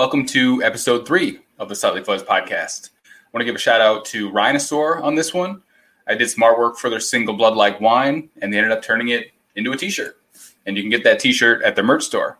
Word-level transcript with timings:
Welcome 0.00 0.24
to 0.28 0.62
episode 0.62 1.06
three 1.06 1.40
of 1.58 1.68
the 1.68 1.74
Slightly 1.74 2.02
Fuzz 2.02 2.22
podcast. 2.22 2.88
I 3.06 3.28
want 3.34 3.42
to 3.42 3.44
give 3.44 3.54
a 3.54 3.58
shout 3.58 3.82
out 3.82 4.06
to 4.06 4.30
Rhinosaur 4.30 5.02
on 5.02 5.14
this 5.14 5.34
one. 5.34 5.60
I 6.08 6.14
did 6.14 6.30
some 6.30 6.42
artwork 6.42 6.78
for 6.78 6.88
their 6.88 7.00
single 7.00 7.34
Blood 7.34 7.54
Like 7.54 7.82
Wine, 7.82 8.30
and 8.40 8.50
they 8.50 8.56
ended 8.56 8.72
up 8.72 8.80
turning 8.82 9.08
it 9.08 9.30
into 9.56 9.72
a 9.72 9.76
t 9.76 9.90
shirt. 9.90 10.18
And 10.64 10.74
you 10.74 10.82
can 10.82 10.88
get 10.88 11.04
that 11.04 11.20
t 11.20 11.34
shirt 11.34 11.62
at 11.64 11.74
their 11.74 11.84
merch 11.84 12.04
store. 12.04 12.38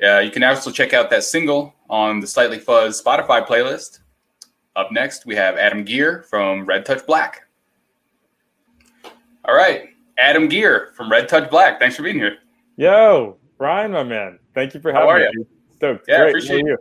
Uh, 0.00 0.20
you 0.20 0.30
can 0.30 0.44
also 0.44 0.70
check 0.70 0.92
out 0.92 1.10
that 1.10 1.24
single 1.24 1.74
on 1.88 2.20
the 2.20 2.26
Slightly 2.28 2.60
Fuzz 2.60 3.02
Spotify 3.02 3.44
playlist. 3.44 3.98
Up 4.76 4.92
next, 4.92 5.26
we 5.26 5.34
have 5.34 5.56
Adam 5.56 5.82
Gear 5.82 6.22
from 6.30 6.64
Red 6.66 6.86
Touch 6.86 7.04
Black. 7.04 7.48
All 9.44 9.56
right, 9.56 9.88
Adam 10.18 10.46
Gear 10.46 10.92
from 10.94 11.10
Red 11.10 11.28
Touch 11.28 11.50
Black. 11.50 11.80
Thanks 11.80 11.96
for 11.96 12.04
being 12.04 12.14
here. 12.20 12.38
Yo, 12.76 13.38
Brian, 13.58 13.90
my 13.90 14.04
man. 14.04 14.38
Thank 14.54 14.72
you 14.74 14.80
for 14.80 14.92
having 14.92 15.08
How 15.08 15.12
are 15.12 15.18
me. 15.18 15.30
you? 15.32 15.46
Stoked. 15.80 16.04
Yeah, 16.08 16.18
Great. 16.18 16.28
appreciate 16.28 16.66
you? 16.66 16.76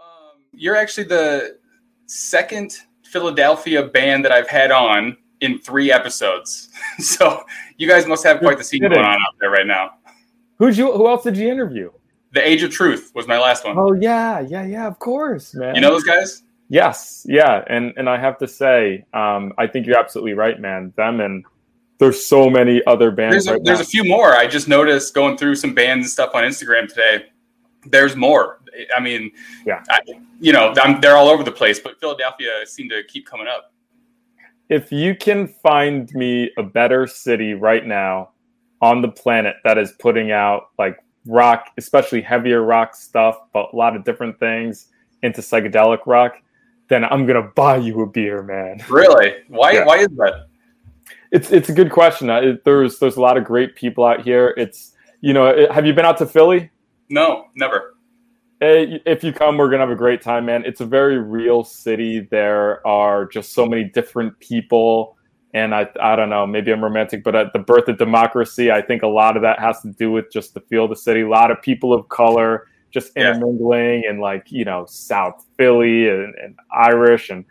Um, 0.00 0.42
you're 0.50 0.74
actually 0.74 1.04
the 1.04 1.58
second 2.06 2.76
Philadelphia 3.04 3.84
band 3.84 4.24
that 4.24 4.32
I've 4.32 4.48
had 4.48 4.72
on 4.72 5.16
in 5.42 5.60
three 5.60 5.92
episodes. 5.92 6.70
so 6.98 7.44
you 7.76 7.86
guys 7.86 8.04
must 8.08 8.24
have 8.24 8.40
quite 8.40 8.58
the 8.58 8.64
scene 8.64 8.80
going 8.80 8.98
on 8.98 9.14
out 9.14 9.34
there 9.38 9.50
right 9.50 9.66
now. 9.66 9.92
Who'd 10.58 10.76
you? 10.76 10.90
Who 10.90 11.06
else 11.06 11.22
did 11.22 11.36
you 11.36 11.48
interview? 11.48 11.92
The 12.32 12.44
Age 12.44 12.64
of 12.64 12.72
Truth 12.72 13.12
was 13.14 13.28
my 13.28 13.38
last 13.38 13.64
one. 13.64 13.78
Oh 13.78 13.92
yeah, 13.92 14.40
yeah, 14.40 14.66
yeah. 14.66 14.88
Of 14.88 14.98
course, 14.98 15.54
man. 15.54 15.76
You 15.76 15.82
know 15.82 15.90
those 15.90 16.02
guys? 16.02 16.42
Yes, 16.68 17.24
yeah, 17.28 17.62
and 17.68 17.92
and 17.96 18.08
I 18.08 18.18
have 18.18 18.38
to 18.38 18.48
say, 18.48 19.04
um, 19.14 19.52
I 19.56 19.68
think 19.68 19.86
you're 19.86 19.98
absolutely 19.98 20.32
right, 20.32 20.58
man. 20.58 20.92
Them 20.96 21.20
and 21.20 21.44
there's 22.00 22.26
so 22.26 22.50
many 22.50 22.82
other 22.88 23.12
bands. 23.12 23.34
There's 23.34 23.46
a, 23.46 23.52
right 23.52 23.64
there's 23.64 23.78
a 23.78 23.84
few 23.84 24.02
more. 24.02 24.34
I 24.34 24.48
just 24.48 24.66
noticed 24.66 25.14
going 25.14 25.36
through 25.36 25.54
some 25.54 25.72
bands 25.72 26.06
and 26.06 26.10
stuff 26.10 26.34
on 26.34 26.42
Instagram 26.42 26.88
today. 26.88 27.26
There's 27.86 28.16
more. 28.16 28.60
I 28.96 29.00
mean, 29.00 29.30
Yeah. 29.66 29.82
I, 29.90 30.00
you 30.40 30.52
know, 30.52 30.72
I'm, 30.82 31.00
they're 31.00 31.16
all 31.16 31.28
over 31.28 31.42
the 31.42 31.52
place, 31.52 31.78
but 31.80 31.98
Philadelphia 32.00 32.50
seemed 32.66 32.90
to 32.90 33.02
keep 33.04 33.26
coming 33.26 33.46
up. 33.46 33.72
if 34.68 34.90
you 34.90 35.14
can 35.14 35.46
find 35.46 36.12
me 36.14 36.50
a 36.56 36.62
better 36.62 37.06
city 37.06 37.54
right 37.54 37.86
now 37.86 38.30
on 38.80 39.02
the 39.02 39.08
planet 39.08 39.56
that 39.64 39.78
is 39.78 39.92
putting 39.98 40.32
out 40.32 40.70
like 40.78 40.96
rock, 41.26 41.66
especially 41.76 42.20
heavier 42.22 42.62
rock 42.62 42.94
stuff, 42.96 43.36
but 43.52 43.68
a 43.72 43.76
lot 43.76 43.94
of 43.94 44.04
different 44.04 44.38
things 44.40 44.88
into 45.22 45.40
psychedelic 45.40 46.00
rock, 46.06 46.36
then 46.88 47.04
I'm 47.04 47.26
gonna 47.26 47.42
buy 47.54 47.76
you 47.76 48.00
a 48.02 48.06
beer, 48.06 48.42
man. 48.42 48.82
Really? 48.88 49.34
Why? 49.48 49.72
Yeah. 49.72 49.84
Why 49.84 49.98
is 49.98 50.08
that? 50.08 50.46
It's 51.30 51.52
it's 51.52 51.68
a 51.68 51.72
good 51.72 51.90
question. 51.90 52.28
It, 52.30 52.64
there's 52.64 52.98
there's 52.98 53.16
a 53.16 53.20
lot 53.20 53.36
of 53.36 53.44
great 53.44 53.76
people 53.76 54.04
out 54.04 54.22
here. 54.22 54.52
It's 54.56 54.92
you 55.20 55.32
know, 55.32 55.46
it, 55.46 55.70
have 55.70 55.86
you 55.86 55.94
been 55.94 56.04
out 56.04 56.18
to 56.18 56.26
Philly? 56.26 56.70
No, 57.12 57.48
never. 57.54 57.94
Hey, 58.60 59.02
if 59.04 59.22
you 59.22 59.34
come, 59.34 59.58
we're 59.58 59.68
gonna 59.68 59.82
have 59.82 59.90
a 59.90 59.94
great 59.94 60.22
time, 60.22 60.46
man. 60.46 60.64
It's 60.64 60.80
a 60.80 60.86
very 60.86 61.18
real 61.18 61.62
city. 61.62 62.20
There 62.30 62.84
are 62.86 63.26
just 63.26 63.52
so 63.52 63.66
many 63.66 63.84
different 63.84 64.38
people, 64.40 65.18
and 65.52 65.74
I 65.74 65.88
I 66.00 66.16
don't 66.16 66.30
know. 66.30 66.46
Maybe 66.46 66.72
I'm 66.72 66.82
romantic, 66.82 67.22
but 67.22 67.34
at 67.36 67.52
the 67.52 67.58
birth 67.58 67.86
of 67.88 67.98
democracy, 67.98 68.70
I 68.72 68.80
think 68.80 69.02
a 69.02 69.08
lot 69.08 69.36
of 69.36 69.42
that 69.42 69.58
has 69.58 69.82
to 69.82 69.92
do 69.92 70.10
with 70.10 70.32
just 70.32 70.54
the 70.54 70.60
feel 70.60 70.84
of 70.84 70.90
the 70.90 70.96
city. 70.96 71.20
A 71.20 71.28
lot 71.28 71.50
of 71.50 71.60
people 71.60 71.92
of 71.92 72.08
color 72.08 72.66
just 72.90 73.12
Yeah. 73.14 73.32
intermingling, 73.34 74.04
and 74.08 74.18
like 74.20 74.50
you 74.50 74.64
know, 74.64 74.86
South 74.88 75.44
Philly 75.58 76.08
and, 76.08 76.34
and 76.42 76.58
Irish, 76.72 77.28
and 77.28 77.44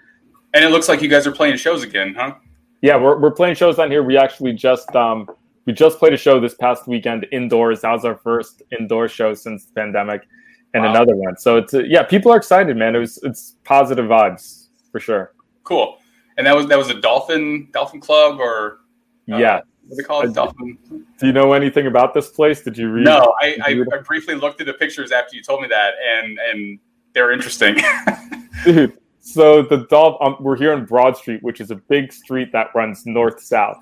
And 0.55 0.63
it 0.65 0.71
looks 0.71 0.89
like 0.89 1.03
you 1.03 1.07
guys 1.07 1.27
are 1.27 1.31
playing 1.31 1.57
shows 1.57 1.83
again, 1.83 2.15
huh? 2.17 2.33
yeah, 2.81 2.95
we're 2.95 3.19
we're 3.19 3.29
playing 3.31 3.53
shows 3.55 3.75
down 3.75 3.91
here. 3.91 4.01
We 4.01 4.17
actually 4.17 4.53
just 4.53 4.95
um 4.95 5.27
we 5.71 5.75
just 5.75 5.99
played 5.99 6.11
a 6.13 6.17
show 6.17 6.37
this 6.37 6.53
past 6.53 6.85
weekend 6.85 7.25
indoors. 7.31 7.79
That 7.81 7.91
was 7.93 8.03
our 8.03 8.15
first 8.17 8.61
indoor 8.77 9.07
show 9.07 9.33
since 9.33 9.65
the 9.65 9.73
pandemic, 9.73 10.27
and 10.73 10.83
Wow. 10.83 10.89
another 10.91 11.15
one. 11.15 11.37
So 11.37 11.55
it's 11.55 11.73
uh, 11.73 11.79
yeah, 11.83 12.03
people 12.03 12.29
are 12.33 12.35
excited, 12.37 12.75
man. 12.75 12.93
It 12.93 12.99
was 12.99 13.19
it's 13.23 13.55
positive 13.63 14.05
vibes 14.05 14.67
for 14.91 14.99
sure. 14.99 15.33
Cool. 15.63 15.97
And 16.37 16.45
that 16.45 16.53
was 16.55 16.67
that 16.67 16.77
was 16.77 16.89
a 16.89 16.99
dolphin 16.99 17.69
dolphin 17.71 18.01
club 18.01 18.39
or 18.41 18.79
Uh, 19.31 19.37
yeah. 19.37 19.55
what 19.87 19.91
do 19.91 19.95
they 19.95 20.03
call 20.03 20.21
it? 20.23 20.33
Dolphin. 20.33 20.77
Do 21.17 21.25
you 21.25 21.31
know 21.31 21.53
anything 21.53 21.87
about 21.87 22.13
this 22.13 22.29
place? 22.29 22.61
Did 22.61 22.77
you 22.77 22.89
read? 22.91 23.05
No, 23.05 23.33
I, 23.41 23.57
I. 23.63 23.69
I 23.93 23.97
briefly 23.99 24.35
looked 24.35 24.59
at 24.59 24.67
the 24.67 24.73
pictures 24.73 25.13
after 25.13 25.37
you 25.37 25.41
told 25.41 25.61
me 25.61 25.69
that, 25.69 25.93
and 26.15 26.37
and 26.51 26.79
they're 27.13 27.31
interesting. 27.31 27.77
dude. 28.65 28.97
So 29.21 29.61
the 29.61 29.85
Dolph, 29.89 30.17
um, 30.19 30.35
we're 30.41 30.57
here 30.57 30.73
on 30.73 30.83
Broad 30.83 31.15
Street, 31.15 31.41
which 31.43 31.61
is 31.61 31.71
a 31.71 31.75
big 31.75 32.11
street 32.11 32.51
that 32.51 32.67
runs 32.75 33.05
north 33.05 33.39
south, 33.39 33.77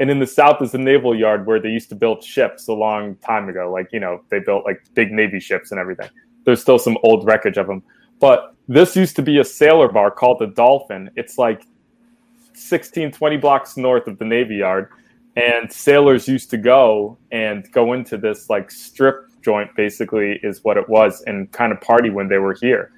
and 0.00 0.10
in 0.10 0.18
the 0.18 0.26
south 0.26 0.62
is 0.62 0.72
the 0.72 0.78
naval 0.78 1.14
yard 1.14 1.46
where 1.46 1.60
they 1.60 1.68
used 1.68 1.88
to 1.90 1.94
build 1.94 2.22
ships 2.22 2.68
a 2.68 2.72
long 2.72 3.16
time 3.16 3.48
ago. 3.48 3.70
Like 3.70 3.92
you 3.92 4.00
know, 4.00 4.22
they 4.30 4.38
built 4.40 4.64
like 4.64 4.82
big 4.94 5.12
navy 5.12 5.40
ships 5.40 5.70
and 5.70 5.80
everything. 5.80 6.08
There's 6.44 6.60
still 6.60 6.78
some 6.78 6.96
old 7.02 7.26
wreckage 7.26 7.58
of 7.58 7.66
them, 7.66 7.82
but 8.20 8.54
this 8.68 8.96
used 8.96 9.16
to 9.16 9.22
be 9.22 9.38
a 9.38 9.44
sailor 9.44 9.88
bar 9.88 10.10
called 10.10 10.38
the 10.38 10.46
Dolphin. 10.46 11.10
It's 11.16 11.38
like 11.38 11.66
16, 12.54 13.12
20 13.12 13.36
blocks 13.36 13.76
north 13.76 14.06
of 14.06 14.18
the 14.18 14.24
navy 14.24 14.56
yard, 14.56 14.90
and 15.36 15.70
sailors 15.72 16.28
used 16.28 16.50
to 16.50 16.56
go 16.56 17.18
and 17.32 17.70
go 17.72 17.92
into 17.92 18.16
this 18.16 18.48
like 18.48 18.70
strip 18.70 19.26
joint. 19.42 19.74
Basically, 19.76 20.38
is 20.42 20.64
what 20.64 20.76
it 20.76 20.88
was, 20.88 21.22
and 21.26 21.50
kind 21.52 21.72
of 21.72 21.80
party 21.80 22.10
when 22.10 22.28
they 22.28 22.38
were 22.38 22.54
here 22.54 22.92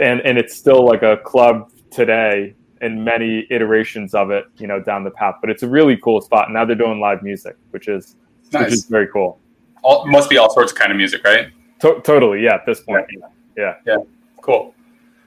and 0.00 0.20
and 0.20 0.38
it's 0.38 0.56
still 0.56 0.84
like 0.84 1.02
a 1.02 1.16
club 1.18 1.70
today 1.90 2.54
and 2.84 3.04
many 3.04 3.46
iterations 3.50 4.14
of 4.14 4.30
it 4.30 4.44
you 4.58 4.66
know 4.66 4.80
down 4.80 5.04
the 5.04 5.10
path 5.10 5.36
but 5.40 5.50
it's 5.50 5.62
a 5.62 5.68
really 5.68 5.96
cool 5.96 6.20
spot 6.20 6.50
now 6.50 6.64
they're 6.64 6.76
doing 6.76 7.00
live 7.00 7.22
music 7.22 7.56
which 7.70 7.88
is 7.88 8.16
which 8.50 8.72
is 8.72 8.84
very 8.86 9.08
cool 9.08 9.38
All, 9.82 10.06
must 10.06 10.30
be 10.30 10.38
all 10.38 10.52
sorts 10.52 10.72
of 10.72 10.78
kind 10.78 10.90
of 10.92 10.98
music, 10.98 11.24
right? 11.24 11.48
to- 11.80 12.00
totally 12.04 12.42
yeah 12.42 12.54
at 12.54 12.66
this 12.66 12.80
point 12.80 13.06
yeah, 13.10 13.28
yeah, 13.56 13.74
yeah. 13.86 13.96
Cool. 14.44 14.74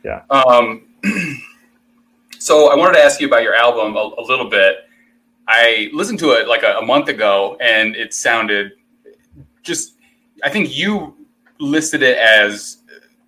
Yeah. 0.04 0.22
Um, 0.30 0.84
so 2.38 2.72
I 2.72 2.76
wanted 2.76 2.94
to 2.98 3.04
ask 3.04 3.20
you 3.20 3.26
about 3.26 3.42
your 3.42 3.56
album 3.56 3.96
a, 3.96 4.14
a 4.20 4.22
little 4.22 4.48
bit. 4.48 4.76
I 5.48 5.90
listened 5.92 6.20
to 6.20 6.34
it 6.34 6.48
like 6.48 6.62
a, 6.62 6.78
a 6.78 6.86
month 6.86 7.10
ago, 7.10 7.58
and 7.60 7.96
it 7.96 8.14
sounded 8.14 8.74
just. 9.64 9.96
I 10.44 10.52
think 10.52 10.78
you 10.78 11.16
listed 11.60 12.04
it 12.04 12.16
as 12.20 12.78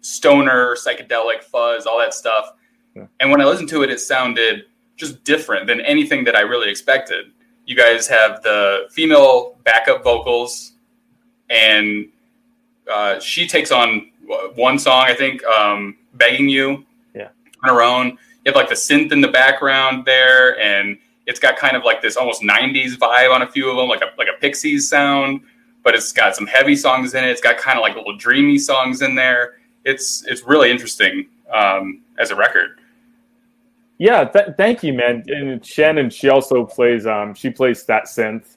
stoner, 0.02 0.76
psychedelic, 0.76 1.42
fuzz, 1.42 1.88
all 1.88 1.98
that 1.98 2.14
stuff. 2.14 2.54
Yeah. 3.00 3.08
And 3.20 3.32
when 3.32 3.42
I 3.42 3.46
listened 3.46 3.70
to 3.70 3.84
it, 3.84 3.90
it 3.90 4.00
sounded 4.00 4.66
just 4.96 5.24
different 5.24 5.68
than 5.68 5.82
anything 5.82 6.24
that 6.26 6.36
I 6.36 6.42
really 6.42 6.70
expected. 6.70 7.32
You 7.66 7.76
guys 7.76 8.08
have 8.08 8.42
the 8.44 8.88
female 8.92 9.56
backup 9.64 10.04
vocals, 10.04 10.74
and 11.50 12.08
uh, 12.92 13.20
she 13.20 13.48
takes 13.48 13.72
on 13.72 14.12
one 14.56 14.78
song, 14.80 15.04
I 15.06 15.14
think, 15.14 15.44
um, 15.46 15.98
"Begging 16.16 16.50
You," 16.50 16.86
Yeah. 17.16 17.30
on 17.64 17.70
her 17.74 17.82
own. 17.82 18.08
You 18.10 18.18
have 18.48 18.56
like 18.56 18.70
the 18.70 18.76
synth 18.76 19.12
in 19.12 19.22
the 19.22 19.28
background 19.28 20.06
there, 20.06 20.60
and 20.60 20.98
it's 21.28 21.40
got 21.40 21.58
kind 21.58 21.76
of 21.78 21.84
like 21.84 22.02
this 22.02 22.18
almost 22.18 22.42
'90s 22.42 22.96
vibe 22.98 23.32
on 23.34 23.42
a 23.44 23.48
few 23.48 23.70
of 23.70 23.78
them, 23.78 23.88
like 23.88 24.02
a 24.02 24.12
like 24.18 24.28
a 24.28 24.40
Pixies 24.40 24.90
sound. 24.90 25.42
But 25.84 25.96
it's 25.96 26.12
got 26.12 26.36
some 26.36 26.46
heavy 26.48 26.76
songs 26.76 27.14
in 27.14 27.24
it. 27.24 27.30
It's 27.30 27.40
got 27.42 27.58
kind 27.58 27.78
of 27.78 27.84
like 27.84 27.96
little 27.96 28.18
dreamy 28.18 28.58
songs 28.58 29.02
in 29.02 29.16
there. 29.16 29.54
It's 29.86 30.26
it's 30.28 30.44
really 30.44 30.70
interesting 30.72 31.28
um, 31.54 32.02
as 32.18 32.32
a 32.32 32.36
record. 32.36 32.79
Yeah 34.00 34.24
th- 34.26 34.56
thank 34.58 34.82
you 34.84 34.94
man. 34.94 35.24
And 35.28 35.64
shannon 35.66 36.10
she 36.10 36.30
also 36.30 36.66
plays 36.66 37.06
um 37.06 37.34
she 37.36 37.50
plays 37.52 37.84
that 37.86 38.06
synth. 38.06 38.56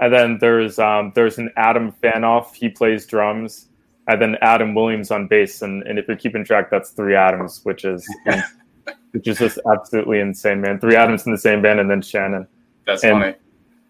And 0.00 0.12
then 0.12 0.38
there's 0.40 0.78
um 0.78 1.12
there's 1.14 1.38
an 1.38 1.50
adam 1.56 1.92
fanoff. 2.02 2.54
He 2.54 2.68
plays 2.68 3.06
drums. 3.06 3.68
And 4.06 4.20
then 4.20 4.36
adam 4.42 4.74
williams 4.74 5.10
on 5.10 5.26
bass. 5.28 5.62
And, 5.62 5.82
and 5.84 5.98
if 5.98 6.06
you're 6.08 6.16
keeping 6.16 6.44
track 6.44 6.70
that's 6.70 6.90
three 6.90 7.14
adams 7.14 7.60
which 7.64 7.84
is 7.84 8.06
which 9.12 9.26
is 9.26 9.38
just 9.38 9.58
absolutely 9.72 10.20
insane 10.20 10.60
man. 10.60 10.78
Three 10.78 10.96
adams 10.96 11.24
in 11.26 11.32
the 11.32 11.38
same 11.38 11.62
band 11.62 11.80
and 11.80 11.90
then 11.90 12.02
shannon. 12.02 12.46
That's 12.86 13.04
And- 13.04 13.20
funny. 13.20 13.34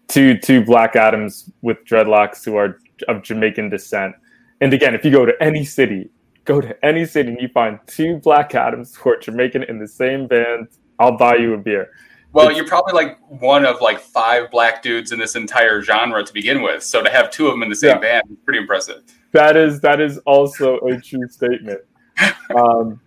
two 0.07 0.37
two 0.37 0.63
black 0.65 0.95
Adams 0.95 1.49
with 1.61 1.77
dreadlocks 1.85 2.43
who 2.43 2.55
are 2.57 2.79
of 3.07 3.21
Jamaican 3.23 3.69
descent. 3.69 4.15
And 4.61 4.73
again, 4.73 4.93
if 4.93 5.05
you 5.05 5.11
go 5.11 5.25
to 5.25 5.33
any 5.41 5.63
city, 5.63 6.09
go 6.49 6.59
to 6.59 6.85
any 6.85 7.05
city 7.05 7.29
and 7.29 7.39
you 7.39 7.47
find 7.47 7.77
two 7.85 8.17
black 8.17 8.55
Adams 8.55 8.95
who 8.95 9.11
are 9.11 9.17
Jamaican 9.17 9.63
in 9.63 9.77
the 9.77 9.87
same 9.87 10.25
band, 10.25 10.67
I'll 10.97 11.15
buy 11.15 11.35
you 11.35 11.53
a 11.53 11.57
beer. 11.59 11.91
Well, 12.33 12.45
It's- 12.45 12.57
you're 12.57 12.67
probably 12.67 12.93
like 12.93 13.17
one 13.27 13.65
of 13.65 13.81
like 13.81 13.99
five 13.99 14.49
black 14.49 14.81
dudes 14.81 15.11
in 15.11 15.19
this 15.19 15.35
entire 15.35 15.81
genre 15.83 16.23
to 16.23 16.33
begin 16.33 16.63
with. 16.63 16.81
So 16.83 17.03
to 17.03 17.09
have 17.11 17.29
two 17.29 17.45
of 17.47 17.53
them 17.53 17.61
in 17.61 17.69
the 17.69 17.75
same 17.75 17.91
Yeah. 17.91 17.99
band 17.99 18.23
is 18.31 18.37
pretty 18.43 18.59
impressive. 18.59 19.03
That 19.31 19.55
is 19.55 19.79
that 19.81 20.01
is 20.01 20.17
also 20.25 20.77
a 20.79 20.99
true 20.99 21.27
statement. 21.29 21.81
Um, 22.55 22.99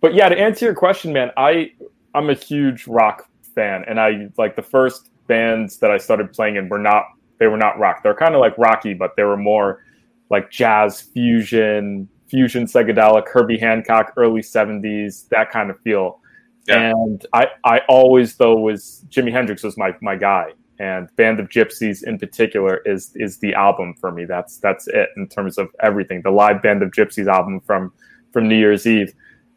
but 0.00 0.14
yeah, 0.14 0.30
to 0.30 0.36
answer 0.38 0.64
your 0.64 0.74
question, 0.74 1.12
man, 1.12 1.30
I 1.36 1.72
I'm 2.14 2.30
a 2.30 2.34
huge 2.34 2.86
rock 2.88 3.28
fan, 3.54 3.84
and 3.86 4.00
I 4.00 4.28
like 4.38 4.56
the 4.56 4.62
first 4.62 5.10
bands 5.26 5.76
that 5.80 5.90
I 5.90 5.98
started 5.98 6.32
playing 6.32 6.56
in 6.56 6.70
were 6.70 6.78
not 6.78 7.04
they 7.38 7.48
were 7.48 7.58
not 7.58 7.78
rock. 7.78 8.02
They're 8.02 8.14
kind 8.14 8.34
of 8.34 8.40
like 8.40 8.56
rocky, 8.56 8.94
but 8.94 9.14
they 9.16 9.24
were 9.24 9.36
more 9.36 9.84
like 10.30 10.50
jazz 10.50 11.02
fusion, 11.02 12.08
fusion 12.28 12.66
psychedelic, 12.66 13.28
Herbie 13.28 13.58
Hancock, 13.58 14.12
early 14.16 14.40
'70s, 14.42 15.28
that 15.28 15.50
kind 15.50 15.70
of 15.70 15.80
feel. 15.80 16.20
Yeah. 16.68 16.90
And 16.90 17.24
I 17.32 17.46
I 17.64 17.80
always 17.88 18.36
though 18.36 18.56
was 18.56 19.04
Jimi 19.08 19.30
Hendrix 19.32 19.62
was 19.62 19.76
my 19.76 19.94
my 20.00 20.16
guy. 20.16 20.52
and 20.78 21.08
Band 21.16 21.40
of 21.40 21.48
Gypsys 21.48 22.02
in 22.04 22.18
particular 22.18 22.82
is 22.84 23.12
is 23.14 23.38
the 23.38 23.54
album 23.54 23.94
for 24.00 24.10
me. 24.12 24.24
That's 24.24 24.58
that's 24.58 24.86
it 24.88 25.10
in 25.16 25.28
terms 25.28 25.58
of 25.58 25.68
everything. 25.82 26.22
The 26.22 26.30
live 26.30 26.62
Band 26.62 26.82
of 26.82 26.90
Gypsys 26.90 27.26
album 27.26 27.60
from 27.60 27.92
from 28.32 28.48
New 28.48 28.56
Year's 28.58 28.86
Eve, 28.86 29.14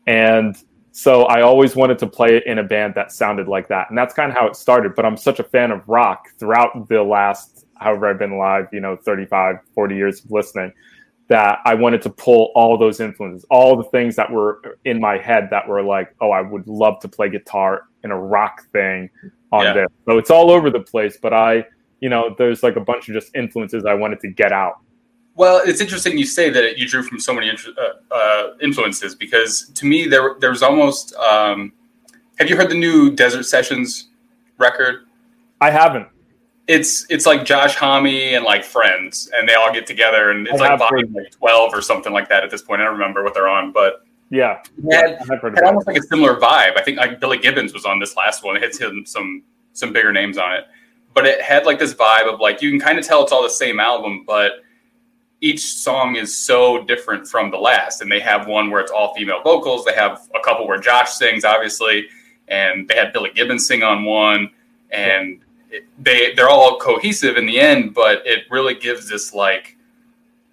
and 0.08 0.56
so 0.92 1.24
I 1.24 1.42
always 1.42 1.76
wanted 1.76 2.00
to 2.00 2.08
play 2.08 2.38
it 2.38 2.46
in 2.46 2.60
a 2.60 2.64
band 2.64 2.96
that 2.96 3.12
sounded 3.12 3.48
like 3.48 3.68
that, 3.70 3.90
and 3.90 3.98
that's 3.98 4.14
kind 4.14 4.32
of 4.32 4.38
how 4.38 4.48
it 4.48 4.56
started. 4.56 4.96
But 4.96 5.06
I'm 5.06 5.18
such 5.18 5.40
a 5.40 5.44
fan 5.44 5.72
of 5.72 5.88
rock 5.88 6.28
throughout 6.40 6.88
the 6.88 7.04
last 7.04 7.66
however 7.76 8.10
I've 8.10 8.20
been 8.20 8.38
live, 8.38 8.68
you 8.74 8.82
know, 8.82 8.98
35, 8.98 9.56
40 9.74 9.96
years 9.96 10.24
of 10.24 10.32
listening 10.32 10.74
that 11.30 11.60
I 11.64 11.76
wanted 11.76 12.02
to 12.02 12.10
pull 12.10 12.52
all 12.56 12.78
those 12.78 13.00
influences, 13.00 13.46
all 13.52 13.76
the 13.76 13.84
things 13.86 14.16
that 14.16 14.30
were 14.32 14.78
in 14.86 15.00
my 15.00 15.18
head 15.18 15.48
that 15.52 15.68
were 15.68 15.84
like, 15.84 16.14
oh, 16.22 16.32
I 16.32 16.42
would 16.42 16.68
love 16.68 17.00
to 17.02 17.08
play 17.08 17.30
guitar 17.30 17.84
in 18.04 18.10
a 18.10 18.20
rock 18.20 18.68
thing 18.72 19.10
on 19.52 19.64
yeah. 19.64 19.74
this. 19.74 19.88
So 20.06 20.18
it's 20.18 20.32
all 20.32 20.50
over 20.50 20.72
the 20.72 20.80
place, 20.80 21.18
but 21.22 21.32
I, 21.32 21.66
you 22.00 22.10
know, 22.10 22.36
there's 22.38 22.64
like 22.64 22.78
a 22.78 22.82
bunch 22.82 23.08
of 23.10 23.14
just 23.14 23.36
influences 23.36 23.86
I 23.86 23.94
wanted 23.94 24.20
to 24.22 24.28
get 24.28 24.52
out. 24.52 24.80
Well, 25.36 25.62
it's 25.64 25.82
interesting 25.82 26.18
you 26.18 26.26
say 26.26 26.50
that 26.50 26.80
you 26.80 26.88
drew 26.88 27.04
from 27.04 27.20
so 27.20 27.34
many 27.34 27.52
uh, 27.52 28.14
uh, 28.14 28.48
influences 28.62 29.14
because 29.14 29.70
to 29.76 29.86
me 29.86 30.08
there 30.08 30.36
there's 30.40 30.62
almost. 30.62 31.16
Um, 31.16 31.72
have 32.40 32.50
you 32.50 32.58
heard 32.58 32.70
the 32.70 32.78
new 32.78 33.12
Desert 33.12 33.44
Sessions 33.44 34.10
record? 34.58 35.06
I 35.62 35.70
haven't 35.70 36.08
it's 36.70 37.08
it's 37.10 37.26
like 37.26 37.46
Josh 37.46 37.76
Homme 37.76 38.06
and 38.06 38.46
like 38.46 38.64
friends, 38.64 39.28
and 39.34 39.50
they 39.50 39.56
all 39.56 39.74
get 39.74 39.88
together, 39.88 40.30
and 40.30 40.48
it's 40.48 40.62
I 40.62 40.70
like 40.70 40.80
volume 40.80 41.12
like 41.14 41.32
twelve 41.32 41.74
or 41.74 41.82
something 41.82 42.14
like 42.14 42.30
that 42.30 42.44
at 42.44 42.52
this 42.52 42.62
point. 42.62 42.80
I 42.80 42.86
don't 42.86 42.94
remember 42.94 43.24
what 43.24 43.34
they're 43.34 43.48
on, 43.48 43.72
but 43.72 44.06
yeah, 44.30 44.62
it 44.86 45.18
had, 45.20 45.42
had 45.42 45.64
almost 45.64 45.88
like 45.88 45.98
a 45.98 46.04
similar 46.04 46.36
vibe. 46.36 46.78
I 46.78 46.84
think 46.84 47.00
like 47.00 47.20
Billy 47.20 47.40
Gibbons 47.40 47.74
was 47.74 47.86
on 47.86 47.98
this 48.00 48.16
last 48.16 48.44
one. 48.44 48.56
It 48.56 48.62
hits 48.62 48.78
him 48.78 49.04
some 49.04 49.42
some 49.74 49.92
bigger 49.92 50.14
names 50.14 50.38
on 50.38 50.54
it, 50.54 50.66
but 51.16 51.26
it 51.26 51.42
had 51.42 51.66
like 51.66 51.80
this 51.80 51.96
vibe 51.96 52.32
of 52.32 52.40
like 52.40 52.62
you 52.62 52.70
can 52.70 52.80
kind 52.80 53.00
of 53.00 53.06
tell 53.06 53.24
it's 53.24 53.32
all 53.32 53.42
the 53.42 53.50
same 53.50 53.80
album, 53.80 54.24
but 54.28 54.62
each 55.42 55.74
song 55.74 56.18
is 56.18 56.38
so 56.38 56.84
different 56.84 57.28
from 57.28 57.50
the 57.50 57.58
last. 57.58 58.02
And 58.02 58.12
they 58.12 58.20
have 58.20 58.46
one 58.46 58.70
where 58.70 58.82
it's 58.82 58.92
all 58.92 59.16
female 59.16 59.42
vocals. 59.42 59.86
They 59.86 59.96
have 59.96 60.30
a 60.36 60.40
couple 60.44 60.68
where 60.68 60.80
Josh 60.80 61.14
sings, 61.14 61.44
obviously, 61.44 62.10
and 62.48 62.88
they 62.88 62.96
had 62.96 63.12
Billy 63.12 63.32
Gibbons 63.34 63.66
sing 63.66 63.82
on 63.82 64.06
one, 64.06 64.52
and 64.92 65.42
they 66.00 66.34
they're 66.34 66.50
all 66.50 66.78
cohesive 66.80 67.38
in 67.38 67.46
the 67.46 67.60
end, 67.60 67.94
but 67.94 68.26
it 68.26 68.46
really 68.50 68.76
gives 68.76 69.10
this 69.10 69.34
like 69.34 69.78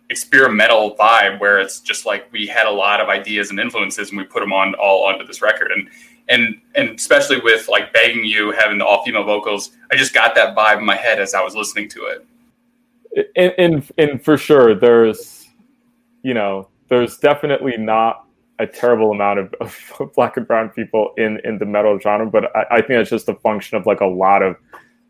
experimental 0.09 0.95
vibe 0.97 1.41
where 1.41 1.59
it's 1.59 1.81
just 1.81 2.07
like 2.07 2.31
we 2.33 2.47
had 2.47 2.67
a 2.67 2.71
lot 2.71 3.01
of 3.01 3.09
ideas 3.09 3.51
and 3.51 3.59
influences 3.59 4.11
and 4.11 4.19
we 4.19 4.25
put 4.25 4.41
them 4.41 4.53
on 4.53 4.75
all 4.75 5.05
onto 5.05 5.27
this 5.27 5.43
record. 5.43 5.73
And 5.73 5.89
and 6.29 6.61
and 6.75 6.91
especially 6.91 7.41
with 7.41 7.69
like 7.69 7.93
begging 7.93 8.25
you 8.25 8.51
having 8.53 8.79
the 8.79 8.85
all 8.85 9.05
female 9.05 9.25
vocals 9.25 9.71
i 9.91 9.97
just 9.97 10.13
got 10.13 10.35
that 10.35 10.57
vibe 10.57 10.79
in 10.79 10.85
my 10.85 10.97
head 10.97 11.21
as 11.21 11.35
i 11.35 11.43
was 11.43 11.55
listening 11.55 11.89
to 11.89 12.07
it. 12.07 12.27
And, 13.37 13.55
and 13.59 13.93
and 13.99 14.25
for 14.25 14.37
sure 14.37 14.75
there's 14.75 15.49
you 16.23 16.35
know 16.35 16.69
there's 16.89 17.19
definitely 17.19 17.77
not 17.77 18.25
a 18.59 18.67
terrible 18.67 19.11
amount 19.11 19.39
of, 19.39 19.55
of 19.61 20.11
black 20.15 20.37
and 20.37 20.47
brown 20.47 20.71
people 20.71 21.13
in 21.17 21.41
in 21.45 21.59
the 21.59 21.67
metal 21.67 21.99
genre 21.99 22.27
but 22.27 22.55
I, 22.57 22.65
I 22.71 22.77
think 22.77 22.99
that's 22.99 23.11
just 23.11 23.29
a 23.29 23.35
function 23.35 23.77
of 23.77 23.87
like 23.87 24.01
a 24.01 24.07
lot 24.07 24.43
of 24.43 24.57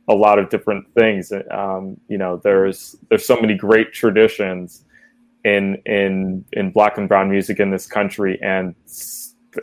a 0.08 0.14
lot 0.14 0.38
of 0.38 0.50
different 0.50 0.86
things. 0.94 1.32
Um, 1.50 1.98
you 2.08 2.18
know, 2.18 2.40
there's 2.42 2.96
there's 3.08 3.26
so 3.26 3.40
many 3.40 3.54
great 3.54 3.92
traditions 3.92 4.84
in 5.44 5.80
in 5.86 6.44
in 6.52 6.70
black 6.70 6.98
and 6.98 7.08
brown 7.08 7.30
music 7.30 7.60
in 7.60 7.70
this 7.70 7.86
country, 7.86 8.38
and 8.42 8.74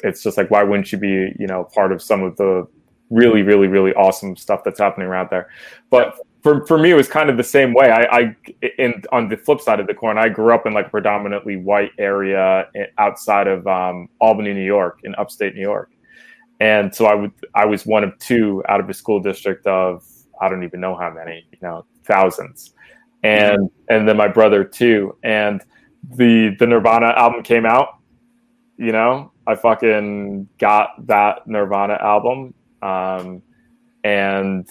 it's 0.03 0.23
just 0.23 0.37
like 0.37 0.49
why 0.49 0.63
wouldn't 0.63 0.91
you 0.91 0.97
be 0.97 1.33
you 1.39 1.47
know 1.47 1.63
part 1.65 1.91
of 1.91 2.01
some 2.01 2.23
of 2.23 2.35
the 2.37 2.67
really 3.09 3.43
really 3.43 3.67
really 3.67 3.93
awesome 3.93 4.35
stuff 4.35 4.63
that's 4.63 4.79
happening 4.79 5.07
around 5.07 5.29
there? 5.29 5.49
But 5.89 6.15
for, 6.41 6.65
for 6.67 6.77
me, 6.77 6.91
it 6.91 6.95
was 6.95 7.07
kind 7.07 7.29
of 7.29 7.37
the 7.37 7.43
same 7.43 7.73
way. 7.73 7.89
I, 7.89 8.03
I 8.03 8.35
in 8.77 9.01
on 9.13 9.29
the 9.29 9.37
flip 9.37 9.61
side 9.61 9.79
of 9.79 9.87
the 9.87 9.93
coin, 9.93 10.17
I 10.17 10.27
grew 10.27 10.53
up 10.53 10.65
in 10.65 10.73
like 10.73 10.87
a 10.87 10.89
predominantly 10.89 11.55
white 11.55 11.91
area 11.97 12.67
outside 12.97 13.47
of 13.47 13.65
um, 13.65 14.09
Albany, 14.19 14.53
New 14.53 14.65
York, 14.65 14.99
in 15.05 15.15
upstate 15.15 15.55
New 15.55 15.61
York, 15.61 15.89
and 16.59 16.93
so 16.93 17.05
I 17.05 17.15
would 17.15 17.31
I 17.55 17.65
was 17.65 17.85
one 17.85 18.03
of 18.03 18.17
two 18.19 18.61
out 18.67 18.81
of 18.81 18.89
a 18.89 18.93
school 18.93 19.21
district 19.21 19.65
of 19.67 20.05
I 20.43 20.49
don't 20.49 20.63
even 20.63 20.81
know 20.81 20.95
how 20.95 21.09
many, 21.09 21.45
you 21.51 21.57
know, 21.61 21.85
thousands. 22.03 22.73
And 23.23 23.69
and 23.89 24.07
then 24.07 24.17
my 24.17 24.27
brother 24.27 24.65
too. 24.65 25.17
And 25.23 25.63
the 26.03 26.55
the 26.59 26.67
Nirvana 26.67 27.13
album 27.15 27.43
came 27.43 27.65
out, 27.65 27.99
you 28.77 28.91
know, 28.91 29.31
I 29.47 29.55
fucking 29.55 30.49
got 30.57 31.07
that 31.07 31.47
Nirvana 31.47 31.93
album. 31.93 32.53
Um, 32.81 33.41
and 34.03 34.67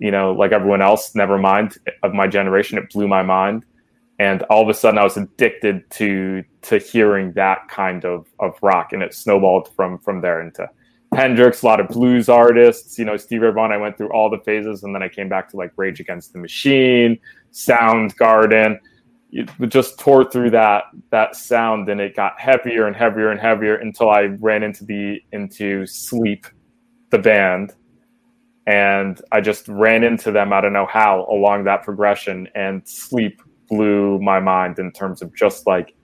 you 0.00 0.10
know, 0.10 0.32
like 0.32 0.50
everyone 0.50 0.82
else, 0.82 1.14
never 1.14 1.38
mind 1.38 1.78
of 2.02 2.14
my 2.14 2.26
generation, 2.26 2.78
it 2.78 2.90
blew 2.90 3.06
my 3.06 3.22
mind. 3.22 3.64
And 4.18 4.42
all 4.44 4.62
of 4.62 4.68
a 4.68 4.74
sudden 4.74 4.98
I 4.98 5.04
was 5.04 5.16
addicted 5.16 5.88
to 5.92 6.42
to 6.62 6.78
hearing 6.78 7.32
that 7.34 7.68
kind 7.68 8.04
of, 8.04 8.26
of 8.40 8.58
rock 8.60 8.92
and 8.92 9.02
it 9.04 9.14
snowballed 9.14 9.72
from 9.76 9.98
from 9.98 10.20
there 10.20 10.40
into 10.40 10.68
Hendrix, 11.14 11.62
a 11.62 11.66
lot 11.66 11.80
of 11.80 11.88
blues 11.88 12.28
artists. 12.28 12.98
You 12.98 13.04
know, 13.04 13.16
Steve 13.16 13.40
Vaughan. 13.40 13.72
I 13.72 13.76
went 13.76 13.96
through 13.96 14.12
all 14.12 14.30
the 14.30 14.38
phases, 14.38 14.84
and 14.84 14.94
then 14.94 15.02
I 15.02 15.08
came 15.08 15.28
back 15.28 15.48
to 15.50 15.56
like 15.56 15.72
Rage 15.76 16.00
Against 16.00 16.32
the 16.32 16.38
Machine, 16.38 17.18
Soundgarden. 17.52 18.78
It 19.32 19.48
just 19.68 19.98
tore 19.98 20.28
through 20.28 20.50
that 20.50 20.84
that 21.10 21.36
sound, 21.36 21.88
and 21.88 22.00
it 22.00 22.14
got 22.14 22.38
heavier 22.40 22.86
and 22.86 22.96
heavier 22.96 23.30
and 23.30 23.40
heavier 23.40 23.76
until 23.76 24.10
I 24.10 24.22
ran 24.40 24.62
into 24.62 24.84
the 24.84 25.20
into 25.32 25.86
Sleep, 25.86 26.46
the 27.10 27.18
band, 27.18 27.74
and 28.66 29.20
I 29.32 29.40
just 29.40 29.68
ran 29.68 30.04
into 30.04 30.30
them. 30.30 30.52
I 30.52 30.60
don't 30.60 30.72
know 30.72 30.86
how 30.86 31.26
along 31.28 31.64
that 31.64 31.82
progression, 31.82 32.48
and 32.54 32.86
Sleep 32.86 33.42
blew 33.68 34.20
my 34.20 34.40
mind 34.40 34.78
in 34.78 34.92
terms 34.92 35.22
of 35.22 35.34
just 35.34 35.66
like 35.66 35.94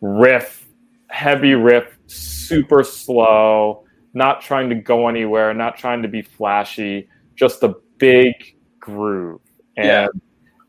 riff, 0.00 0.66
heavy 1.08 1.54
riff, 1.54 1.96
super 2.06 2.82
slow 2.84 3.85
not 4.16 4.40
trying 4.40 4.70
to 4.70 4.74
go 4.74 5.08
anywhere, 5.08 5.52
not 5.52 5.76
trying 5.76 6.00
to 6.00 6.08
be 6.08 6.22
flashy, 6.22 7.06
just 7.34 7.62
a 7.62 7.74
big 7.98 8.32
groove. 8.80 9.42
And 9.76 9.86
yeah. 9.86 10.06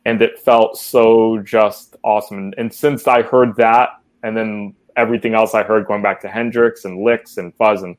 and 0.05 0.21
it 0.21 0.37
felt 0.39 0.77
so 0.77 1.39
just 1.39 1.95
awesome. 2.03 2.37
And, 2.37 2.55
and 2.57 2.73
since 2.73 3.07
I 3.07 3.21
heard 3.21 3.55
that 3.55 4.01
and 4.23 4.35
then 4.35 4.75
everything 4.97 5.33
else 5.33 5.53
I 5.55 5.63
heard 5.63 5.87
going 5.87 6.01
back 6.01 6.19
to 6.21 6.27
Hendrix 6.27 6.83
and 6.83 7.01
Licks 7.01 7.37
and 7.37 7.55
Fuzz 7.55 7.83
and 7.83 7.95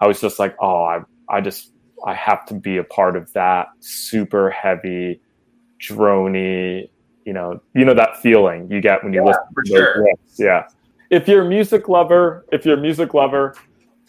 I 0.00 0.06
was 0.06 0.18
just 0.18 0.38
like, 0.38 0.56
oh, 0.60 0.82
I 0.82 1.00
I 1.28 1.42
just 1.42 1.72
I 2.06 2.14
have 2.14 2.46
to 2.46 2.54
be 2.54 2.78
a 2.78 2.84
part 2.84 3.16
of 3.16 3.30
that 3.34 3.68
super 3.80 4.48
heavy, 4.48 5.20
drony, 5.78 6.88
you 7.26 7.34
know, 7.34 7.60
you 7.74 7.84
know 7.84 7.92
that 7.92 8.16
feeling 8.22 8.70
you 8.70 8.80
get 8.80 9.04
when 9.04 9.12
you 9.12 9.20
yeah, 9.20 9.26
listen 9.26 9.42
to 9.66 9.70
sure. 9.70 10.06
Yeah. 10.38 10.68
If 11.10 11.28
you're 11.28 11.42
a 11.42 11.48
music 11.48 11.86
lover, 11.86 12.46
if 12.50 12.64
you're 12.64 12.78
a 12.78 12.80
music 12.80 13.12
lover, 13.12 13.56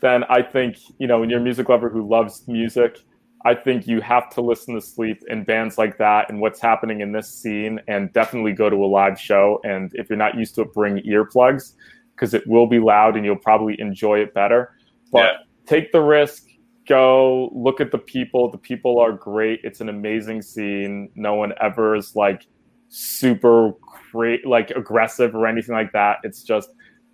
then 0.01 0.23
I 0.25 0.41
think, 0.41 0.77
you 0.97 1.07
know, 1.07 1.19
when 1.19 1.29
you're 1.29 1.39
a 1.39 1.43
music 1.43 1.69
lover 1.69 1.89
who 1.89 2.07
loves 2.07 2.47
music, 2.47 2.99
I 3.45 3.55
think 3.55 3.87
you 3.87 4.01
have 4.01 4.29
to 4.31 4.41
listen 4.41 4.75
to 4.75 4.81
Sleep 4.81 5.23
in 5.27 5.43
bands 5.43 5.77
like 5.77 5.97
that 5.97 6.29
and 6.29 6.39
what's 6.41 6.59
happening 6.59 7.01
in 7.01 7.11
this 7.11 7.29
scene 7.29 7.79
and 7.87 8.11
definitely 8.13 8.53
go 8.53 8.69
to 8.69 8.75
a 8.75 8.85
live 8.85 9.19
show. 9.19 9.59
And 9.63 9.91
if 9.95 10.09
you're 10.09 10.17
not 10.17 10.35
used 10.35 10.55
to 10.55 10.61
it, 10.61 10.73
bring 10.73 10.97
earplugs 10.97 11.73
because 12.15 12.33
it 12.33 12.45
will 12.45 12.67
be 12.67 12.79
loud 12.79 13.15
and 13.15 13.25
you'll 13.25 13.35
probably 13.35 13.79
enjoy 13.79 14.19
it 14.19 14.33
better. 14.33 14.75
But 15.11 15.19
yeah. 15.19 15.37
take 15.65 15.91
the 15.91 16.01
risk, 16.01 16.45
go 16.87 17.49
look 17.53 17.81
at 17.81 17.91
the 17.91 17.97
people. 17.97 18.51
The 18.51 18.57
people 18.57 18.99
are 18.99 19.11
great. 19.11 19.61
It's 19.63 19.81
an 19.81 19.89
amazing 19.89 20.41
scene. 20.41 21.09
No 21.15 21.33
one 21.35 21.53
ever 21.61 21.95
is 21.95 22.15
like 22.15 22.45
super 22.89 23.73
great, 24.11 24.45
like 24.45 24.71
aggressive 24.71 25.35
or 25.35 25.47
anything 25.47 25.73
like 25.73 25.93
that. 25.93 26.17
It's 26.23 26.43
just 26.43 26.69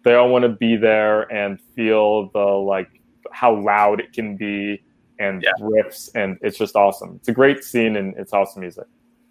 they 0.08 0.16
all 0.16 0.30
want 0.30 0.44
to 0.44 0.50
be 0.50 0.78
there 0.78 1.24
and 1.34 1.60
feel 1.76 2.30
the 2.30 2.40
like 2.40 3.02
how 3.32 3.54
loud 3.54 4.00
it 4.00 4.14
can 4.14 4.38
be 4.38 4.82
and 5.20 5.44
yeah. 5.44 5.52
riffs 5.60 6.10
and 6.16 6.38
it's 6.42 6.58
just 6.58 6.76
awesome 6.78 7.16
it's 7.16 7.28
a 7.28 7.34
great 7.34 7.64
scene 7.64 7.98
and 7.98 8.16
it's 8.18 8.32
awesome 8.32 8.62
music 8.62 8.86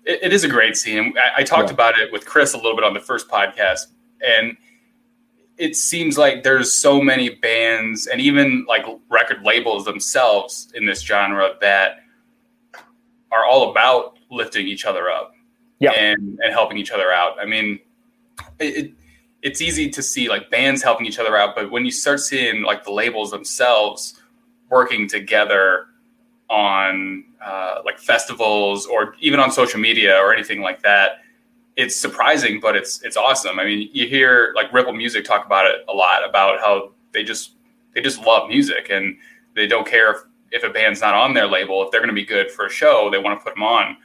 it, 0.04 0.18
it 0.24 0.32
is 0.34 0.44
a 0.44 0.48
great 0.48 0.76
scene 0.76 1.14
i, 1.16 1.40
I 1.40 1.44
talked 1.44 1.70
yeah. 1.70 1.74
about 1.74 1.98
it 1.98 2.12
with 2.12 2.26
chris 2.26 2.52
a 2.52 2.56
little 2.58 2.74
bit 2.74 2.84
on 2.84 2.92
the 2.92 3.00
first 3.00 3.28
podcast 3.28 3.86
and 4.20 4.56
it 5.56 5.74
seems 5.74 6.18
like 6.18 6.42
there's 6.42 6.74
so 6.74 7.00
many 7.00 7.30
bands 7.30 8.06
and 8.06 8.20
even 8.20 8.66
like 8.68 8.84
record 9.08 9.42
labels 9.42 9.86
themselves 9.86 10.70
in 10.74 10.84
this 10.84 11.00
genre 11.00 11.54
that 11.62 12.00
are 13.32 13.46
all 13.46 13.70
about 13.70 14.18
lifting 14.30 14.66
each 14.66 14.84
other 14.84 15.10
up 15.10 15.32
yeah. 15.78 15.92
and, 15.92 16.38
and 16.42 16.52
helping 16.52 16.76
each 16.76 16.90
other 16.90 17.10
out 17.10 17.40
i 17.40 17.46
mean 17.46 17.78
it, 18.58 18.92
it's 19.42 19.60
easy 19.60 19.88
to 19.90 20.02
see 20.02 20.28
like 20.28 20.50
bands 20.50 20.82
helping 20.82 21.06
each 21.06 21.18
other 21.18 21.36
out, 21.36 21.54
but 21.54 21.70
when 21.70 21.84
you 21.84 21.90
start 21.90 22.20
seeing 22.20 22.62
like 22.62 22.84
the 22.84 22.92
labels 22.92 23.30
themselves 23.30 24.20
working 24.70 25.08
together 25.08 25.86
on 26.48 27.24
uh, 27.44 27.80
like 27.84 27.98
festivals 27.98 28.86
or 28.86 29.14
even 29.20 29.40
on 29.40 29.50
social 29.50 29.80
media 29.80 30.16
or 30.18 30.32
anything 30.32 30.60
like 30.60 30.82
that, 30.82 31.22
it's 31.76 31.94
surprising, 31.94 32.58
but 32.60 32.74
it's 32.74 33.02
it's 33.02 33.16
awesome. 33.16 33.60
I 33.60 33.64
mean, 33.64 33.90
you 33.92 34.08
hear 34.08 34.52
like 34.56 34.72
Ripple 34.72 34.94
Music 34.94 35.24
talk 35.24 35.44
about 35.44 35.66
it 35.66 35.84
a 35.88 35.92
lot 35.92 36.28
about 36.28 36.58
how 36.60 36.92
they 37.12 37.22
just 37.22 37.52
they 37.92 38.00
just 38.00 38.20
love 38.24 38.48
music 38.48 38.88
and 38.90 39.16
they 39.54 39.66
don't 39.66 39.86
care 39.86 40.10
if 40.12 40.18
if 40.52 40.64
a 40.64 40.70
band's 40.70 41.00
not 41.00 41.14
on 41.14 41.34
their 41.34 41.46
label, 41.46 41.84
if 41.84 41.90
they're 41.90 42.00
going 42.00 42.08
to 42.08 42.14
be 42.14 42.24
good 42.24 42.50
for 42.50 42.66
a 42.66 42.70
show, 42.70 43.10
they 43.10 43.18
want 43.18 43.38
to 43.38 43.44
put 43.44 43.54
them 43.54 43.62
on. 43.62 43.96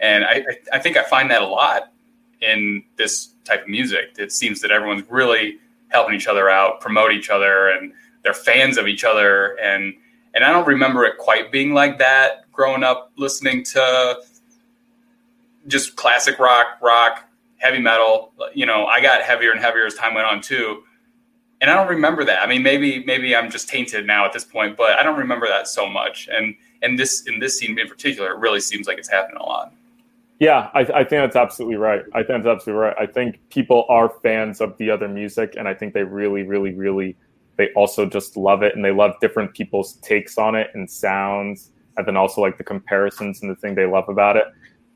And 0.00 0.24
I, 0.24 0.44
I 0.72 0.78
think 0.78 0.96
I 0.96 1.04
find 1.04 1.30
that 1.30 1.42
a 1.42 1.46
lot 1.46 1.92
in 2.40 2.82
this 2.96 3.34
type 3.44 3.62
of 3.62 3.68
music. 3.68 4.16
It 4.18 4.32
seems 4.32 4.60
that 4.60 4.70
everyone's 4.70 5.04
really 5.08 5.58
helping 5.88 6.14
each 6.14 6.26
other 6.26 6.48
out, 6.48 6.80
promote 6.80 7.12
each 7.12 7.30
other, 7.30 7.70
and 7.70 7.92
they're 8.22 8.34
fans 8.34 8.78
of 8.78 8.86
each 8.86 9.04
other. 9.04 9.58
And 9.60 9.94
and 10.34 10.44
I 10.44 10.52
don't 10.52 10.66
remember 10.66 11.04
it 11.04 11.18
quite 11.18 11.50
being 11.50 11.74
like 11.74 11.98
that 11.98 12.50
growing 12.52 12.84
up 12.84 13.10
listening 13.16 13.64
to 13.64 14.20
just 15.66 15.96
classic 15.96 16.38
rock, 16.38 16.78
rock, 16.82 17.24
heavy 17.56 17.78
metal. 17.78 18.32
You 18.54 18.66
know, 18.66 18.86
I 18.86 19.00
got 19.00 19.22
heavier 19.22 19.52
and 19.52 19.60
heavier 19.60 19.86
as 19.86 19.94
time 19.94 20.14
went 20.14 20.26
on 20.26 20.40
too. 20.40 20.82
And 21.62 21.70
I 21.70 21.74
don't 21.74 21.88
remember 21.88 22.24
that. 22.24 22.42
I 22.42 22.46
mean, 22.46 22.62
maybe 22.62 23.04
maybe 23.04 23.34
I'm 23.34 23.50
just 23.50 23.68
tainted 23.68 24.06
now 24.06 24.24
at 24.24 24.32
this 24.32 24.44
point, 24.44 24.76
but 24.76 24.98
I 24.98 25.02
don't 25.02 25.18
remember 25.18 25.46
that 25.46 25.68
so 25.68 25.88
much. 25.88 26.28
And 26.30 26.54
and 26.82 26.98
this 26.98 27.26
in 27.26 27.38
this 27.38 27.58
scene 27.58 27.78
in 27.78 27.88
particular, 27.88 28.32
it 28.32 28.38
really 28.38 28.60
seems 28.60 28.86
like 28.86 28.98
it's 28.98 29.10
happening 29.10 29.38
a 29.40 29.44
lot. 29.44 29.72
Yeah, 30.40 30.70
I, 30.72 30.80
I, 30.80 31.04
think 31.04 31.10
that's 31.10 31.36
absolutely 31.36 31.76
right. 31.76 32.02
I 32.14 32.22
think 32.22 32.42
that's 32.42 32.46
absolutely 32.46 32.80
right. 32.80 32.96
I 32.98 33.04
think 33.04 33.38
people 33.50 33.84
are 33.90 34.08
fans 34.22 34.62
of 34.62 34.76
the 34.78 34.90
other 34.90 35.06
music, 35.06 35.54
and 35.58 35.68
I 35.68 35.74
think 35.74 35.92
they 35.92 36.02
really, 36.02 36.44
really, 36.44 36.72
really, 36.72 37.14
they 37.56 37.68
also 37.76 38.06
just 38.06 38.38
love 38.38 38.62
it, 38.62 38.74
and 38.74 38.82
they 38.82 38.90
love 38.90 39.12
different 39.20 39.52
people's 39.52 39.96
takes 39.96 40.38
on 40.38 40.54
it 40.54 40.70
and 40.72 40.90
sounds, 40.90 41.72
and 41.98 42.06
then 42.06 42.16
also 42.16 42.40
like 42.40 42.56
the 42.56 42.64
comparisons 42.64 43.42
and 43.42 43.50
the 43.50 43.54
thing 43.54 43.74
they 43.74 43.84
love 43.84 44.08
about 44.08 44.38
it. 44.38 44.44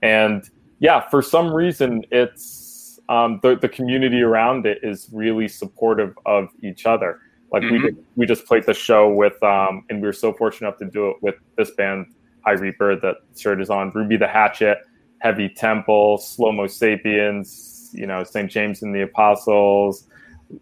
And 0.00 0.48
yeah, 0.78 1.06
for 1.10 1.20
some 1.20 1.52
reason, 1.52 2.04
it's 2.10 2.98
um, 3.10 3.38
the 3.42 3.54
the 3.54 3.68
community 3.68 4.22
around 4.22 4.64
it 4.64 4.78
is 4.82 5.10
really 5.12 5.46
supportive 5.46 6.16
of 6.24 6.48
each 6.62 6.86
other. 6.86 7.20
Like 7.52 7.64
mm-hmm. 7.64 7.84
we 7.84 7.96
we 8.16 8.24
just 8.24 8.46
played 8.46 8.64
the 8.64 8.72
show 8.72 9.10
with, 9.10 9.40
um, 9.42 9.84
and 9.90 10.00
we 10.00 10.06
were 10.08 10.14
so 10.14 10.32
fortunate 10.32 10.68
enough 10.68 10.78
to 10.78 10.86
do 10.86 11.10
it 11.10 11.16
with 11.20 11.34
this 11.58 11.70
band, 11.72 12.14
High 12.46 12.52
Reeper, 12.52 12.96
that 12.96 13.16
shirt 13.36 13.60
is 13.60 13.68
on 13.68 13.90
Ruby 13.90 14.16
the 14.16 14.26
Hatchet 14.26 14.78
Heavy 15.24 15.48
Temple, 15.48 16.18
Slow 16.18 16.52
Mo 16.52 16.66
Sapiens, 16.66 17.90
you 17.94 18.06
know, 18.06 18.22
St. 18.24 18.50
James 18.50 18.82
and 18.82 18.94
the 18.94 19.00
Apostles, 19.00 20.06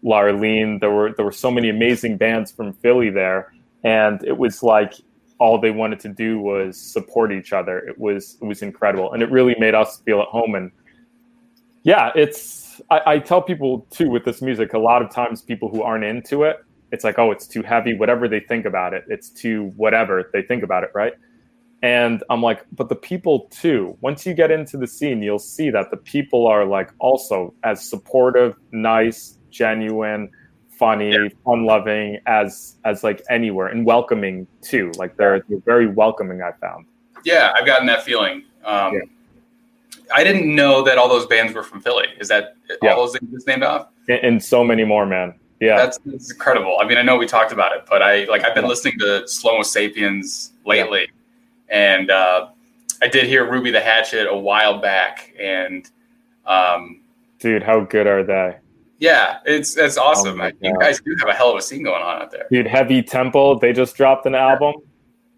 Larlene. 0.05 0.79
There 0.79 0.89
were 0.89 1.11
there 1.13 1.25
were 1.25 1.33
so 1.33 1.51
many 1.51 1.67
amazing 1.69 2.15
bands 2.15 2.49
from 2.49 2.71
Philly 2.71 3.09
there, 3.09 3.51
and 3.83 4.23
it 4.23 4.37
was 4.37 4.63
like 4.63 4.93
all 5.37 5.59
they 5.59 5.71
wanted 5.71 5.99
to 5.99 6.09
do 6.09 6.39
was 6.39 6.79
support 6.79 7.33
each 7.33 7.51
other. 7.51 7.77
It 7.79 7.99
was 7.99 8.37
it 8.41 8.45
was 8.45 8.61
incredible, 8.61 9.11
and 9.11 9.21
it 9.21 9.29
really 9.29 9.53
made 9.59 9.75
us 9.75 9.99
feel 10.05 10.21
at 10.21 10.29
home. 10.29 10.55
And 10.55 10.71
yeah, 11.83 12.11
it's 12.15 12.79
I, 12.89 13.01
I 13.05 13.19
tell 13.19 13.41
people 13.41 13.85
too 13.91 14.09
with 14.09 14.23
this 14.23 14.41
music. 14.41 14.71
A 14.71 14.79
lot 14.79 15.01
of 15.01 15.11
times, 15.11 15.41
people 15.41 15.67
who 15.67 15.81
aren't 15.83 16.05
into 16.05 16.43
it, 16.43 16.63
it's 16.93 17.03
like, 17.03 17.19
oh, 17.19 17.31
it's 17.31 17.47
too 17.47 17.63
heavy. 17.63 17.95
Whatever 17.95 18.29
they 18.29 18.39
think 18.39 18.65
about 18.65 18.93
it, 18.93 19.03
it's 19.09 19.29
too 19.29 19.73
whatever 19.75 20.29
they 20.31 20.41
think 20.41 20.63
about 20.63 20.85
it, 20.85 20.91
right? 20.93 21.13
And 21.83 22.23
I'm 22.29 22.41
like, 22.41 22.65
but 22.71 22.87
the 22.87 22.95
people 22.95 23.41
too, 23.51 23.97
once 23.99 24.25
you 24.25 24.33
get 24.33 24.51
into 24.51 24.77
the 24.77 24.87
scene, 24.87 25.21
you'll 25.21 25.37
see 25.37 25.69
that 25.69 25.91
the 25.91 25.97
people 25.97 26.47
are 26.47 26.65
like 26.65 26.89
also 26.97 27.53
as 27.63 27.83
supportive, 27.83 28.55
nice, 28.71 29.37
genuine, 29.51 30.31
funny, 30.69 31.11
yeah. 31.11 31.27
fun 31.43 31.65
loving 31.65 32.19
as 32.25 32.77
as 32.85 33.03
like 33.03 33.21
anywhere 33.29 33.67
and 33.67 33.85
welcoming 33.85 34.47
too. 34.61 34.93
Like 34.95 35.17
they're 35.17 35.43
they're 35.49 35.59
very 35.59 35.87
welcoming, 35.87 36.41
I 36.41 36.53
found. 36.53 36.85
Yeah, 37.25 37.53
I've 37.53 37.65
gotten 37.65 37.85
that 37.87 38.03
feeling. 38.03 38.45
Um, 38.63 38.93
yeah. 38.93 39.01
I 40.15 40.23
didn't 40.23 40.55
know 40.55 40.83
that 40.83 40.97
all 40.97 41.09
those 41.09 41.25
bands 41.25 41.53
were 41.53 41.63
from 41.63 41.81
Philly. 41.81 42.07
Is 42.17 42.29
that 42.29 42.55
yeah. 42.81 42.93
all 42.93 43.05
those 43.05 43.17
things 43.17 43.45
named 43.45 43.63
off? 43.63 43.87
And, 44.07 44.41
so 44.41 44.63
many 44.63 44.83
more, 44.83 45.05
man. 45.05 45.33
Yeah, 45.59 45.77
that's, 45.77 45.97
that's, 46.05 46.31
incredible. 46.31 46.77
I 46.81 46.87
mean, 46.87 46.97
I 46.97 47.01
know 47.01 47.17
we 47.17 47.25
talked 47.25 47.51
about 47.51 47.75
it, 47.75 47.85
but 47.89 48.01
I 48.01 48.23
like 48.25 48.45
I've 48.45 48.55
been 48.55 48.67
listening 48.67 48.99
to 48.99 49.27
Slow 49.27 49.63
Sapiens 49.63 50.53
lately 50.65 51.09
and 51.73 52.11
uh, 52.11 52.49
I 53.01 53.07
did 53.07 53.25
hear 53.25 53.51
Ruby 53.51 53.71
the 53.71 53.81
Hatchet 53.81 54.27
a 54.29 54.37
while 54.37 54.79
back, 54.79 55.33
and 55.37 55.89
um, 56.45 57.01
dude, 57.39 57.63
how 57.63 57.81
good 57.81 58.07
are 58.07 58.23
they? 58.23 58.57
Yeah, 58.99 59.39
it's 59.45 59.75
it's 59.75 59.97
awesome. 59.97 60.39
Oh 60.39 60.51
you 60.61 60.79
guys 60.79 61.01
do 61.01 61.13
have 61.19 61.27
a 61.27 61.33
hell 61.33 61.49
of 61.51 61.57
a 61.57 61.61
scene 61.61 61.83
going 61.83 62.01
on 62.01 62.21
out 62.21 62.31
there. 62.31 62.47
Dude, 62.49 62.67
Heavy 62.67 63.01
Temple, 63.01 63.59
they 63.59 63.73
just 63.73 63.97
dropped 63.97 64.25
an 64.27 64.35
album. 64.35 64.75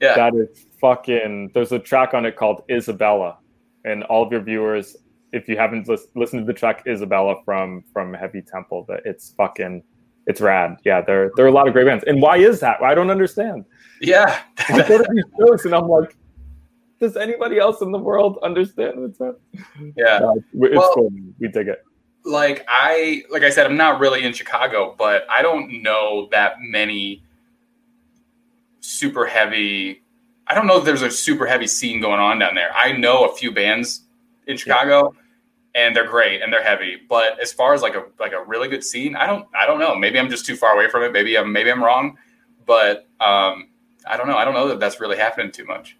Yeah, 0.01 0.15
that 0.15 0.35
is 0.35 0.65
fucking. 0.79 1.51
There's 1.53 1.71
a 1.71 1.79
track 1.79 2.13
on 2.13 2.25
it 2.25 2.35
called 2.35 2.63
Isabella, 2.69 3.37
and 3.85 4.03
all 4.03 4.23
of 4.23 4.31
your 4.31 4.41
viewers, 4.41 4.97
if 5.31 5.47
you 5.47 5.57
haven't 5.57 5.87
lis- 5.87 6.07
listened 6.15 6.41
to 6.41 6.45
the 6.45 6.57
track 6.57 6.83
Isabella 6.85 7.41
from 7.45 7.81
from 7.93 8.13
Heavy 8.13 8.41
Temple, 8.41 8.85
that 8.89 9.03
it's 9.05 9.31
fucking, 9.37 9.83
it's 10.27 10.41
rad. 10.41 10.75
Yeah, 10.83 10.99
there 10.99 11.31
there 11.37 11.45
are 11.45 11.49
a 11.49 11.53
lot 11.53 11.65
of 11.67 11.73
great 11.73 11.85
bands, 11.85 12.03
and 12.05 12.21
why 12.21 12.37
is 12.37 12.59
that? 12.59 12.81
I 12.83 12.93
don't 12.93 13.09
understand. 13.09 13.63
Yeah, 14.01 14.41
I 14.69 14.85
go 14.85 14.97
to 14.97 15.07
these 15.11 15.23
shows 15.39 15.63
and 15.63 15.73
I'm 15.73 15.87
like, 15.87 16.17
does 16.99 17.17
anybody 17.17 17.59
else 17.59 17.81
in 17.81 17.91
the 17.91 17.99
world 17.99 18.37
understand 18.43 19.01
what's 19.01 19.21
up? 19.21 19.39
Yeah, 19.95 20.19
uh, 20.23 20.33
it's 20.35 20.45
well, 20.53 20.91
cool. 20.93 21.11
We 21.39 21.47
dig 21.47 21.67
it. 21.67 21.83
Like 22.23 22.65
I, 22.67 23.23
like 23.29 23.43
I 23.43 23.49
said, 23.49 23.65
I'm 23.65 23.77
not 23.77 23.99
really 23.99 24.23
in 24.23 24.33
Chicago, 24.33 24.95
but 24.97 25.25
I 25.29 25.41
don't 25.41 25.83
know 25.83 26.27
that 26.31 26.55
many 26.59 27.23
super 28.79 29.25
heavy. 29.25 30.03
I 30.47 30.55
don't 30.55 30.67
know 30.67 30.77
if 30.77 30.85
there's 30.85 31.01
a 31.01 31.11
super 31.11 31.45
heavy 31.45 31.67
scene 31.67 32.01
going 32.01 32.19
on 32.19 32.39
down 32.39 32.55
there. 32.55 32.71
I 32.75 32.91
know 32.91 33.25
a 33.25 33.35
few 33.35 33.51
bands 33.51 34.01
in 34.47 34.57
Chicago. 34.57 35.13
Yeah 35.13 35.21
and 35.75 35.93
they're 35.93 36.07
great 36.07 36.41
and 36.41 36.51
they're 36.51 36.63
heavy. 36.63 36.97
But 37.07 37.39
as 37.39 37.51
far 37.51 37.73
as 37.73 37.81
like 37.81 37.95
a 37.95 38.05
like 38.19 38.31
a 38.31 38.43
really 38.43 38.69
good 38.69 38.83
scene, 38.83 39.15
I 39.15 39.27
don't 39.27 39.45
I 39.53 39.67
don't 39.67 39.79
know. 39.79 39.93
Maybe 39.93 40.17
I'm 40.17 40.29
just 40.29 40.45
too 40.45 40.55
far 40.55 40.73
away 40.73 40.89
from 40.89 41.03
it. 41.03 41.11
Maybe 41.11 41.37
I'm 41.37 41.51
maybe 41.51 41.69
I'm 41.69 41.83
wrong. 41.83 42.17
But 42.65 43.07
um, 43.19 43.69
I 44.07 44.17
don't 44.17 44.27
know. 44.27 44.37
I 44.37 44.45
don't 44.45 44.55
know 44.55 44.69
that 44.69 44.79
that's 44.79 44.99
really 44.99 45.17
happening 45.17 45.51
too 45.51 45.65
much. 45.65 45.97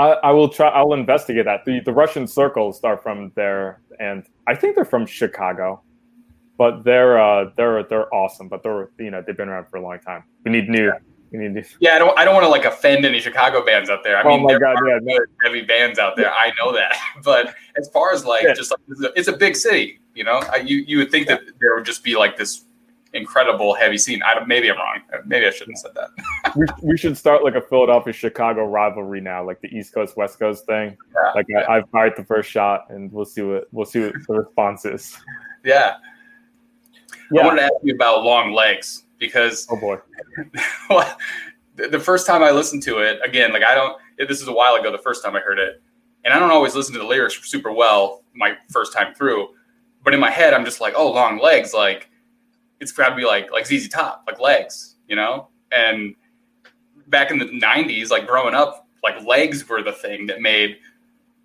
I, 0.00 0.12
I, 0.28 0.30
will 0.30 0.48
try. 0.48 0.68
I'll 0.68 0.94
investigate 0.94 1.44
that. 1.44 1.66
The 1.66 1.80
the 1.80 1.92
Russian 1.92 2.26
circles 2.26 2.80
are 2.82 2.96
from 2.96 3.32
there, 3.34 3.82
and 3.98 4.24
I 4.46 4.54
think 4.54 4.74
they're 4.74 4.84
from 4.86 5.04
Chicago, 5.04 5.82
but 6.56 6.84
they're 6.84 7.20
uh, 7.20 7.50
they're 7.56 7.82
they're 7.82 8.12
awesome. 8.14 8.48
But 8.48 8.62
they're 8.62 8.88
you 8.98 9.10
know 9.10 9.22
they've 9.24 9.36
been 9.36 9.50
around 9.50 9.66
for 9.70 9.76
a 9.76 9.82
long 9.82 9.98
time. 9.98 10.24
We 10.44 10.52
need 10.52 10.70
new. 10.70 10.86
Yeah. 10.86 10.98
We 11.32 11.38
need 11.38 11.52
new. 11.52 11.62
Yeah, 11.80 11.96
I 11.96 11.98
don't 11.98 12.18
I 12.18 12.24
don't 12.24 12.32
want 12.32 12.44
to 12.44 12.48
like 12.48 12.64
offend 12.64 13.04
any 13.04 13.20
Chicago 13.20 13.62
bands 13.62 13.90
out 13.90 14.02
there. 14.02 14.16
I 14.16 14.22
oh 14.22 14.38
mean, 14.38 14.46
there 14.46 14.58
God, 14.58 14.76
are 14.76 15.00
yeah, 15.06 15.18
heavy 15.44 15.62
bands 15.62 15.98
out 15.98 16.16
there. 16.16 16.32
I 16.32 16.50
know 16.58 16.72
that, 16.72 16.96
but 17.22 17.54
as 17.76 17.90
far 17.92 18.14
as 18.14 18.24
like 18.24 18.44
yeah. 18.44 18.54
just 18.54 18.70
like 18.70 18.80
it's 18.88 19.02
a, 19.02 19.12
it's 19.18 19.28
a, 19.28 19.36
big 19.36 19.54
city, 19.54 20.00
you 20.14 20.24
know, 20.24 20.40
I, 20.50 20.56
you 20.56 20.78
you 20.88 20.96
would 20.96 21.10
think 21.10 21.28
that 21.28 21.42
there 21.60 21.74
would 21.74 21.84
just 21.84 22.02
be 22.02 22.16
like 22.16 22.38
this 22.38 22.64
incredible 23.12 23.74
heavy 23.74 23.98
scene. 23.98 24.22
I 24.22 24.44
maybe 24.44 24.70
I'm 24.70 24.76
wrong. 24.76 25.00
Maybe 25.26 25.46
I 25.46 25.50
shouldn't 25.50 25.78
have 25.78 25.92
said 25.92 25.94
that. 25.94 26.56
we, 26.56 26.90
we 26.90 26.96
should 26.96 27.16
start 27.16 27.42
like 27.42 27.54
a 27.54 27.60
Philadelphia 27.60 28.12
Chicago 28.12 28.64
rivalry 28.64 29.20
now, 29.20 29.44
like 29.44 29.60
the 29.60 29.68
East 29.68 29.94
Coast 29.94 30.16
West 30.16 30.38
Coast 30.38 30.66
thing. 30.66 30.96
Yeah, 31.14 31.32
like 31.34 31.46
yeah. 31.48 31.64
I, 31.68 31.76
have 31.76 31.90
fired 31.90 32.14
the 32.16 32.24
first 32.24 32.50
shot, 32.50 32.86
and 32.90 33.12
we'll 33.12 33.24
see 33.24 33.42
what 33.42 33.64
we'll 33.72 33.86
see 33.86 34.00
what 34.00 34.14
the 34.26 34.34
response 34.34 34.84
is. 34.84 35.16
Yeah. 35.64 35.96
yeah. 37.30 37.42
I 37.42 37.46
wanted 37.46 37.60
to 37.60 37.64
ask 37.64 37.74
you 37.82 37.94
about 37.94 38.22
long 38.22 38.52
legs 38.52 39.04
because 39.18 39.66
oh 39.70 39.76
boy, 39.78 39.98
the 41.76 42.00
first 42.00 42.26
time 42.26 42.42
I 42.42 42.50
listened 42.50 42.82
to 42.84 42.98
it 42.98 43.20
again, 43.24 43.52
like 43.52 43.64
I 43.64 43.74
don't. 43.74 43.96
This 44.18 44.42
is 44.42 44.48
a 44.48 44.52
while 44.52 44.74
ago. 44.74 44.92
The 44.92 44.98
first 44.98 45.24
time 45.24 45.34
I 45.34 45.40
heard 45.40 45.58
it, 45.58 45.82
and 46.24 46.32
I 46.32 46.38
don't 46.38 46.50
always 46.50 46.74
listen 46.74 46.92
to 46.94 46.98
the 46.98 47.06
lyrics 47.06 47.38
super 47.48 47.72
well. 47.72 48.22
My 48.34 48.56
first 48.70 48.92
time 48.92 49.14
through, 49.14 49.48
but 50.04 50.14
in 50.14 50.20
my 50.20 50.30
head, 50.30 50.54
I'm 50.54 50.64
just 50.64 50.80
like, 50.80 50.94
oh, 50.96 51.10
long 51.10 51.40
legs, 51.40 51.74
like 51.74 52.09
it's 52.80 52.92
got 52.92 53.10
to 53.10 53.16
be 53.16 53.24
like 53.24 53.52
like 53.52 53.66
ZZ 53.66 53.88
Top, 53.88 54.24
like 54.26 54.40
legs, 54.40 54.96
you 55.08 55.16
know. 55.16 55.48
And 55.72 56.14
back 57.08 57.30
in 57.30 57.38
the 57.38 57.46
'90s, 57.46 58.10
like 58.10 58.26
growing 58.26 58.54
up, 58.54 58.88
like 59.02 59.22
legs 59.24 59.68
were 59.68 59.82
the 59.82 59.92
thing 59.92 60.26
that 60.26 60.40
made 60.40 60.78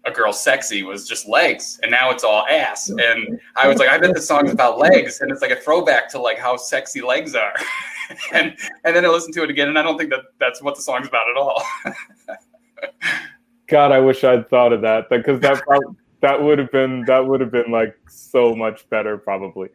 a 0.05 0.11
girl 0.11 0.31
sexy 0.31 0.83
was 0.83 1.07
just 1.07 1.27
legs, 1.27 1.79
and 1.81 1.91
now 1.91 2.11
it's 2.11 2.23
all 2.23 2.45
ass. 2.47 2.89
And 2.89 3.39
I 3.55 3.67
was 3.67 3.77
like, 3.77 3.89
I 3.89 3.97
bet 3.97 4.13
the 4.13 4.21
song's 4.21 4.51
about 4.51 4.77
legs, 4.77 5.21
and 5.21 5.31
it's 5.31 5.41
like 5.41 5.51
a 5.51 5.55
throwback 5.55 6.09
to 6.09 6.19
like 6.19 6.37
how 6.37 6.57
sexy 6.57 7.01
legs 7.01 7.35
are. 7.35 7.53
and 8.33 8.55
and 8.83 8.95
then 8.95 9.05
I 9.05 9.09
listened 9.09 9.33
to 9.35 9.43
it 9.43 9.49
again, 9.49 9.67
and 9.67 9.77
I 9.77 9.83
don't 9.83 9.97
think 9.97 10.11
that 10.11 10.21
that's 10.39 10.61
what 10.61 10.75
the 10.75 10.81
song's 10.81 11.07
about 11.07 11.29
at 11.29 11.37
all. 11.37 11.63
God, 13.67 13.91
I 13.91 13.99
wish 13.99 14.23
I'd 14.23 14.47
thought 14.47 14.73
of 14.73 14.81
that 14.81 15.09
because 15.09 15.39
that 15.41 15.63
that 16.25 16.41
would 16.41 16.57
have 16.57 16.71
been 16.71 17.03
that 17.05 17.27
would 17.27 17.39
have 17.39 17.51
been 17.51 17.69
like 17.69 17.95
so 18.09 18.55
much 18.55 18.89
better 18.89 19.15
probably. 19.15 19.69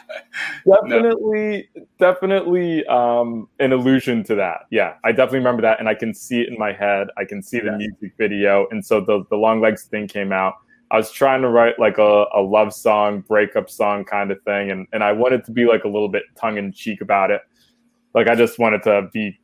Definitely 0.66 1.68
no. 1.76 1.86
definitely 1.98 2.86
um 2.86 3.46
an 3.60 3.72
allusion 3.72 4.24
to 4.24 4.34
that. 4.36 4.60
Yeah 4.70 4.94
i 5.04 5.12
definitely 5.12 5.40
remember 5.40 5.60
that 5.62 5.80
and 5.80 5.88
i 5.88 5.94
can 5.94 6.14
see 6.14 6.40
it 6.40 6.48
in 6.48 6.58
my 6.58 6.72
head. 6.72 7.08
I 7.18 7.26
can 7.26 7.42
see 7.42 7.58
the 7.58 7.72
yeah. 7.72 7.76
music 7.76 8.14
video 8.16 8.66
and 8.70 8.82
so 8.82 9.00
the 9.00 9.24
the 9.28 9.36
long 9.36 9.60
legs 9.60 9.84
thing 9.84 10.08
came 10.08 10.32
out. 10.32 10.54
I 10.90 10.96
was 10.96 11.10
trying 11.12 11.42
to 11.42 11.48
write 11.48 11.78
like 11.78 11.98
a, 11.98 12.24
a 12.34 12.40
love 12.40 12.72
song 12.72 13.20
breakup 13.20 13.68
song 13.68 14.06
kind 14.06 14.30
of 14.30 14.42
thing 14.44 14.70
and 14.70 14.86
and 14.94 15.04
i 15.04 15.12
wanted 15.12 15.44
to 15.44 15.50
be 15.50 15.66
like 15.66 15.84
a 15.84 15.88
little 15.88 16.08
bit 16.08 16.22
tongue-in-cheek 16.36 17.02
about 17.02 17.30
it. 17.30 17.42
Like 18.14 18.28
i 18.28 18.34
just 18.34 18.58
wanted 18.58 18.82
to 18.84 19.10
be 19.12 19.38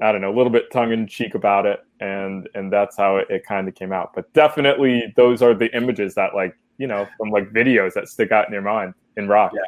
I 0.00 0.10
don't 0.10 0.20
know, 0.20 0.34
a 0.34 0.36
little 0.36 0.50
bit 0.50 0.72
tongue 0.72 0.90
in 0.90 1.06
cheek 1.06 1.36
about 1.36 1.64
it, 1.64 1.78
and 2.02 2.48
and 2.54 2.72
that's 2.72 2.96
how 2.96 3.18
it, 3.18 3.28
it 3.30 3.46
kind 3.46 3.68
of 3.68 3.74
came 3.74 3.92
out. 3.92 4.12
But 4.14 4.30
definitely, 4.32 5.12
those 5.16 5.40
are 5.40 5.54
the 5.54 5.74
images 5.74 6.14
that 6.16 6.34
like 6.34 6.56
you 6.78 6.88
know 6.88 7.06
from 7.16 7.30
like 7.30 7.52
videos 7.52 7.94
that 7.94 8.08
stick 8.08 8.32
out 8.32 8.46
in 8.46 8.52
your 8.52 8.62
mind 8.62 8.94
in 9.16 9.28
rock. 9.28 9.52
Yeah, 9.54 9.60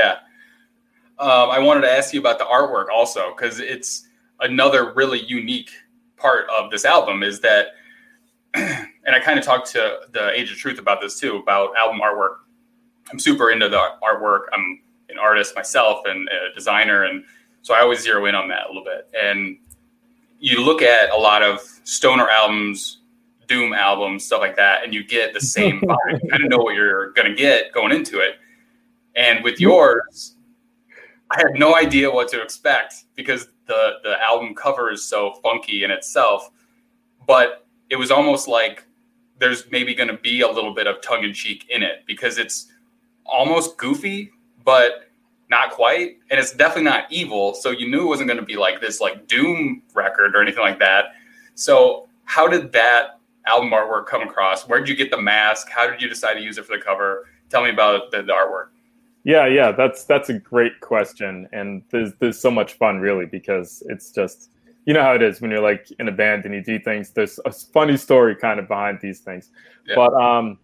yeah. 0.00 0.16
Um, 1.18 1.50
I 1.50 1.58
wanted 1.58 1.82
to 1.82 1.90
ask 1.90 2.14
you 2.14 2.20
about 2.20 2.38
the 2.38 2.44
artwork 2.44 2.86
also 2.88 3.34
because 3.34 3.58
it's 3.58 4.08
another 4.40 4.92
really 4.94 5.20
unique 5.24 5.70
part 6.16 6.46
of 6.50 6.70
this 6.70 6.84
album 6.84 7.22
is 7.22 7.40
that, 7.40 7.66
and 8.54 8.88
I 9.06 9.20
kind 9.20 9.38
of 9.38 9.44
talked 9.44 9.70
to 9.72 10.00
the 10.12 10.30
Age 10.38 10.50
of 10.50 10.58
Truth 10.58 10.78
about 10.78 11.00
this 11.00 11.18
too, 11.18 11.36
about 11.36 11.76
album 11.76 12.00
artwork. 12.00 12.36
I'm 13.10 13.18
super 13.18 13.50
into 13.50 13.68
the 13.68 13.88
artwork. 14.02 14.42
I'm 14.52 14.80
an 15.10 15.18
artist 15.18 15.54
myself 15.56 16.02
and 16.06 16.28
a 16.28 16.54
designer, 16.54 17.04
and 17.04 17.24
so 17.62 17.74
I 17.74 17.80
always 17.80 18.02
zero 18.02 18.26
in 18.26 18.34
on 18.34 18.48
that 18.48 18.66
a 18.66 18.68
little 18.68 18.84
bit. 18.84 19.08
And 19.20 19.58
you 20.42 20.60
look 20.60 20.82
at 20.82 21.10
a 21.10 21.16
lot 21.16 21.42
of 21.42 21.60
stoner 21.84 22.28
albums, 22.28 22.98
doom 23.46 23.72
albums, 23.72 24.24
stuff 24.24 24.40
like 24.40 24.56
that, 24.56 24.82
and 24.82 24.92
you 24.92 25.04
get 25.04 25.32
the 25.32 25.40
same 25.40 25.80
vibe. 25.82 26.22
you 26.22 26.28
kind 26.28 26.42
of 26.42 26.50
know 26.50 26.58
what 26.58 26.74
you're 26.74 27.12
gonna 27.12 27.34
get 27.34 27.72
going 27.72 27.92
into 27.92 28.18
it. 28.18 28.38
And 29.14 29.44
with 29.44 29.60
yours, 29.60 30.36
I 31.30 31.38
had 31.38 31.54
no 31.54 31.76
idea 31.76 32.10
what 32.10 32.28
to 32.28 32.42
expect 32.42 33.04
because 33.14 33.46
the 33.66 33.92
the 34.02 34.20
album 34.20 34.54
cover 34.54 34.90
is 34.90 35.04
so 35.04 35.34
funky 35.42 35.84
in 35.84 35.92
itself. 35.92 36.50
But 37.24 37.64
it 37.88 37.96
was 37.96 38.10
almost 38.10 38.48
like 38.48 38.84
there's 39.38 39.70
maybe 39.70 39.94
going 39.94 40.08
to 40.08 40.16
be 40.16 40.40
a 40.40 40.48
little 40.48 40.74
bit 40.74 40.86
of 40.86 41.00
tongue 41.02 41.24
in 41.24 41.32
cheek 41.32 41.66
in 41.68 41.82
it 41.82 42.04
because 42.06 42.38
it's 42.38 42.70
almost 43.24 43.76
goofy, 43.76 44.30
but 44.64 45.10
not 45.52 45.70
quite, 45.70 46.16
and 46.30 46.40
it's 46.40 46.52
definitely 46.52 46.84
not 46.84 47.04
evil. 47.10 47.54
So 47.54 47.70
you 47.70 47.88
knew 47.88 48.02
it 48.02 48.06
wasn't 48.06 48.28
going 48.28 48.40
to 48.40 48.44
be 48.44 48.56
like 48.56 48.80
this 48.80 49.00
like 49.00 49.28
doom 49.28 49.82
record 49.94 50.34
or 50.34 50.42
anything 50.42 50.62
like 50.62 50.80
that. 50.80 51.12
So 51.54 52.08
how 52.24 52.48
did 52.48 52.72
that 52.72 53.20
album 53.46 53.70
artwork 53.70 54.06
come 54.06 54.22
across? 54.22 54.66
Where 54.66 54.80
did 54.80 54.88
you 54.88 54.96
get 54.96 55.10
the 55.10 55.20
mask? 55.20 55.68
How 55.68 55.88
did 55.88 56.00
you 56.00 56.08
decide 56.08 56.34
to 56.34 56.40
use 56.40 56.56
it 56.56 56.64
for 56.64 56.76
the 56.76 56.82
cover? 56.82 57.28
Tell 57.50 57.62
me 57.62 57.70
about 57.70 58.10
the, 58.10 58.22
the 58.22 58.32
artwork. 58.32 58.68
Yeah, 59.24 59.46
yeah, 59.46 59.70
that's 59.70 60.04
that's 60.04 60.30
a 60.30 60.38
great 60.38 60.80
question, 60.80 61.46
and 61.52 61.82
there's 61.90 62.12
there's 62.18 62.40
so 62.40 62.50
much 62.50 62.72
fun 62.72 62.98
really 62.98 63.26
because 63.26 63.80
it's 63.88 64.10
just 64.10 64.50
you 64.84 64.94
know 64.94 65.02
how 65.02 65.14
it 65.14 65.22
is 65.22 65.40
when 65.40 65.50
you're 65.52 65.62
like 65.62 65.86
in 66.00 66.08
a 66.08 66.12
band 66.12 66.44
and 66.44 66.54
you 66.54 66.62
do 66.62 66.78
things. 66.80 67.10
There's 67.10 67.38
a 67.44 67.52
funny 67.52 67.96
story 67.96 68.34
kind 68.34 68.58
of 68.58 68.66
behind 68.66 68.98
these 69.00 69.20
things, 69.20 69.50
yeah. 69.86 69.94
but 69.94 70.12
um, 70.14 70.58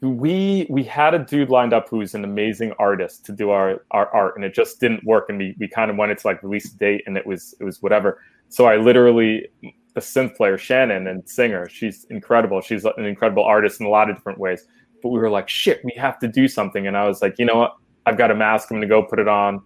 we 0.00 0.66
we 0.70 0.82
had 0.82 1.14
a 1.14 1.18
dude 1.18 1.50
lined 1.50 1.72
up 1.72 1.88
who's 1.88 2.14
an 2.14 2.24
amazing 2.24 2.72
artist 2.78 3.24
to 3.26 3.32
do 3.32 3.50
our 3.50 3.84
our 3.90 4.08
art, 4.14 4.36
and 4.36 4.44
it 4.44 4.54
just 4.54 4.80
didn't 4.80 5.04
work, 5.04 5.28
and 5.28 5.38
we 5.38 5.56
we 5.58 5.68
kind 5.68 5.90
of 5.90 5.96
wanted 5.96 6.18
to 6.18 6.26
like 6.26 6.42
release 6.42 6.72
a 6.72 6.76
date, 6.76 7.02
and 7.06 7.16
it 7.16 7.26
was 7.26 7.54
it 7.60 7.64
was 7.64 7.82
whatever. 7.82 8.20
So 8.48 8.66
I 8.66 8.76
literally 8.76 9.48
the 9.94 10.00
synth 10.00 10.36
player 10.36 10.56
Shannon 10.56 11.06
and 11.08 11.28
singer, 11.28 11.68
she's 11.68 12.04
incredible. 12.10 12.60
She's 12.60 12.84
an 12.84 13.04
incredible 13.04 13.42
artist 13.42 13.80
in 13.80 13.86
a 13.86 13.88
lot 13.88 14.08
of 14.08 14.16
different 14.16 14.38
ways 14.38 14.66
but 15.02 15.10
we 15.10 15.18
were 15.18 15.30
like, 15.30 15.48
shit, 15.48 15.84
we 15.84 15.92
have 15.96 16.18
to 16.20 16.28
do 16.28 16.48
something. 16.48 16.86
And 16.86 16.96
I 16.96 17.06
was 17.06 17.22
like, 17.22 17.38
you 17.38 17.44
know 17.44 17.56
what? 17.56 17.76
I've 18.06 18.18
got 18.18 18.30
a 18.30 18.34
mask. 18.34 18.70
I'm 18.70 18.80
to 18.80 18.86
go 18.86 19.02
put 19.02 19.18
it 19.18 19.28
on. 19.28 19.62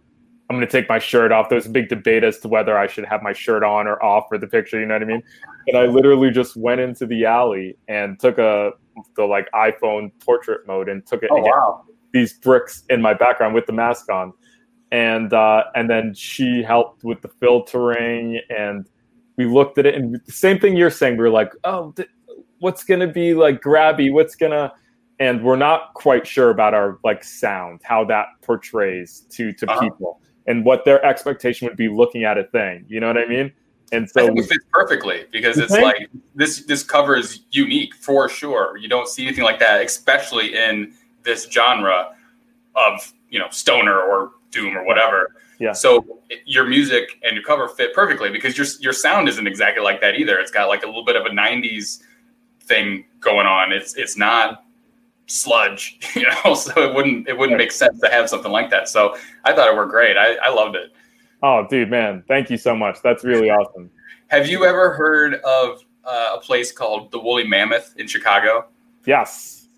I'm 0.51 0.61
to 0.61 0.67
take 0.67 0.89
my 0.89 0.99
shirt 0.99 1.33
off. 1.33 1.49
There 1.49 1.57
was 1.57 1.67
a 1.67 1.71
big 1.71 1.89
debate 1.89 2.23
as 2.23 2.39
to 2.41 2.49
whether 2.49 2.77
I 2.77 2.87
should 2.87 3.07
have 3.07 3.23
my 3.23 3.33
shirt 3.33 3.63
on 3.63 3.87
or 3.87 4.03
off 4.03 4.25
for 4.29 4.37
the 4.37 4.47
picture. 4.47 4.79
You 4.79 4.87
know 4.87 4.95
what 4.95 5.03
I 5.03 5.07
mean? 5.07 5.23
And 5.69 5.79
I 5.79 5.87
literally 5.87 6.31
just 6.31 6.57
went 6.57 6.81
into 6.81 7.07
the 7.07 7.25
alley 7.25 7.77
and 7.89 8.21
took 8.21 8.39
a 8.39 8.73
the 9.17 9.25
like 9.25 9.49
iPhone 9.53 10.11
portrait 10.21 10.67
mode 10.67 10.89
and 10.89 11.05
took 11.07 11.23
it. 11.23 11.31
Oh, 11.33 11.41
wow. 11.41 11.85
These 12.13 12.35
bricks 12.35 12.85
in 12.89 13.03
my 13.03 13.15
background 13.15 13.55
with 13.55 13.67
the 13.67 13.73
mask 13.73 14.11
on, 14.11 14.33
and 14.93 15.33
uh, 15.33 15.65
and 15.75 15.91
then 15.91 16.15
she 16.15 16.63
helped 16.63 17.03
with 17.03 17.21
the 17.23 17.29
filtering, 17.29 18.41
and 18.51 18.89
we 19.37 19.47
looked 19.47 19.79
at 19.79 19.87
it, 19.87 19.95
and 19.97 20.21
the 20.25 20.33
same 20.33 20.61
thing 20.61 20.77
you're 20.77 20.91
saying. 20.91 21.17
We 21.17 21.25
were 21.25 21.31
like, 21.31 21.53
oh, 21.65 21.93
th- 21.93 22.09
what's 22.61 22.85
gonna 22.85 23.09
be 23.09 23.35
like 23.35 23.61
grabby? 23.61 24.13
What's 24.13 24.37
gonna 24.37 24.73
and 25.21 25.43
we're 25.45 25.57
not 25.57 25.95
quite 25.95 26.27
sure 26.27 26.51
about 26.51 26.75
our 26.75 26.99
like 27.05 27.23
sound, 27.25 27.81
how 27.85 28.05
that 28.05 28.27
portrays 28.43 29.27
to 29.31 29.53
to 29.53 29.71
uh-huh. 29.71 29.81
people, 29.81 30.21
and 30.47 30.65
what 30.65 30.85
their 30.85 31.05
expectation 31.05 31.69
would 31.69 31.77
be 31.77 31.89
looking 31.89 32.25
at 32.25 32.39
a 32.39 32.45
thing. 32.45 32.85
You 32.89 33.01
know 33.01 33.07
what 33.07 33.19
I 33.19 33.27
mean? 33.27 33.53
And 33.93 34.11
so 34.11 34.27
it 34.27 34.43
fits 34.45 34.65
perfectly 34.73 35.27
because 35.31 35.59
it's 35.59 35.71
like 35.71 36.11
this 36.35 36.65
this 36.65 36.83
cover 36.83 37.17
is 37.17 37.41
unique 37.51 37.95
for 37.95 38.29
sure. 38.29 38.77
You 38.77 38.89
don't 38.89 39.09
see 39.09 39.27
anything 39.27 39.45
like 39.45 39.59
that, 39.61 39.83
especially 39.83 40.57
in 40.57 40.95
this 41.23 41.45
genre 41.51 42.15
of 42.75 43.13
you 43.31 43.39
know 43.39 43.49
stoner 43.51 44.01
or 44.01 44.33
doom 44.51 44.77
or 44.77 44.85
whatever. 44.85 45.37
Yeah. 45.59 45.73
So 45.73 46.21
your 46.47 46.67
music 46.67 47.21
and 47.23 47.35
your 47.35 47.45
cover 47.45 47.69
fit 47.69 47.95
perfectly 47.95 48.31
because 48.31 48.57
your 48.57 48.67
your 48.81 48.93
sound 48.93 49.29
isn't 49.29 49.47
exactly 49.47 49.83
like 49.83 50.01
that 50.01 50.17
either. 50.17 50.39
It's 50.39 50.51
got 50.51 50.69
like 50.69 50.83
a 50.83 50.87
little 50.87 51.05
bit 51.05 51.17
of 51.17 51.27
a 51.27 51.31
'90s 51.31 52.03
thing 52.63 53.05
going 53.21 53.47
on. 53.47 53.73
It's 53.73 53.95
it's 53.95 54.17
not 54.17 54.65
sludge, 55.27 55.99
you 56.15 56.27
know, 56.45 56.55
so 56.55 56.73
it 56.83 56.95
wouldn't 56.95 57.29
it 57.29 57.37
wouldn't 57.37 57.59
make 57.59 57.73
sense 57.73 58.01
to 58.01 58.09
have 58.09 58.29
something 58.29 58.53
like 58.53 58.71
that. 58.71 58.89
So 58.89 59.17
I 59.45 59.55
thought 59.55 59.69
it 59.69 59.77
worked 59.77 59.93
great. 59.93 60.17
I, 60.17 60.35
I 60.37 60.51
loved 60.51 60.77
it. 60.77 60.93
Oh, 61.47 61.67
dude, 61.69 61.91
man, 61.91 62.25
thank 62.27 62.49
you 62.49 62.57
so 62.57 62.75
much. 62.75 63.03
That's 63.03 63.23
really 63.23 63.51
awesome. 63.51 63.91
Have 64.29 64.49
you 64.49 64.65
ever 64.65 64.95
heard 64.95 65.35
of 65.35 65.85
uh, 66.03 66.37
a 66.37 66.41
place 66.41 66.73
called 66.73 67.11
the 67.11 67.19
Woolly 67.19 67.47
Mammoth 67.47 67.95
in 67.99 68.07
Chicago? 68.07 68.65
Yes. 69.05 69.69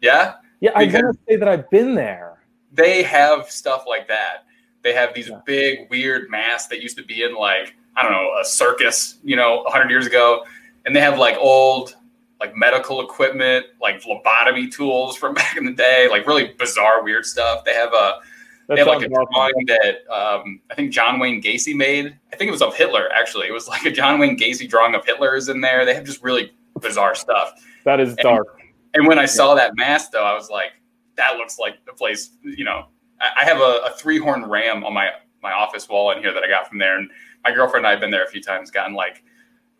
Yeah. 0.00 0.34
Yeah, 0.60 0.70
I 0.76 0.86
gotta 0.86 1.14
say 1.28 1.34
that 1.34 1.48
I've 1.48 1.68
been 1.68 1.96
there. 1.96 2.38
They 2.72 3.02
have 3.02 3.50
stuff 3.50 3.86
like 3.88 4.06
that. 4.06 4.44
They 4.82 4.92
have 4.92 5.14
these 5.14 5.28
yeah. 5.28 5.40
big, 5.44 5.90
weird 5.90 6.30
masks 6.30 6.68
that 6.68 6.80
used 6.80 6.96
to 6.98 7.04
be 7.04 7.24
in 7.24 7.34
like 7.34 7.74
I 7.96 8.04
don't 8.04 8.12
know 8.12 8.30
a 8.40 8.44
circus, 8.44 9.18
you 9.24 9.34
know, 9.34 9.64
hundred 9.66 9.90
years 9.90 10.06
ago, 10.06 10.44
and 10.84 10.94
they 10.94 11.00
have 11.00 11.18
like 11.18 11.36
old 11.38 11.96
like 12.38 12.54
medical 12.54 13.00
equipment, 13.00 13.66
like 13.82 14.00
phlebotomy 14.00 14.68
tools 14.68 15.16
from 15.16 15.34
back 15.40 15.56
in 15.56 15.64
the 15.64 15.72
day, 15.72 16.06
like 16.08 16.24
really 16.24 16.54
bizarre, 16.56 17.02
weird 17.02 17.26
stuff. 17.26 17.64
They 17.64 17.74
have 17.74 17.92
a 17.92 18.20
that 18.66 18.74
they 18.74 18.80
have 18.80 18.88
like 18.88 19.02
a 19.02 19.08
drawing 19.08 19.66
that 19.66 20.10
um, 20.12 20.60
I 20.70 20.74
think 20.74 20.92
John 20.92 21.18
Wayne 21.18 21.40
Gacy 21.40 21.74
made. 21.74 22.18
I 22.32 22.36
think 22.36 22.48
it 22.48 22.52
was 22.52 22.62
of 22.62 22.74
Hitler. 22.74 23.08
Actually, 23.12 23.46
it 23.46 23.52
was 23.52 23.68
like 23.68 23.84
a 23.84 23.90
John 23.90 24.18
Wayne 24.18 24.36
Gacy 24.36 24.68
drawing 24.68 24.94
of 24.94 25.04
Hitler 25.04 25.36
is 25.36 25.48
in 25.48 25.60
there. 25.60 25.84
They 25.84 25.94
have 25.94 26.04
just 26.04 26.22
really 26.22 26.52
bizarre 26.80 27.14
stuff. 27.14 27.52
That 27.84 28.00
is 28.00 28.14
dark. 28.16 28.58
And, 28.58 28.70
and 28.94 29.06
when 29.06 29.18
I 29.18 29.26
saw 29.26 29.54
that 29.54 29.76
mask, 29.76 30.10
though, 30.10 30.24
I 30.24 30.34
was 30.34 30.50
like, 30.50 30.72
that 31.16 31.36
looks 31.36 31.58
like 31.58 31.84
the 31.86 31.92
place. 31.92 32.30
You 32.42 32.64
know, 32.64 32.86
I, 33.20 33.42
I 33.42 33.44
have 33.44 33.58
a, 33.58 33.82
a 33.86 33.90
three 33.96 34.18
horn 34.18 34.44
ram 34.44 34.84
on 34.84 34.92
my 34.92 35.10
my 35.42 35.52
office 35.52 35.88
wall 35.88 36.10
in 36.10 36.18
here 36.18 36.32
that 36.32 36.42
I 36.42 36.48
got 36.48 36.68
from 36.68 36.78
there, 36.78 36.98
and 36.98 37.08
my 37.44 37.52
girlfriend 37.52 37.86
and 37.86 37.88
I 37.88 37.90
have 37.92 38.00
been 38.00 38.10
there 38.10 38.24
a 38.24 38.28
few 38.28 38.42
times, 38.42 38.70
gotten 38.70 38.94
like 38.94 39.22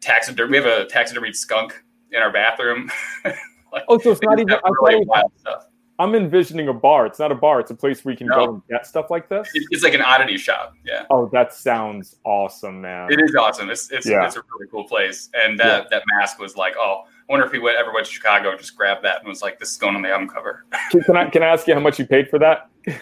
taxidermy. 0.01 0.61
We 0.61 0.64
have 0.64 0.66
a 0.66 0.87
taxidermied 0.87 1.35
skunk 1.35 1.83
in 2.12 2.22
our 2.22 2.33
bathroom. 2.33 2.90
like, 3.25 3.85
oh, 3.88 3.99
so 3.99 4.12
it's 4.12 4.22
not 4.22 4.38
even 4.38 4.57
really 4.81 5.05
wild 5.05 5.33
stuff. 5.38 5.66
I'm 5.99 6.15
envisioning 6.15 6.69
a 6.69 6.75
bar. 6.75 7.07
It's 7.07 7.19
not 7.19 7.33
a 7.33 7.35
bar. 7.35 7.61
It's 7.61 7.71
a 7.71 7.75
place 7.75 8.05
where 8.05 8.13
you 8.13 8.19
can 8.19 8.27
no. 8.27 8.35
go 8.35 8.53
and 8.55 8.63
get 8.69 8.87
stuff 8.87 9.11
like 9.11 9.29
this. 9.29 9.49
It's 9.55 9.83
like 9.83 9.95
an 9.95 10.03
oddity 10.03 10.37
shop. 10.37 10.75
Yeah. 10.85 11.05
Oh, 11.11 11.29
that 11.33 11.55
sounds 11.55 12.17
awesome, 12.25 12.83
man. 12.83 13.11
It 13.11 13.21
is 13.21 13.35
awesome. 13.35 13.71
It's 13.71 13.91
it's, 13.91 14.07
yeah. 14.07 14.27
it's 14.27 14.37
a 14.37 14.43
really 14.53 14.71
cool 14.71 14.85
place. 14.85 15.31
And 15.35 15.59
that 15.59 15.85
yeah. 15.85 15.89
that 15.91 16.03
mask 16.19 16.39
was 16.39 16.57
like, 16.57 16.75
oh, 16.77 17.05
I 17.07 17.33
wonder 17.33 17.47
if 17.47 17.53
he 17.53 17.59
went, 17.59 17.79
ever 17.79 17.93
went 17.93 18.07
to 18.07 18.13
Chicago 18.13 18.51
and 18.51 18.59
just 18.59 18.77
grabbed 18.77 19.05
that 19.05 19.21
and 19.21 19.29
was 19.29 19.43
like, 19.43 19.59
this 19.59 19.71
is 19.71 19.77
going 19.79 19.97
on 19.97 20.03
the 20.03 20.11
album 20.11 20.29
cover. 20.29 20.67
can 21.07 21.17
I 21.17 21.31
can 21.31 21.43
I 21.43 21.47
ask 21.47 21.67
you 21.67 21.75
how 21.75 21.81
much 21.81 21.99
you 21.99 22.07
paid 22.07 22.29
for 22.29 22.39
that? 22.39 22.69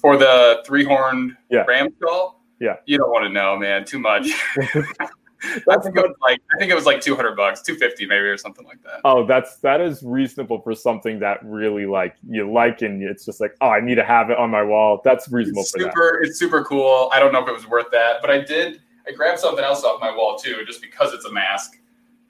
For 0.00 0.18
the 0.18 0.62
three 0.66 0.84
horned 0.84 1.34
yeah. 1.48 1.64
ram 1.66 1.88
skull? 1.96 2.42
Yeah. 2.60 2.76
You 2.84 2.98
don't 2.98 3.10
want 3.10 3.24
to 3.24 3.30
know, 3.30 3.56
man. 3.56 3.86
Too 3.86 3.98
much. 3.98 4.28
I 5.68 5.78
think 5.78 5.96
it 5.96 6.02
was 6.02 6.16
like 6.20 6.40
I 6.54 6.58
think 6.58 6.70
it 6.70 6.74
was 6.74 6.86
like 6.86 7.00
two 7.00 7.14
hundred 7.14 7.36
bucks, 7.36 7.62
two 7.62 7.76
fifty 7.76 8.06
maybe 8.06 8.24
or 8.24 8.36
something 8.36 8.64
like 8.64 8.82
that. 8.82 9.00
Oh, 9.04 9.26
that's 9.26 9.56
that 9.56 9.80
is 9.80 10.02
reasonable 10.02 10.60
for 10.60 10.74
something 10.74 11.18
that 11.20 11.44
really 11.44 11.86
like 11.86 12.16
you 12.28 12.50
like 12.50 12.82
and 12.82 13.02
it's 13.02 13.24
just 13.24 13.40
like 13.40 13.56
oh 13.60 13.68
I 13.68 13.80
need 13.80 13.96
to 13.96 14.04
have 14.04 14.30
it 14.30 14.38
on 14.38 14.50
my 14.50 14.62
wall. 14.62 15.00
That's 15.04 15.30
reasonable 15.30 15.62
it's 15.62 15.72
for 15.72 15.80
super, 15.80 16.20
that. 16.20 16.28
It's 16.28 16.38
super 16.38 16.64
cool. 16.64 17.10
I 17.12 17.20
don't 17.20 17.32
know 17.32 17.42
if 17.42 17.48
it 17.48 17.54
was 17.54 17.68
worth 17.68 17.90
that, 17.92 18.20
but 18.20 18.30
I 18.30 18.40
did. 18.40 18.80
I 19.06 19.12
grabbed 19.12 19.40
something 19.40 19.64
else 19.64 19.84
off 19.84 20.00
my 20.00 20.14
wall 20.14 20.36
too, 20.36 20.64
just 20.66 20.80
because 20.80 21.12
it's 21.12 21.26
a 21.26 21.32
mask. 21.32 21.78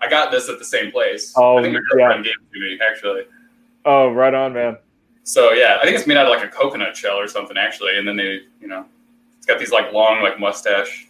I 0.01 0.09
got 0.09 0.31
this 0.31 0.49
at 0.49 0.59
the 0.59 0.65
same 0.65 0.91
place. 0.91 1.33
Oh, 1.37 1.59
I 1.59 1.63
think 1.63 1.75
my 1.75 1.81
girlfriend 1.91 2.25
yeah. 2.25 2.33
gave 2.33 2.41
it 2.41 2.53
to 2.53 2.61
me 2.61 2.79
actually. 2.91 3.23
Oh, 3.85 4.11
right 4.11 4.35
on, 4.35 4.53
man. 4.53 4.77
So 5.23 5.53
yeah, 5.53 5.79
I 5.81 5.85
think 5.85 5.97
it's 5.97 6.07
made 6.07 6.17
out 6.17 6.27
of 6.27 6.33
like 6.33 6.45
a 6.45 6.49
coconut 6.49 6.97
shell 6.97 7.19
or 7.19 7.29
something 7.29 7.57
actually, 7.57 7.97
and 7.97 8.07
then 8.07 8.17
they, 8.17 8.41
you 8.61 8.67
know, 8.67 8.85
it's 9.39 9.47
got 9.47 9.59
these 9.59 9.73
like 9.73 9.93
long 9.93 10.23
like 10.23 10.39
mustache 10.39 11.09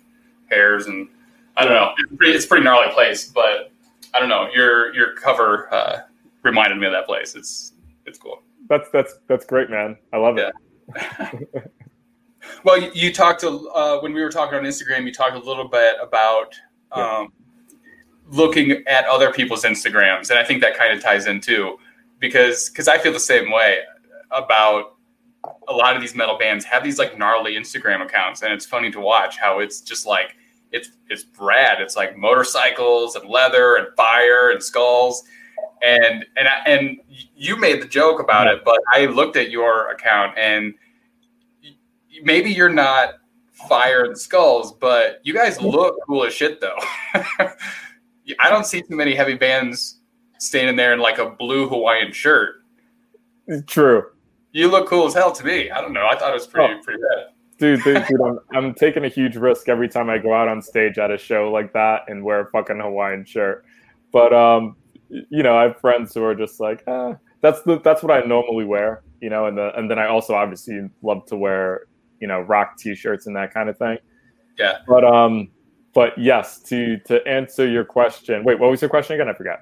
hairs 0.51 0.87
and 0.87 1.09
I 1.57 1.65
don't 1.65 1.75
know. 1.75 1.93
It's 1.99 2.17
pretty, 2.17 2.33
it's 2.33 2.47
pretty 2.47 2.65
gnarly 2.65 2.93
place, 2.93 3.29
but 3.29 3.73
I 4.13 4.21
don't 4.21 4.29
know. 4.29 4.49
Your 4.55 4.95
your 4.95 5.15
cover 5.15 5.73
uh, 5.73 6.01
reminded 6.43 6.79
me 6.79 6.87
of 6.87 6.93
that 6.93 7.07
place. 7.07 7.35
It's 7.35 7.73
it's 8.07 8.19
cool. 8.19 8.43
That's 8.69 8.89
that's 8.91 9.15
that's 9.29 9.45
great, 9.45 9.71
man. 9.71 9.97
I 10.13 10.19
love 10.19 10.39
it. 10.39 10.55
well, 12.65 12.81
you, 12.81 12.91
you, 12.95 13.13
talked 13.13 13.41
to 13.41 13.69
uh, 13.71 14.01
when 14.01 14.13
we 14.13 14.23
were 14.23 14.31
talking 14.31 14.59
on 14.59 14.65
Instagram. 14.65 15.05
You 15.05 15.13
talked 15.13 15.35
a 15.35 15.39
little 15.39 15.69
bit 15.69 15.97
about 16.01 16.55
um, 16.93 17.03
yeah. 17.03 17.27
looking 18.29 18.83
at 18.87 19.07
other 19.07 19.33
people's 19.33 19.65
Instagrams, 19.65 20.31
and 20.31 20.39
I 20.39 20.45
think 20.45 20.61
that 20.63 20.77
kind 20.77 20.93
of 20.97 21.03
ties 21.03 21.27
in 21.27 21.41
too, 21.41 21.79
because 22.19 22.69
because 22.69 22.89
I 22.89 22.99
feel 22.99 23.13
the 23.13 23.21
same 23.21 23.51
way 23.51 23.81
about 24.31 24.97
a 25.69 25.73
lot 25.73 25.95
of 25.95 26.01
these 26.01 26.15
metal 26.15 26.39
bands 26.39 26.65
have 26.65 26.83
these 26.83 26.99
like 26.99 27.19
gnarly 27.19 27.55
Instagram 27.55 28.03
accounts, 28.05 28.43
and 28.43 28.53
it's 28.53 28.67
funny 28.67 28.91
to 28.91 29.01
watch 29.01 29.39
how 29.39 29.61
it's 29.61 29.81
just 29.81 30.07
like 30.07 30.37
it's 30.75 30.91
it's 31.09 31.25
rad. 31.39 31.81
It's 31.81 31.97
like 31.97 32.19
motorcycles 32.19 33.15
and 33.15 33.29
leather 33.29 33.77
and 33.77 33.87
fire 33.97 34.51
and 34.51 34.63
skulls, 34.63 35.23
and 35.83 36.25
and 36.37 36.49
and 36.67 36.99
you 37.37 37.57
made 37.57 37.81
the 37.81 37.87
joke 37.87 38.21
about 38.21 38.49
it, 38.49 38.63
but 38.65 38.79
I 38.93 39.07
looked 39.07 39.37
at 39.37 39.51
your 39.51 39.91
account 39.91 40.37
and 40.37 40.75
maybe 42.25 42.51
you're 42.51 42.69
not 42.69 43.15
fire 43.69 44.05
and 44.05 44.19
skulls, 44.19 44.73
but 44.73 45.21
you 45.23 45.33
guys 45.33 45.61
look 45.61 45.97
cool 46.07 46.25
as 46.25 46.35
shit 46.35 46.61
though. 46.61 46.79
I 47.15 48.51
don't 48.51 48.67
see 48.67 48.83
too 48.83 48.97
many 48.97 49.15
heavy 49.15 49.35
bands 49.35 50.01
standing 50.39 50.75
there 50.75 50.93
in 50.93 50.99
like 50.99 51.19
a 51.19 51.31
blue 51.31 51.69
Hawaiian 51.69 52.13
shirt. 52.13 52.65
True. 53.67 54.07
You 54.51 54.71
look 54.71 54.89
cool 54.89 55.07
as 55.07 55.15
hell 55.15 55.31
to 55.33 55.45
me. 55.45 55.71
I 55.71 55.81
don't 55.81 55.93
know. 55.93 56.07
I 56.07 56.17
thought 56.19 56.31
it 56.31 56.35
was 56.35 56.47
pretty 56.49 56.75
oh. 56.75 56.83
pretty 56.83 57.01
bad. 57.01 57.34
Dude, 57.59 57.83
dude, 57.85 58.05
dude 58.07 58.21
I'm, 58.21 58.39
I'm, 58.53 58.75
taking 58.75 59.05
a 59.05 59.09
huge 59.09 59.37
risk 59.37 59.69
every 59.69 59.89
time 59.89 60.11
I 60.11 60.19
go 60.19 60.35
out 60.35 60.49
on 60.49 60.61
stage 60.61 60.99
at 60.99 61.11
a 61.11 61.19
show 61.19 61.53
like 61.53 61.73
that 61.73 62.03
and 62.09 62.25
wear 62.25 62.41
a 62.41 62.51
fucking 62.51 62.81
Hawaiian 62.81 63.25
shirt. 63.25 63.65
But 64.13 64.33
um, 64.33 64.77
you 65.09 65.43
know, 65.43 65.57
I 65.57 65.65
have 65.65 65.81
friends 65.81 66.15
who 66.15 66.25
are 66.25 66.35
just 66.35 66.61
like, 66.61 66.83
eh, 66.87 67.15
that's 67.41 67.63
the 67.63 67.81
that's 67.81 68.03
what 68.03 68.11
I 68.13 68.27
normally 68.27 68.65
wear, 68.65 69.03
you 69.21 69.31
know, 69.31 69.47
and 69.47 69.57
the 69.57 69.77
and 69.79 69.91
then 69.91 69.99
I 69.99 70.09
also 70.09 70.35
obviously 70.35 70.89
love 71.03 71.27
to 71.27 71.37
wear, 71.37 71.83
you 72.21 72.27
know, 72.27 72.41
rock 72.41 72.77
t-shirts 72.77 73.27
and 73.27 73.37
that 73.37 73.53
kind 73.53 73.69
of 73.69 73.79
thing. 73.79 73.99
Yeah. 74.59 74.79
But 74.89 75.05
um, 75.05 75.49
but 75.93 76.17
yes, 76.19 76.61
to 76.65 76.99
to 77.01 77.27
answer 77.27 77.69
your 77.69 77.85
question. 77.85 78.45
Wait, 78.45 78.59
what 78.59 78.71
was 78.71 78.81
your 78.81 78.91
question 78.91 79.15
again? 79.15 79.29
I 79.29 79.35
forgot. 79.35 79.61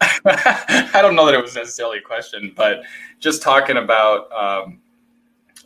I 0.94 1.00
don't 1.02 1.14
know 1.14 1.26
that 1.26 1.34
it 1.34 1.42
was 1.42 1.54
necessarily 1.54 1.98
a 1.98 2.02
question, 2.02 2.52
but 2.56 2.82
just 3.20 3.42
talking 3.42 3.76
about 3.76 4.32
um, 4.32 4.80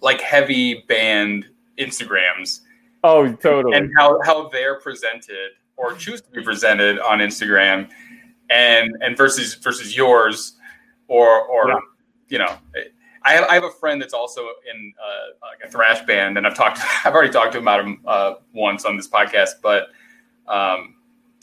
like 0.01 0.21
heavy 0.21 0.85
band 0.89 1.47
Instagrams. 1.79 2.61
Oh, 3.05 3.33
totally. 3.33 3.77
And 3.77 3.93
how, 3.97 4.21
how 4.25 4.49
they're 4.49 4.81
presented 4.81 5.51
or 5.77 5.95
choose 5.95 6.21
to 6.21 6.31
be 6.31 6.43
presented 6.43 6.99
on 7.01 7.21
Instagram 7.21 7.89
and 8.51 8.91
and 9.01 9.17
versus 9.17 9.55
versus 9.55 9.97
yours 9.97 10.57
or 11.07 11.43
or 11.43 11.69
yeah. 11.69 11.77
you 12.29 12.39
know 12.39 12.59
I 13.23 13.33
have, 13.33 13.45
I 13.45 13.55
have 13.55 13.65
a 13.65 13.71
friend 13.71 14.01
that's 14.01 14.15
also 14.15 14.41
in 14.73 14.93
uh, 15.03 15.47
like 15.47 15.69
a 15.69 15.71
thrash 15.71 16.05
band 16.07 16.39
and 16.39 16.47
I've 16.47 16.55
talked 16.55 16.81
I've 17.05 17.15
already 17.15 17.33
talked 17.33 17.53
to 17.53 17.59
him 17.59 17.65
about 17.65 17.81
him 17.81 18.01
uh, 18.07 18.35
once 18.53 18.85
on 18.85 18.97
this 18.97 19.09
podcast 19.09 19.51
but 19.63 19.89
um, 20.47 20.97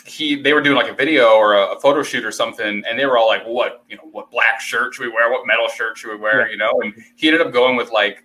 he 0.05 0.41
they 0.41 0.53
were 0.53 0.61
doing 0.61 0.75
like 0.75 0.91
a 0.91 0.95
video 0.95 1.35
or 1.35 1.53
a, 1.53 1.75
a, 1.75 1.79
photo 1.79 2.01
shoot 2.03 2.25
or 2.25 2.31
something 2.31 2.83
and 2.87 2.97
they 2.97 3.05
were 3.05 3.17
all 3.17 3.27
like 3.27 3.45
what 3.45 3.83
you 3.89 3.95
know 3.95 4.03
what 4.11 4.31
black 4.31 4.59
shirt 4.59 4.93
should 4.93 5.05
we 5.05 5.11
wear 5.11 5.31
what 5.31 5.45
metal 5.45 5.67
shirt 5.67 5.97
should 5.97 6.11
we 6.11 6.17
wear 6.17 6.45
yeah. 6.45 6.51
you 6.51 6.57
know 6.57 6.81
and 6.81 6.93
he 7.15 7.27
ended 7.27 7.41
up 7.41 7.53
going 7.53 7.75
with 7.75 7.91
like 7.91 8.24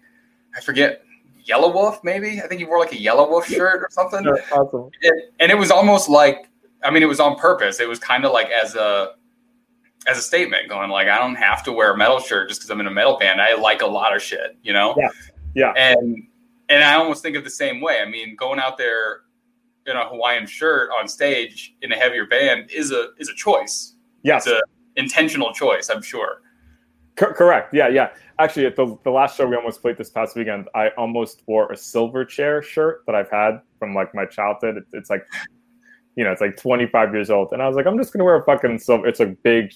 I 0.57 0.61
forget 0.61 1.05
Yellow 1.45 1.73
Wolf, 1.73 2.03
maybe? 2.05 2.41
I 2.41 2.47
think 2.47 2.61
he 2.61 2.65
wore 2.65 2.79
like 2.79 2.93
a 2.93 3.01
Yellow 3.01 3.29
Wolf 3.29 3.47
shirt 3.47 3.83
or 3.83 3.89
something. 3.91 4.27
Awesome. 4.53 4.91
it, 5.01 5.33
and 5.41 5.51
it 5.51 5.57
was 5.57 5.71
almost 5.71 6.09
like 6.09 6.49
I 6.83 6.91
mean 6.91 7.03
it 7.03 7.07
was 7.07 7.21
on 7.21 7.37
purpose. 7.37 7.81
It 7.81 7.89
was 7.89 7.99
kind 7.99 8.25
of 8.25 8.33
like 8.33 8.49
as 8.51 8.75
a 8.75 9.15
as 10.07 10.19
a 10.19 10.23
statement 10.23 10.69
going 10.69 10.91
like 10.91 11.09
I 11.09 11.19
don't 11.19 11.37
have 11.37 11.63
to 11.65 11.73
wear 11.73 11.93
a 11.93 11.97
metal 11.97 12.21
shirt 12.21 12.49
just 12.49 12.61
because 12.61 12.71
I'm 12.71 12.81
in 12.81 12.87
a 12.87 12.91
metal 12.91 13.19
band. 13.19 13.41
I 13.41 13.55
like 13.55 13.83
a 13.83 13.87
lot 13.87 14.15
of 14.15 14.23
shit 14.23 14.57
you 14.63 14.73
know? 14.73 14.95
Yeah. 14.97 15.09
Yeah. 15.55 15.73
And 15.77 16.27
and 16.69 16.85
I 16.85 16.95
almost 16.95 17.23
think 17.23 17.37
of 17.37 17.45
the 17.45 17.51
same 17.51 17.81
way. 17.81 18.01
I 18.01 18.09
mean 18.09 18.37
going 18.37 18.59
out 18.59 18.79
there 18.79 19.23
in 19.87 19.97
a 19.97 20.09
Hawaiian 20.09 20.47
shirt 20.47 20.91
on 20.99 21.09
stage 21.09 21.75
in 21.83 21.93
a 21.93 21.97
heavier 21.97 22.27
band 22.27 22.71
is 22.71 22.93
a 22.93 23.09
is 23.19 23.29
a 23.29 23.35
choice. 23.35 23.95
Yes, 24.23 24.47
it's 24.47 24.55
a 24.55 25.01
intentional 25.01 25.53
choice. 25.53 25.91
I'm 25.91 26.03
sure. 26.03 26.43
Co- 27.17 27.33
correct. 27.33 27.75
Yeah, 27.75 27.89
yeah. 27.89 28.11
Actually, 28.39 28.67
at 28.67 28.77
the 28.77 28.97
the 29.05 29.11
last 29.11 29.37
show 29.37 29.47
we 29.47 29.57
almost 29.57 29.83
played 29.83 29.99
this 29.99 30.11
past 30.11 30.37
weekend, 30.37 30.69
I 30.75 30.89
almost 30.91 31.43
wore 31.47 31.71
a 31.71 31.77
Silverchair 31.77 32.63
shirt 32.63 33.03
that 33.07 33.15
I've 33.15 33.31
had 33.31 33.61
from 33.79 33.95
like 33.95 34.15
my 34.15 34.25
childhood. 34.25 34.79
It, 34.79 34.85
it's 34.93 35.11
like, 35.11 35.27
you 36.17 36.25
know, 36.25 36.33
it's 36.33 36.41
like 36.41 36.57
25 36.57 37.13
years 37.13 37.31
old, 37.31 37.53
and 37.53 37.63
I 37.63 37.67
was 37.67 37.77
like, 37.77 37.87
I'm 37.87 37.99
just 37.99 38.13
gonna 38.13 38.25
wear 38.25 38.37
a 38.37 38.45
fucking 38.45 38.79
silver. 38.79 39.07
It's 39.07 39.21
a 39.21 39.27
big, 39.27 39.73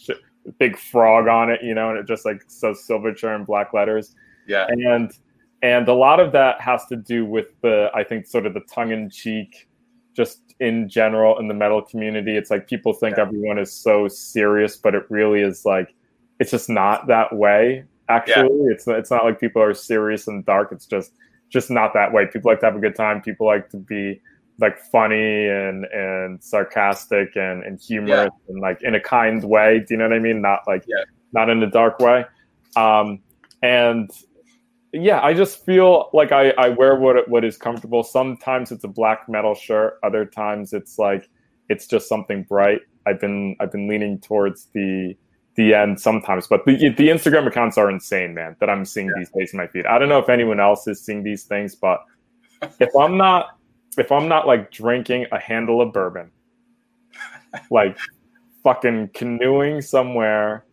big 0.58 0.78
frog 0.78 1.28
on 1.28 1.50
it, 1.50 1.62
you 1.62 1.74
know, 1.74 1.90
and 1.90 1.98
it 1.98 2.06
just 2.06 2.24
like 2.24 2.42
says 2.46 2.84
Silverchair 2.88 3.36
in 3.36 3.44
black 3.44 3.74
letters. 3.74 4.14
Yeah, 4.46 4.66
and 4.68 5.12
and 5.62 5.88
a 5.88 5.94
lot 5.94 6.20
of 6.20 6.32
that 6.32 6.60
has 6.60 6.86
to 6.86 6.96
do 6.96 7.24
with 7.24 7.48
the 7.62 7.90
I 7.94 8.04
think 8.04 8.26
sort 8.26 8.46
of 8.46 8.54
the 8.54 8.60
tongue 8.72 8.92
in 8.92 9.10
cheek 9.10 9.68
just 10.14 10.54
in 10.60 10.88
general 10.88 11.38
in 11.38 11.48
the 11.48 11.54
metal 11.54 11.82
community. 11.82 12.36
It's 12.36 12.50
like 12.50 12.68
people 12.68 12.92
think 12.92 13.16
yeah. 13.16 13.22
everyone 13.24 13.58
is 13.58 13.72
so 13.72 14.08
serious, 14.08 14.76
but 14.76 14.94
it 14.94 15.04
really 15.10 15.40
is 15.40 15.64
like 15.64 15.94
it's 16.40 16.50
just 16.50 16.68
not 16.68 17.06
that 17.08 17.34
way. 17.34 17.84
Actually, 18.08 18.66
yeah. 18.66 18.72
it's 18.72 18.86
it's 18.86 19.10
not 19.10 19.24
like 19.24 19.40
people 19.40 19.62
are 19.62 19.74
serious 19.74 20.28
and 20.28 20.44
dark. 20.44 20.72
It's 20.72 20.86
just 20.86 21.12
just 21.50 21.70
not 21.70 21.94
that 21.94 22.12
way. 22.12 22.26
People 22.26 22.50
like 22.50 22.60
to 22.60 22.66
have 22.66 22.76
a 22.76 22.80
good 22.80 22.94
time. 22.94 23.22
People 23.22 23.46
like 23.46 23.70
to 23.70 23.78
be 23.78 24.20
like 24.58 24.78
funny 24.78 25.48
and 25.48 25.84
and 25.86 26.42
sarcastic 26.42 27.36
and 27.36 27.62
and 27.64 27.80
humorous 27.80 28.30
yeah. 28.32 28.52
and 28.52 28.60
like 28.60 28.82
in 28.82 28.94
a 28.94 29.00
kind 29.00 29.42
way. 29.44 29.80
Do 29.80 29.94
you 29.94 29.96
know 29.98 30.08
what 30.08 30.16
I 30.16 30.18
mean? 30.18 30.42
Not 30.42 30.60
like 30.66 30.84
not 31.32 31.48
in 31.48 31.62
a 31.62 31.70
dark 31.70 31.98
way. 31.98 32.24
Um, 32.76 33.20
and 33.62 34.10
yeah, 34.92 35.20
I 35.22 35.34
just 35.34 35.64
feel 35.64 36.10
like 36.12 36.30
I, 36.30 36.50
I 36.50 36.68
wear 36.68 36.96
what 36.96 37.28
what 37.28 37.44
is 37.44 37.56
comfortable. 37.56 38.02
Sometimes 38.02 38.70
it's 38.70 38.84
a 38.84 38.88
black 38.88 39.28
metal 39.28 39.54
shirt. 39.54 39.98
Other 40.02 40.24
times 40.24 40.72
it's 40.72 40.98
like 40.98 41.28
it's 41.68 41.86
just 41.86 42.08
something 42.08 42.44
bright. 42.44 42.82
I've 43.06 43.20
been 43.20 43.56
I've 43.60 43.72
been 43.72 43.88
leaning 43.88 44.20
towards 44.20 44.66
the 44.74 45.16
the 45.56 45.74
end 45.74 46.00
sometimes, 46.00 46.46
but 46.46 46.64
the 46.64 46.88
the 46.90 47.08
Instagram 47.08 47.46
accounts 47.46 47.78
are 47.78 47.90
insane, 47.90 48.34
man. 48.34 48.56
That 48.60 48.70
I'm 48.70 48.84
seeing 48.84 49.06
yeah. 49.08 49.12
these 49.18 49.30
days 49.30 49.52
in 49.52 49.58
my 49.58 49.66
feed. 49.66 49.86
I 49.86 49.98
don't 49.98 50.08
know 50.08 50.18
if 50.18 50.28
anyone 50.28 50.60
else 50.60 50.86
is 50.86 51.00
seeing 51.00 51.22
these 51.22 51.44
things, 51.44 51.74
but 51.74 52.04
if 52.80 52.94
I'm 52.96 53.16
not 53.24 53.58
if 53.96 54.10
I'm 54.10 54.28
not 54.28 54.46
like 54.46 54.70
drinking 54.70 55.26
a 55.32 55.38
handle 55.38 55.80
of 55.80 55.92
bourbon, 55.92 56.30
like 57.70 57.96
fucking 58.64 59.10
canoeing 59.14 59.80
somewhere 59.80 60.64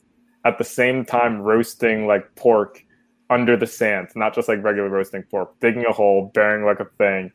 at 0.46 0.58
the 0.58 0.64
same 0.64 1.06
time 1.06 1.42
roasting 1.42 2.08
like 2.08 2.36
pork 2.36 2.84
under 3.30 3.56
the 3.56 3.68
sand, 3.68 4.10
not 4.16 4.34
just 4.34 4.48
like 4.48 4.64
regular 4.64 4.90
roasting 4.90 5.24
pork, 5.24 5.60
digging 5.60 5.86
a 5.86 5.92
hole, 5.92 6.32
burying 6.34 6.66
like 6.66 6.80
a 6.80 6.86
thing. 6.98 7.32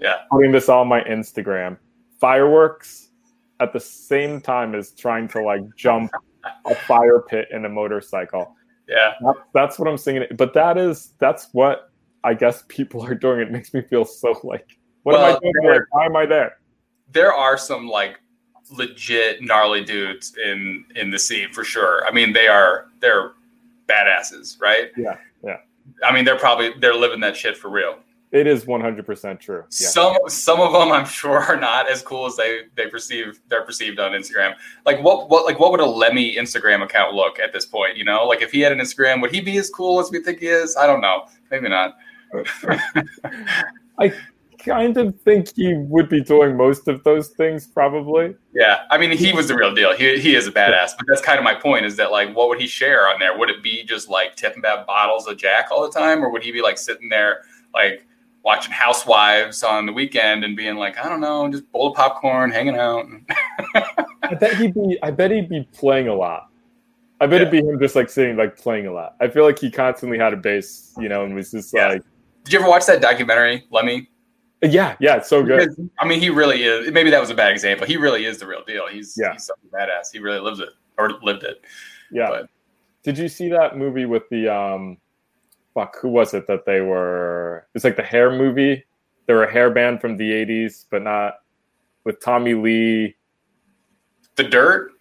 Yeah. 0.00 0.18
Putting 0.30 0.52
this 0.52 0.68
on 0.68 0.88
my 0.88 1.02
Instagram. 1.02 1.76
Fireworks 2.20 3.10
at 3.60 3.72
the 3.72 3.80
same 3.80 4.40
time 4.40 4.74
as 4.74 4.92
trying 4.92 5.28
to 5.28 5.42
like 5.42 5.62
jump 5.76 6.10
a 6.66 6.74
fire 6.74 7.20
pit 7.20 7.48
and 7.52 7.66
a 7.66 7.68
motorcycle. 7.68 8.54
Yeah. 8.88 9.14
That, 9.20 9.34
that's 9.52 9.78
what 9.78 9.88
I'm 9.88 9.98
singing. 9.98 10.24
But 10.36 10.54
that 10.54 10.78
is 10.78 11.12
that's 11.18 11.48
what 11.52 11.90
I 12.22 12.34
guess 12.34 12.64
people 12.68 13.04
are 13.04 13.14
doing. 13.14 13.40
It 13.40 13.50
makes 13.50 13.72
me 13.74 13.82
feel 13.82 14.04
so 14.04 14.38
like 14.42 14.78
what 15.02 15.14
well, 15.14 15.24
am 15.26 15.36
I 15.36 15.38
doing 15.40 15.52
there? 15.62 15.88
Why 15.90 16.06
am 16.06 16.16
I 16.16 16.26
there? 16.26 16.56
There 17.12 17.32
are 17.32 17.56
some 17.56 17.88
like 17.88 18.20
legit 18.70 19.42
gnarly 19.42 19.84
dudes 19.84 20.36
in 20.42 20.84
in 20.96 21.10
the 21.10 21.18
scene 21.18 21.52
for 21.52 21.64
sure. 21.64 22.06
I 22.06 22.12
mean, 22.12 22.32
they 22.32 22.48
are 22.48 22.86
they're 23.00 23.32
badasses, 23.86 24.60
right? 24.60 24.90
Yeah. 24.96 25.18
Yeah. 25.44 25.58
I 26.02 26.12
mean, 26.12 26.24
they're 26.24 26.38
probably 26.38 26.72
they're 26.80 26.94
living 26.94 27.20
that 27.20 27.36
shit 27.36 27.56
for 27.56 27.68
real. 27.68 27.98
It 28.34 28.48
is 28.48 28.64
100% 28.64 29.38
true. 29.38 29.58
Yeah. 29.58 29.68
Some 29.68 30.16
some 30.26 30.60
of 30.60 30.72
them 30.72 30.90
I'm 30.90 31.06
sure 31.06 31.38
are 31.38 31.56
not 31.56 31.88
as 31.88 32.02
cool 32.02 32.26
as 32.26 32.34
they 32.34 32.62
they 32.74 32.88
perceive 32.88 33.40
they're 33.48 33.64
perceived 33.64 34.00
on 34.00 34.10
Instagram. 34.10 34.54
Like 34.84 35.00
what 35.04 35.30
what 35.30 35.44
like 35.44 35.60
what 35.60 35.70
would 35.70 35.78
a 35.78 35.86
Lemmy 35.86 36.34
Instagram 36.34 36.82
account 36.82 37.14
look 37.14 37.38
at 37.38 37.52
this 37.52 37.64
point, 37.64 37.96
you 37.96 38.04
know? 38.04 38.26
Like 38.26 38.42
if 38.42 38.50
he 38.50 38.60
had 38.60 38.72
an 38.72 38.80
Instagram, 38.80 39.22
would 39.22 39.30
he 39.30 39.40
be 39.40 39.56
as 39.58 39.70
cool 39.70 40.00
as 40.00 40.10
we 40.10 40.20
think 40.20 40.40
he 40.40 40.48
is? 40.48 40.76
I 40.76 40.88
don't 40.88 41.00
know. 41.00 41.26
Maybe 41.52 41.68
not. 41.68 41.96
I 44.00 44.12
kind 44.58 44.96
of 44.96 45.20
think 45.20 45.54
he 45.54 45.74
would 45.74 46.08
be 46.08 46.20
doing 46.20 46.56
most 46.56 46.88
of 46.88 47.04
those 47.04 47.28
things, 47.28 47.68
probably. 47.68 48.34
Yeah, 48.52 48.78
I 48.90 48.98
mean, 48.98 49.16
he 49.16 49.32
was 49.32 49.46
the 49.46 49.54
real 49.54 49.72
deal. 49.72 49.94
He, 49.94 50.18
he 50.18 50.34
is 50.34 50.48
a 50.48 50.50
badass. 50.50 50.92
But 50.96 51.06
that's 51.06 51.20
kind 51.20 51.38
of 51.38 51.44
my 51.44 51.54
point: 51.54 51.84
is 51.84 51.94
that 51.96 52.10
like, 52.10 52.34
what 52.34 52.48
would 52.48 52.60
he 52.60 52.66
share 52.66 53.08
on 53.08 53.20
there? 53.20 53.38
Would 53.38 53.50
it 53.50 53.62
be 53.62 53.84
just 53.84 54.08
like 54.08 54.34
tipping 54.34 54.62
back 54.62 54.88
bottles 54.88 55.28
of 55.28 55.36
Jack 55.36 55.68
all 55.70 55.82
the 55.88 55.96
time, 55.96 56.24
or 56.24 56.30
would 56.30 56.42
he 56.42 56.50
be 56.50 56.62
like 56.62 56.78
sitting 56.78 57.08
there 57.08 57.42
like 57.72 58.04
watching 58.44 58.72
Housewives 58.72 59.62
on 59.62 59.86
the 59.86 59.92
weekend 59.92 60.44
and 60.44 60.56
being 60.56 60.76
like, 60.76 60.98
I 60.98 61.08
don't 61.08 61.20
know, 61.20 61.48
just 61.50 61.70
bowl 61.72 61.88
of 61.88 61.96
popcorn, 61.96 62.50
hanging 62.50 62.76
out? 62.76 63.06
I 64.22 64.34
bet 64.34 64.56
he'd 64.56 64.74
be. 64.74 64.98
I 65.02 65.10
bet 65.10 65.30
he'd 65.30 65.48
be 65.48 65.68
playing 65.72 66.08
a 66.08 66.14
lot. 66.14 66.48
I 67.20 67.26
bet 67.26 67.40
yeah. 67.40 67.48
it'd 67.48 67.62
be 67.62 67.68
him 67.68 67.78
just 67.80 67.96
like 67.96 68.10
sitting 68.10 68.36
like 68.36 68.56
playing 68.56 68.86
a 68.86 68.92
lot. 68.92 69.16
I 69.20 69.28
feel 69.28 69.44
like 69.44 69.58
he 69.58 69.70
constantly 69.70 70.18
had 70.18 70.32
a 70.32 70.36
bass, 70.36 70.94
you 70.98 71.08
know, 71.08 71.24
and 71.24 71.34
was 71.34 71.50
just 71.50 71.74
yeah. 71.74 71.88
like. 71.88 72.02
Did 72.44 72.52
you 72.52 72.58
ever 72.60 72.68
watch 72.68 72.84
that 72.86 73.00
documentary, 73.00 73.64
Lemmy? 73.70 74.08
Yeah, 74.62 74.96
yeah, 75.00 75.16
it's 75.16 75.28
so 75.28 75.42
good. 75.42 75.70
Because, 75.70 75.80
I 75.98 76.06
mean, 76.06 76.20
he 76.20 76.30
really 76.30 76.62
is. 76.62 76.90
Maybe 76.90 77.10
that 77.10 77.20
was 77.20 77.30
a 77.30 77.34
bad 77.34 77.52
example. 77.52 77.86
He 77.86 77.96
really 77.96 78.24
is 78.24 78.38
the 78.38 78.46
real 78.46 78.64
deal. 78.66 78.86
He's 78.88 79.14
yeah. 79.18 79.32
he's 79.32 79.46
something 79.46 79.70
badass. 79.70 80.08
He 80.12 80.18
really 80.18 80.40
lives 80.40 80.60
it 80.60 80.70
or 80.98 81.12
lived 81.22 81.42
it. 81.42 81.62
Yeah. 82.10 82.28
But, 82.30 82.50
Did 83.02 83.18
you 83.18 83.28
see 83.28 83.48
that 83.50 83.76
movie 83.76 84.06
with 84.06 84.28
the 84.30 84.48
um, 84.48 84.98
fuck? 85.74 85.96
Who 86.00 86.08
was 86.08 86.34
it 86.34 86.46
that 86.46 86.64
they 86.64 86.80
were? 86.80 87.66
It's 87.74 87.84
like 87.84 87.96
the 87.96 88.02
hair 88.02 88.30
movie. 88.30 88.84
They 89.26 89.34
were 89.34 89.44
a 89.44 89.52
hair 89.52 89.70
band 89.70 90.00
from 90.00 90.16
the 90.16 90.30
'80s, 90.30 90.86
but 90.90 91.02
not 91.02 91.40
with 92.04 92.20
Tommy 92.20 92.54
Lee. 92.54 93.16
The 94.36 94.44
Dirt. 94.44 94.92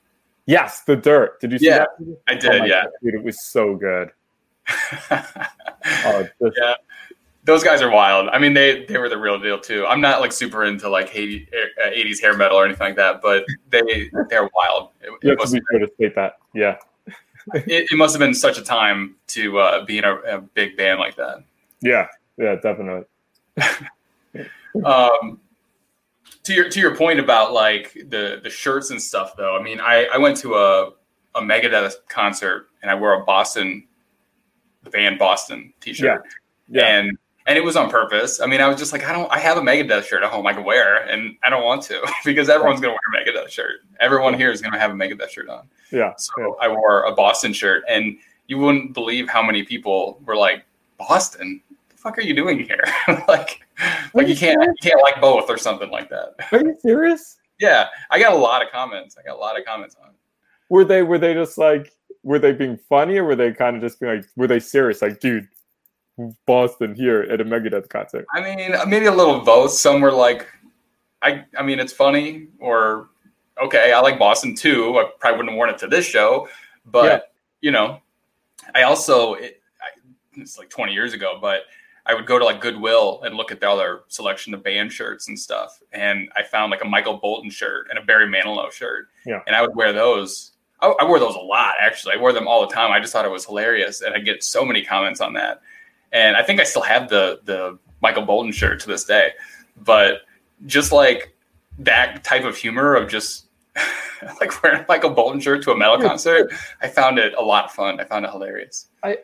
Yes, 0.46 0.82
The 0.82 0.96
Dirt. 0.96 1.40
Did 1.40 1.54
you 1.54 1.60
see 1.60 1.68
yeah, 1.68 1.86
that? 2.00 2.18
I 2.28 2.36
did. 2.36 2.62
Oh 2.62 2.66
yeah, 2.66 2.84
God, 2.84 2.92
dude, 3.02 3.16
it 3.16 3.24
was 3.24 3.44
so 3.44 3.76
good. 3.76 4.12
oh, 5.12 6.28
just, 6.42 6.58
yeah 6.58 6.74
those 7.46 7.64
guys 7.64 7.82
are 7.82 7.90
wild. 7.90 8.30
I 8.30 8.40
mean, 8.40 8.54
they 8.54 8.86
they 8.86 8.98
were 8.98 9.10
the 9.10 9.18
real 9.18 9.40
deal 9.40 9.60
too. 9.60 9.86
I'm 9.86 10.02
not 10.02 10.22
like 10.22 10.32
super 10.32 10.64
into 10.64 10.90
like 10.90 11.14
80, 11.14 11.50
eh, 11.52 11.90
80s 11.90 12.22
hair 12.22 12.36
metal 12.36 12.58
or 12.58 12.66
anything 12.66 12.88
like 12.88 12.96
that, 12.96 13.22
but 13.22 13.46
they 13.70 14.10
they're 14.30 14.50
wild. 14.56 14.90
It, 15.02 15.10
you 15.22 15.32
it 15.32 15.40
have 15.40 15.50
to 15.50 15.54
be 15.54 15.62
sure 15.72 15.80
to 15.80 15.94
state 15.96 16.16
that. 16.16 16.38
Yeah. 16.54 16.78
It, 17.54 17.92
it, 17.92 17.98
must 17.98 18.14
have 18.14 18.20
been 18.20 18.34
such 18.34 18.58
a 18.58 18.62
time 18.62 19.16
to 19.28 19.60
uh, 19.60 19.86
be 19.86 19.98
in 19.98 20.04
a, 20.04 20.16
a 20.16 20.42
big 20.42 20.78
band 20.78 21.00
like 21.00 21.16
that. 21.16 21.44
Yeah. 21.82 22.08
Yeah. 22.38 22.56
Definitely. 22.56 23.06
um, 24.86 25.40
to 26.44 26.54
your 26.54 26.70
to 26.70 26.80
your 26.80 26.96
point 26.96 27.20
about 27.20 27.54
like 27.54 27.94
the 27.94 28.40
the 28.44 28.50
shirts 28.50 28.90
and 28.92 29.02
stuff 29.02 29.36
though. 29.38 29.58
I 29.58 29.62
mean, 29.62 29.80
I 29.80 30.06
I 30.14 30.18
went 30.18 30.38
to 30.38 30.56
a 30.56 30.92
a 31.36 31.42
Megadeth 31.42 31.94
concert 32.10 32.68
and 32.82 32.92
I 32.92 32.96
wore 32.96 33.14
a 33.14 33.26
Boston 33.26 33.88
the 34.84 34.90
band 34.90 35.18
Boston 35.18 35.74
t-shirt. 35.80 36.24
Yeah. 36.68 36.82
yeah. 36.82 37.00
And 37.00 37.18
and 37.46 37.58
it 37.58 37.64
was 37.64 37.76
on 37.76 37.90
purpose. 37.90 38.40
I 38.40 38.46
mean, 38.46 38.62
I 38.62 38.68
was 38.68 38.78
just 38.78 38.94
like, 38.94 39.04
I 39.04 39.12
don't, 39.12 39.32
I 39.32 39.40
have 39.40 39.58
a 39.58 39.62
Megadeth 39.62 40.06
shirt 40.06 40.24
at 40.24 40.32
home 40.32 40.48
I 40.48 40.54
can 40.54 40.64
wear, 40.64 41.04
and 41.08 41.36
I 41.44 41.50
don't 41.50 41.64
want 41.64 41.84
to 41.84 42.02
because 42.26 42.50
everyone's 42.50 42.80
gonna 42.80 42.94
wear 42.94 43.24
a 43.24 43.32
Megadeth 43.32 43.50
shirt. 43.50 43.82
Everyone 44.00 44.34
here 44.34 44.52
is 44.52 44.62
gonna 44.62 44.80
have 44.80 44.92
a 44.92 44.94
Megadeth 44.94 45.30
shirt 45.30 45.50
on. 45.50 45.68
Yeah. 45.92 46.14
So 46.18 46.32
yeah. 46.40 46.54
I 46.62 46.68
wore 46.70 47.04
a 47.04 47.14
Boston 47.14 47.54
shirt, 47.54 47.84
and 47.90 48.18
you 48.48 48.58
wouldn't 48.58 48.94
believe 48.94 49.30
how 49.30 49.44
many 49.44 49.64
people 49.64 50.20
were 50.26 50.36
like, 50.36 50.66
Boston, 50.98 51.62
the 51.90 51.98
fuck 51.98 52.18
are 52.18 52.22
you 52.22 52.34
doing 52.34 52.60
here? 52.60 52.84
like, 53.28 53.62
like 54.14 54.28
you 54.28 54.36
can't, 54.36 54.62
you 54.62 54.74
can't 54.82 55.02
like 55.02 55.20
both 55.20 55.50
or 55.50 55.58
something 55.58 55.90
like 55.90 56.10
that. 56.10 56.36
Are 56.52 56.60
you 56.60 56.76
serious? 56.82 57.38
yeah, 57.60 57.88
I 58.10 58.20
got 58.20 58.34
a 58.34 58.38
lot 58.38 58.62
of 58.62 58.72
comments. 58.72 59.18
I 59.18 59.24
got 59.24 59.36
a 59.36 59.40
lot 59.40 59.58
of 59.58 59.66
comments 59.66 59.96
on. 60.02 60.10
It. 60.10 60.16
Were 60.70 60.86
they, 60.86 61.04
were 61.04 61.18
they 61.18 61.34
just 61.34 61.58
like, 61.58 61.92
were 62.24 62.40
they 62.40 62.54
being 62.54 62.78
funny, 62.90 63.18
or 63.18 63.26
were 63.26 63.36
they 63.36 63.52
kind 63.52 63.76
of 63.76 63.82
just 63.82 64.00
being 64.00 64.16
like, 64.16 64.26
were 64.36 64.48
they 64.48 64.60
serious? 64.60 65.02
Like, 65.02 65.20
dude 65.20 65.48
Boston 66.46 66.94
here 66.94 67.24
at 67.24 67.42
a 67.42 67.46
Megadeth 67.46 67.90
concert? 67.90 68.26
I 68.34 68.42
mean, 68.42 68.74
maybe 68.88 69.06
a 69.06 69.12
little 69.12 69.42
both. 69.42 69.72
Some 69.72 70.02
were 70.02 70.12
like, 70.12 70.48
I, 71.22 71.46
I 71.58 71.64
mean, 71.64 71.80
it's 71.80 71.94
funny, 71.94 72.48
or 72.60 73.10
okay, 73.62 73.94
I 73.94 74.00
like 74.02 74.20
Boston 74.20 74.56
too. 74.56 75.00
I 75.00 75.10
probably 75.20 75.38
wouldn't 75.38 75.52
have 75.52 75.58
worn 75.58 75.70
it 75.70 75.78
to 75.80 75.88
this 75.88 76.06
show, 76.06 76.48
but 76.86 77.06
yeah. 77.06 77.20
you 77.62 77.72
know, 77.72 78.02
I 78.76 78.84
also 78.84 79.36
it, 79.36 79.62
I, 79.82 80.00
it's 80.36 80.58
like 80.58 80.70
20 80.70 80.94
years 80.94 81.14
ago, 81.14 81.38
but 81.42 81.62
I 82.06 82.14
would 82.14 82.26
go 82.26 82.38
to 82.38 82.46
like 82.46 82.60
Goodwill 82.60 83.22
and 83.24 83.36
look 83.36 83.52
at 83.52 83.62
the 83.62 83.70
other 83.70 84.02
selection 84.10 84.54
of 84.54 84.64
band 84.64 84.92
shirts 84.92 85.30
and 85.30 85.40
stuff, 85.40 85.82
and 85.94 86.30
I 86.36 86.44
found 86.44 86.72
like 86.72 86.84
a 86.84 86.88
Michael 86.88 87.18
Bolton 87.18 87.50
shirt 87.50 87.88
and 87.90 87.98
a 87.98 88.04
Barry 88.04 88.28
Manilow 88.28 88.72
shirt, 88.72 89.08
yeah, 89.26 89.40
and 89.48 89.56
I 89.56 89.62
would 89.62 89.76
wear 89.76 89.94
those. 89.94 90.52
I, 90.82 90.94
I 91.00 91.06
wore 91.06 91.20
those 91.20 91.36
a 91.36 91.40
lot 91.40 91.76
actually. 91.80 92.16
I 92.16 92.18
wore 92.20 92.34
them 92.34 92.48
all 92.48 92.68
the 92.68 92.74
time. 92.74 92.92
I 92.92 93.00
just 93.00 93.14
thought 93.14 93.26
it 93.26 93.32
was 93.32 93.46
hilarious, 93.46 94.02
and 94.02 94.14
I 94.14 94.20
get 94.20 94.44
so 94.44 94.66
many 94.66 94.84
comments 94.84 95.22
on 95.22 95.34
that 95.34 95.62
and 96.14 96.38
I 96.38 96.44
think 96.44 96.62
I 96.62 96.64
still 96.64 96.84
have 96.84 97.10
the 97.10 97.42
the 97.44 97.78
Michael 98.02 98.24
Bolton 98.24 98.52
shirt 98.52 98.80
to 98.82 98.88
this 98.88 99.04
day. 99.04 99.32
But 99.76 100.22
just 100.66 100.92
like 100.92 101.36
that 101.80 102.24
type 102.24 102.46
of 102.46 102.56
humor 102.56 102.96
of 102.96 103.10
just 103.10 103.48
like 104.40 104.64
wearing 104.64 104.82
a 104.82 104.86
Michael 104.88 105.10
Bolton 105.10 105.42
shirt 105.42 105.64
to 105.64 105.72
a 105.72 105.78
metal 105.78 106.00
concert, 106.00 106.54
I 106.82 106.88
found 106.88 107.18
it 107.18 107.34
a 107.34 107.42
lot 107.42 107.66
of 107.66 107.72
fun. 107.72 108.00
I 108.00 108.06
found 108.06 108.26
it 108.26 108.32
hilarious. 108.32 108.88
I 109.04 109.18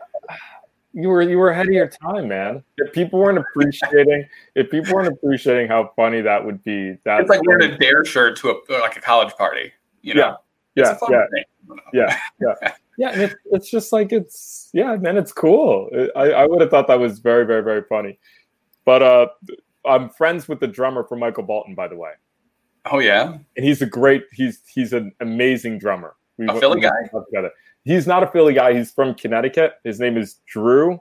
you 0.94 1.08
were 1.08 1.22
you 1.22 1.38
were 1.38 1.52
ahead 1.52 1.68
of 1.68 1.74
your 1.74 1.88
time, 1.88 2.28
man. 2.28 2.64
If 2.78 2.92
people 2.94 3.20
weren't 3.20 3.38
appreciating, 3.38 4.28
if 4.56 4.72
people 4.72 4.96
weren't 4.96 5.08
appreciating 5.08 5.68
how 5.68 5.92
funny 5.96 6.22
that 6.22 6.44
would 6.44 6.64
be, 6.64 6.98
that 7.06 7.22
it's 7.22 7.30
like 7.30 7.44
wearing 7.44 7.72
a 7.72 7.78
Dare 7.78 8.04
shirt 8.04 8.38
to 8.38 8.50
a 8.50 8.74
like 8.80 8.98
a 8.98 9.02
college 9.02 9.34
party. 9.36 9.72
You 10.02 10.16
know, 10.16 10.38
yeah, 10.76 10.98
yeah, 11.10 11.26
yeah, 11.34 11.44
yeah, 11.94 12.20
yeah 12.62 12.74
yeah, 13.00 13.12
it's, 13.18 13.36
it's 13.46 13.72
just 13.72 13.94
like 13.94 14.12
it's 14.12 14.70
yeah, 14.74 14.98
man, 14.98 15.16
it's 15.16 15.32
cool. 15.32 15.90
I, 16.18 16.32
I 16.32 16.46
would 16.46 16.60
have 16.60 16.70
thought 16.70 16.88
that 16.88 17.00
was 17.00 17.20
very, 17.20 17.46
very, 17.46 17.64
very 17.64 17.82
funny. 17.88 18.20
But 18.84 19.02
uh, 19.02 19.28
I'm 19.86 20.10
friends 20.10 20.50
with 20.50 20.60
the 20.60 20.68
drummer 20.68 21.06
for 21.06 21.16
Michael 21.16 21.44
Bolton, 21.44 21.76
by 21.76 21.88
the 21.88 21.96
way. 21.96 22.12
Oh 22.92 23.00
yeah, 23.00 23.38
and 23.56 23.66
he's 23.66 23.82
a 23.82 23.86
great. 23.86 24.26
He's 24.34 24.62
he's 24.68 24.92
an 24.92 25.14
amazing 25.22 25.80
drummer. 25.80 26.18
We, 26.38 26.50
a 26.50 26.60
Philly 26.60 26.82
guy. 26.82 26.90
Together. 27.28 27.52
He's 27.86 28.06
not 28.06 28.22
a 28.22 28.28
Philly 28.28 28.54
guy. 28.54 28.74
He's 28.74 28.92
from 28.92 29.16
Connecticut. 29.16 29.76
His 29.86 30.02
name 30.02 30.18
is 30.18 30.42
Drew. 30.46 31.00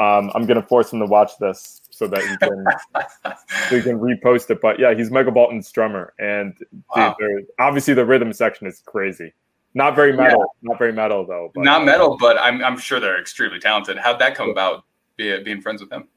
Um, 0.00 0.32
I'm 0.34 0.46
gonna 0.46 0.66
force 0.66 0.92
him 0.92 0.98
to 0.98 1.06
watch 1.06 1.30
this 1.38 1.80
so 1.90 2.08
that 2.08 2.22
he 2.22 2.36
can 2.38 2.64
we 3.70 3.82
can 3.82 4.00
repost 4.00 4.50
it. 4.50 4.60
But 4.60 4.80
yeah, 4.80 4.94
he's 4.94 5.12
Michael 5.12 5.30
Bolton's 5.30 5.70
drummer, 5.70 6.12
and 6.18 6.58
wow. 6.96 7.14
obviously 7.60 7.94
the 7.94 8.04
rhythm 8.04 8.32
section 8.32 8.66
is 8.66 8.82
crazy. 8.84 9.32
Not 9.74 9.94
very 9.94 10.12
metal. 10.12 10.40
Yeah. 10.40 10.70
Not 10.70 10.78
very 10.78 10.92
metal 10.92 11.24
though. 11.24 11.50
But, 11.54 11.64
not 11.64 11.84
metal, 11.84 12.16
but 12.18 12.38
I'm 12.40 12.62
I'm 12.64 12.78
sure 12.78 13.00
they're 13.00 13.20
extremely 13.20 13.60
talented. 13.60 13.98
How'd 13.98 14.18
that 14.18 14.34
come 14.34 14.50
about? 14.50 14.84
Be, 15.16 15.42
being 15.42 15.60
friends 15.60 15.80
with 15.80 15.90
them. 15.90 16.08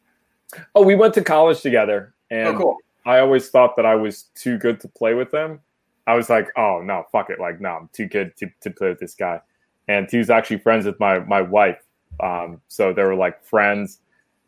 Oh, 0.76 0.84
we 0.84 0.96
went 0.96 1.13
to 1.16 1.24
college 1.24 1.62
together, 1.62 2.13
and 2.32 2.56
oh, 2.56 2.58
cool. 2.58 2.78
I 3.06 3.20
always 3.20 3.50
thought 3.50 3.76
that 3.76 3.86
I 3.86 3.96
was 3.96 4.24
too 4.36 4.58
good 4.58 4.80
to 4.82 4.88
play 4.88 5.13
with 5.13 5.32
them. 5.32 5.60
I 6.08 6.16
was 6.16 6.30
like, 6.30 6.48
oh 6.58 6.82
no, 6.84 7.06
fuck 7.12 7.30
it, 7.30 7.39
like 7.39 7.62
no, 7.62 7.70
I'm 7.70 7.89
too 7.94 8.08
good 8.08 8.36
to, 8.38 8.50
to 8.62 8.72
play 8.72 8.89
with 8.89 9.00
this 9.00 9.16
guy. 9.16 9.42
And 9.88 10.10
he 10.10 10.18
was 10.18 10.30
actually 10.30 10.60
friends 10.60 10.86
with 10.86 11.00
my 11.00 11.20
my 11.20 11.42
wife, 11.42 11.82
um, 12.22 12.62
so 12.68 12.94
they 12.94 13.04
were 13.04 13.16
like 13.16 13.44
friends 13.44 14.00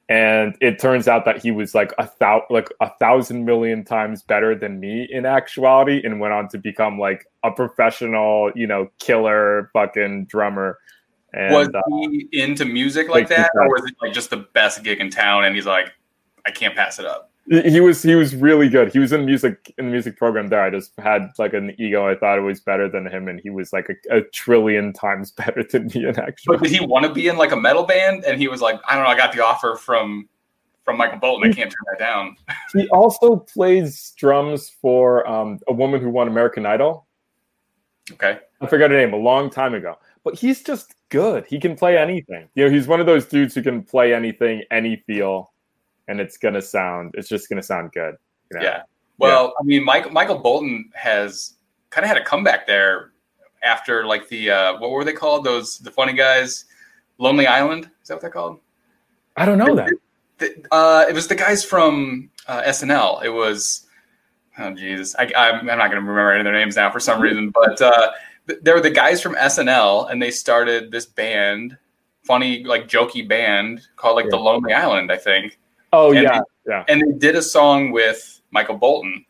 and 0.08 0.56
it 0.62 0.80
turns 0.80 1.08
out 1.08 1.26
that 1.26 1.41
he 1.41 1.50
was 1.50 1.74
like 1.74 1.91
a 1.98 2.08
thou 2.20 2.44
like 2.50 2.70
a 2.80 2.91
thousand 3.00 3.44
million 3.44 3.84
times 3.84 4.22
better 4.22 4.56
than 4.56 4.80
me 4.80 5.08
in 5.10 5.26
actuality 5.26 6.02
and 6.04 6.20
went 6.20 6.34
on 6.34 6.48
to 6.50 6.60
become 6.60 7.00
like 7.00 7.26
a 7.44 7.52
professional 7.52 8.52
you 8.56 8.68
know 8.68 8.88
killer 9.00 9.70
fucking 9.74 10.26
drummer. 10.26 10.78
And, 11.34 11.54
was 11.54 11.68
uh, 11.68 11.82
he 11.89 12.30
into 12.32 12.63
music 12.63 13.10
like, 13.10 13.30
like 13.30 13.38
that 13.38 13.52
or 13.56 13.68
was 13.68 13.84
it 13.86 13.96
like 14.02 14.13
just 14.13 14.30
the 14.30 14.46
best 14.54 14.84
gig 14.84 15.02
in 15.02 15.10
town 15.10 15.44
and 15.44 15.54
he's 15.54 15.65
like 15.65 15.91
i 16.46 16.52
can't 16.52 16.76
pass 16.76 16.98
it 16.98 17.06
up 17.06 17.32
he 17.47 17.79
was 17.79 18.01
he 18.01 18.15
was 18.15 18.36
really 18.36 18.69
good. 18.69 18.91
He 18.91 18.97
was 18.97 19.13
in 19.13 19.25
music 19.25 19.73
in 19.77 19.86
the 19.86 19.91
music 19.91 20.17
program 20.17 20.47
there. 20.47 20.63
I 20.63 20.71
just 20.71 20.91
had 20.97 21.29
like 21.38 21.53
an 21.53 21.75
ego. 21.77 22.08
I 22.08 22.15
thought 22.15 22.39
it 22.39 22.41
was 22.41 22.60
better 22.60 22.89
than 22.89 23.05
him, 23.05 23.27
and 23.27 23.39
he 23.39 23.51
was 23.51 23.71
like 23.71 23.88
a, 23.89 24.17
a 24.17 24.21
trillion 24.21 24.93
times 24.93 25.31
better 25.38 25.63
than 25.63 25.88
me 25.88 26.08
in 26.08 26.19
actually. 26.19 26.58
But 26.58 26.63
did 26.63 26.71
he 26.71 26.86
want 26.86 27.05
to 27.05 27.13
be 27.13 27.27
in 27.27 27.38
like 27.38 27.51
a 27.51 27.55
metal 27.55 27.84
band? 27.84 28.25
And 28.25 28.39
he 28.39 28.47
was 28.47 28.62
like, 28.62 28.79
I 28.88 28.95
don't 28.95 29.03
know. 29.03 29.10
I 29.10 29.17
got 29.17 29.34
the 29.34 29.45
offer 29.45 29.75
from 29.75 30.27
from 30.84 30.97
Michael 30.97 31.19
Bolton. 31.19 31.51
I 31.51 31.53
can't 31.53 31.69
turn 31.69 31.86
that 31.91 31.99
down. 31.99 32.36
he 32.73 32.88
also 32.89 33.36
plays 33.36 34.13
drums 34.17 34.69
for 34.81 35.27
um, 35.27 35.60
a 35.67 35.73
woman 35.73 36.01
who 36.01 36.10
won 36.10 36.27
American 36.27 36.65
Idol. 36.65 37.05
Okay, 38.12 38.39
I 38.60 38.67
forgot 38.67 38.89
her 38.89 38.97
name 38.97 39.13
a 39.13 39.17
long 39.17 39.51
time 39.51 39.75
ago. 39.75 39.97
But 40.23 40.34
he's 40.34 40.63
just 40.63 40.95
good. 41.10 41.45
He 41.45 41.60
can 41.60 41.75
play 41.75 41.95
anything. 41.95 42.49
You 42.55 42.65
know, 42.65 42.71
he's 42.71 42.88
one 42.88 42.99
of 42.99 43.05
those 43.05 43.27
dudes 43.27 43.53
who 43.53 43.62
can 43.62 43.84
play 43.84 44.15
anything, 44.15 44.63
any 44.71 45.03
feel 45.05 45.51
and 46.08 46.20
it's 46.20 46.38
gonna 46.38 46.62
sound 46.62 47.13
it's 47.15 47.30
just 47.30 47.50
gonna 47.50 47.63
sound 47.63 47.91
good. 47.91 48.15
You 48.52 48.60
know? 48.60 48.65
Yeah. 48.65 48.84
Well, 49.18 49.46
yeah. 49.46 49.52
I 49.60 49.63
mean, 49.63 49.86
Michael 49.86 50.12
Michael 50.12 50.39
Bolton 50.39 50.91
has 50.94 51.56
kind 51.89 52.04
of 52.04 52.10
had 52.10 52.18
a 52.18 52.24
comeback 52.24 52.68
there 52.68 53.12
after 53.63 54.06
like 54.06 54.28
the 54.30 54.52
uh, 54.52 54.78
what 54.80 54.91
were 54.91 55.04
they 55.04 55.13
called? 55.13 55.44
Those 55.44 55.80
the 55.80 55.91
funny 55.91 56.13
guys, 56.13 56.65
Lonely 57.18 57.48
Island. 57.48 57.89
Is 58.02 58.08
that 58.08 58.15
what 58.15 58.22
they're 58.22 58.30
called? 58.30 58.60
I 59.38 59.46
don't 59.46 59.58
know 59.58 59.76
that. 59.76 59.91
The, 60.38 60.65
uh, 60.72 61.06
it 61.08 61.13
was 61.13 61.28
the 61.28 61.36
guys 61.36 61.63
from 61.63 62.30
uh, 62.48 62.62
SNL. 62.63 63.24
It 63.24 63.30
was 63.30 63.86
oh 64.58 64.72
Jesus, 64.74 65.15
I, 65.18 65.26
am 65.36 65.70
I'm 65.70 65.78
not 65.78 65.91
going 65.91 65.91
to 65.91 65.98
remember 66.02 66.32
any 66.32 66.41
of 66.41 66.46
their 66.46 66.54
names 66.54 66.76
now 66.76 66.91
for 66.91 67.00
some 67.00 67.22
reason, 67.22 67.52
but 67.52 67.82
uh, 67.82 68.12
they 68.62 68.72
were 68.72 68.82
the 68.82 68.91
guys 68.91 69.22
from 69.22 69.36
SNL, 69.36 70.12
and 70.12 70.22
they 70.22 70.32
started 70.32 70.91
this 70.91 71.06
band, 71.06 71.78
funny 72.24 72.63
like 72.63 72.88
jokey 72.88 73.28
band 73.28 73.82
called 73.96 74.15
like 74.15 74.26
yeah. 74.26 74.32
the 74.32 74.38
Lonely 74.38 74.74
Island, 74.74 75.12
I 75.12 75.18
think. 75.18 75.58
Oh 75.95 76.12
and 76.12 76.23
yeah, 76.23 76.39
they, 76.65 76.71
yeah. 76.71 76.84
And 76.89 77.01
they 77.01 77.17
did 77.17 77.36
a 77.36 77.41
song 77.41 77.91
with 77.91 78.41
Michael 78.51 78.75
Bolton. 78.75 79.25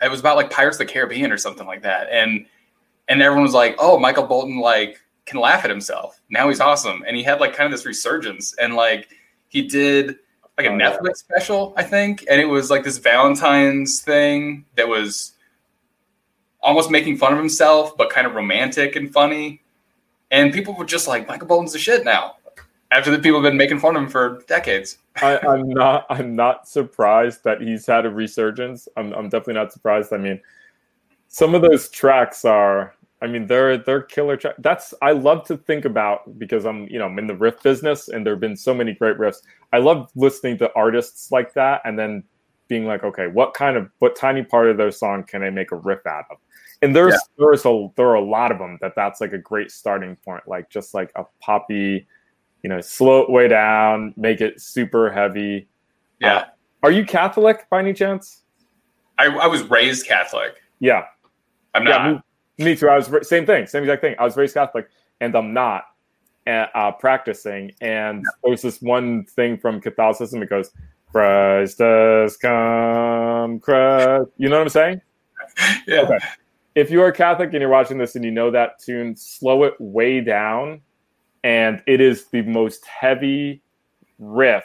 It 0.00 0.10
was 0.10 0.20
about 0.20 0.36
like 0.36 0.50
Pirates 0.50 0.76
of 0.76 0.86
the 0.86 0.92
Caribbean 0.92 1.32
or 1.32 1.36
something 1.36 1.66
like 1.66 1.82
that. 1.82 2.08
And 2.10 2.46
and 3.08 3.20
everyone 3.20 3.42
was 3.42 3.54
like, 3.54 3.74
"Oh, 3.78 3.98
Michael 3.98 4.26
Bolton 4.26 4.58
like 4.58 5.00
can 5.26 5.40
laugh 5.40 5.64
at 5.64 5.70
himself. 5.70 6.20
Now 6.30 6.48
he's 6.48 6.60
awesome." 6.60 7.04
And 7.06 7.16
he 7.16 7.22
had 7.22 7.40
like 7.40 7.54
kind 7.54 7.66
of 7.66 7.76
this 7.76 7.84
resurgence 7.84 8.54
and 8.58 8.74
like 8.74 9.08
he 9.48 9.62
did 9.62 10.18
like 10.56 10.66
a 10.66 10.70
oh, 10.70 10.78
Netflix 10.78 11.04
yeah. 11.04 11.36
special, 11.36 11.74
I 11.76 11.82
think, 11.82 12.24
and 12.30 12.40
it 12.40 12.44
was 12.46 12.70
like 12.70 12.84
this 12.84 12.98
Valentine's 12.98 14.00
thing 14.00 14.64
that 14.76 14.86
was 14.86 15.32
almost 16.60 16.90
making 16.90 17.16
fun 17.16 17.32
of 17.32 17.38
himself, 17.38 17.96
but 17.96 18.10
kind 18.10 18.26
of 18.26 18.34
romantic 18.34 18.94
and 18.94 19.12
funny. 19.12 19.62
And 20.30 20.52
people 20.52 20.74
were 20.74 20.84
just 20.84 21.08
like, 21.08 21.26
Michael 21.26 21.48
Bolton's 21.48 21.72
the 21.72 21.78
shit 21.78 22.04
now 22.04 22.36
after 22.92 23.10
the 23.10 23.18
people 23.18 23.42
have 23.42 23.50
been 23.50 23.56
making 23.56 23.80
fun 23.80 23.96
of 23.96 24.02
him 24.02 24.08
for 24.08 24.42
decades. 24.46 24.98
I, 25.22 25.38
am 25.44 25.68
not. 25.68 26.06
I'm 26.10 26.36
not 26.36 26.68
surprised 26.68 27.42
that 27.44 27.60
he's 27.60 27.86
had 27.86 28.06
a 28.06 28.10
resurgence. 28.10 28.86
I'm, 28.96 29.12
I'm 29.14 29.28
definitely 29.28 29.54
not 29.54 29.72
surprised. 29.72 30.12
I 30.12 30.18
mean, 30.18 30.40
some 31.28 31.54
of 31.54 31.62
those 31.62 31.88
tracks 31.88 32.44
are. 32.44 32.94
I 33.22 33.28
mean, 33.28 33.46
they're 33.46 33.78
they're 33.78 34.02
killer 34.02 34.36
tracks. 34.36 34.58
That's 34.58 34.94
I 35.00 35.12
love 35.12 35.46
to 35.46 35.56
think 35.56 35.84
about 35.84 36.38
because 36.38 36.66
I'm 36.66 36.86
you 36.88 36.98
know 36.98 37.06
I'm 37.06 37.18
in 37.18 37.26
the 37.26 37.36
riff 37.36 37.62
business 37.62 38.08
and 38.08 38.26
there 38.26 38.34
have 38.34 38.40
been 38.40 38.56
so 38.56 38.74
many 38.74 38.92
great 38.92 39.16
riffs. 39.16 39.42
I 39.72 39.78
love 39.78 40.10
listening 40.14 40.58
to 40.58 40.70
artists 40.74 41.30
like 41.30 41.54
that 41.54 41.82
and 41.84 41.98
then 41.98 42.24
being 42.68 42.86
like, 42.86 43.04
okay, 43.04 43.28
what 43.28 43.54
kind 43.54 43.76
of 43.76 43.90
what 44.00 44.16
tiny 44.16 44.42
part 44.42 44.68
of 44.68 44.76
their 44.76 44.90
song 44.90 45.22
can 45.22 45.42
I 45.42 45.50
make 45.50 45.70
a 45.72 45.76
riff 45.76 46.04
out 46.06 46.24
of? 46.30 46.38
And 46.82 46.96
there's 46.96 47.12
yeah. 47.12 47.18
there's 47.38 47.64
a 47.64 47.88
there 47.96 48.08
are 48.08 48.16
a 48.16 48.24
lot 48.24 48.50
of 48.50 48.58
them 48.58 48.76
that 48.80 48.94
that's 48.96 49.20
like 49.20 49.32
a 49.32 49.38
great 49.38 49.70
starting 49.70 50.16
point. 50.16 50.42
Like 50.48 50.68
just 50.68 50.92
like 50.92 51.12
a 51.14 51.24
poppy 51.40 52.08
you 52.62 52.70
know, 52.70 52.80
slow 52.80 53.22
it 53.22 53.30
way 53.30 53.48
down, 53.48 54.14
make 54.16 54.40
it 54.40 54.60
super 54.60 55.10
heavy. 55.10 55.68
Yeah. 56.20 56.36
Uh, 56.36 56.44
are 56.84 56.90
you 56.90 57.04
Catholic 57.04 57.68
by 57.70 57.80
any 57.80 57.92
chance? 57.92 58.42
I, 59.18 59.26
I 59.26 59.46
was 59.46 59.62
raised 59.64 60.06
Catholic. 60.06 60.62
Yeah. 60.80 61.04
I'm 61.74 61.84
not. 61.84 61.90
Yeah, 62.06 62.12
me, 62.58 62.64
me, 62.64 62.76
too. 62.76 62.88
I 62.88 62.96
was 62.96 63.28
same 63.28 63.46
thing, 63.46 63.66
same 63.66 63.82
exact 63.82 64.02
thing. 64.02 64.14
I 64.18 64.24
was 64.24 64.36
raised 64.36 64.54
Catholic, 64.54 64.88
and 65.20 65.34
I'm 65.34 65.52
not 65.52 65.84
uh, 66.46 66.92
practicing. 66.92 67.72
And 67.80 68.24
there's 68.44 68.62
this 68.62 68.80
one 68.80 69.24
thing 69.24 69.58
from 69.58 69.80
Catholicism. 69.80 70.42
It 70.42 70.50
goes, 70.50 70.70
Christ 71.10 71.78
has 71.78 72.36
come, 72.36 73.60
Christ. 73.60 74.30
You 74.38 74.48
know 74.48 74.56
what 74.56 74.62
I'm 74.62 74.68
saying? 74.68 75.00
Yeah. 75.86 76.02
Okay. 76.02 76.18
If 76.74 76.90
you 76.90 77.02
are 77.02 77.12
Catholic 77.12 77.52
and 77.52 77.60
you're 77.60 77.68
watching 77.68 77.98
this 77.98 78.14
and 78.14 78.24
you 78.24 78.30
know 78.30 78.50
that 78.52 78.78
tune, 78.78 79.14
slow 79.16 79.64
it 79.64 79.74
way 79.78 80.20
down, 80.20 80.80
and 81.44 81.82
it 81.86 82.00
is 82.00 82.26
the 82.26 82.42
most 82.42 82.84
heavy 82.86 83.62
riff. 84.18 84.64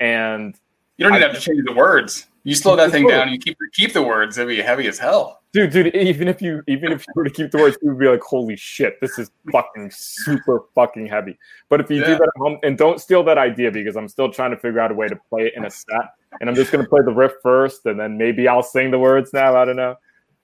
And 0.00 0.56
You 0.96 1.04
don't 1.04 1.14
even 1.16 1.24
I- 1.24 1.26
have 1.32 1.36
to 1.36 1.42
change 1.42 1.64
the 1.66 1.72
words. 1.74 2.26
You 2.44 2.54
slow 2.54 2.76
that 2.76 2.90
thing 2.92 3.06
down. 3.06 3.28
You 3.30 3.38
keep 3.38 3.58
keep 3.74 3.92
the 3.92 4.02
words. 4.02 4.38
It'd 4.38 4.48
be 4.48 4.62
heavy 4.62 4.86
as 4.88 4.98
hell. 4.98 5.42
dude, 5.52 5.70
dude, 5.70 5.94
even 5.94 6.28
if 6.28 6.40
you 6.40 6.62
even 6.66 6.92
if 6.92 7.04
you 7.06 7.12
were 7.14 7.24
to 7.24 7.30
keep 7.30 7.50
the 7.50 7.58
words, 7.58 7.76
you 7.82 7.90
would 7.90 7.98
be 7.98 8.06
like, 8.08 8.22
"Holy 8.22 8.56
shit, 8.56 8.98
this 9.00 9.18
is 9.18 9.30
fucking 9.52 9.90
super 9.90 10.64
fucking 10.74 11.06
heavy." 11.06 11.38
But 11.68 11.80
if 11.80 11.90
you 11.90 12.02
do 12.02 12.12
that 12.12 12.22
at 12.22 12.28
home, 12.36 12.58
and 12.62 12.78
don't 12.78 13.00
steal 13.00 13.22
that 13.24 13.36
idea 13.36 13.70
because 13.70 13.96
I'm 13.96 14.08
still 14.08 14.30
trying 14.32 14.52
to 14.52 14.56
figure 14.56 14.80
out 14.80 14.90
a 14.90 14.94
way 14.94 15.08
to 15.08 15.16
play 15.28 15.46
it 15.48 15.54
in 15.56 15.66
a 15.66 15.70
set, 15.70 16.14
and 16.40 16.48
I'm 16.48 16.54
just 16.56 16.72
gonna 16.72 16.86
play 16.86 17.02
the 17.04 17.12
riff 17.12 17.32
first, 17.42 17.84
and 17.84 18.00
then 18.00 18.16
maybe 18.16 18.48
I'll 18.48 18.62
sing 18.62 18.90
the 18.92 18.98
words 18.98 19.34
now. 19.34 19.54
I 19.54 19.66
don't 19.66 19.76
know, 19.76 19.96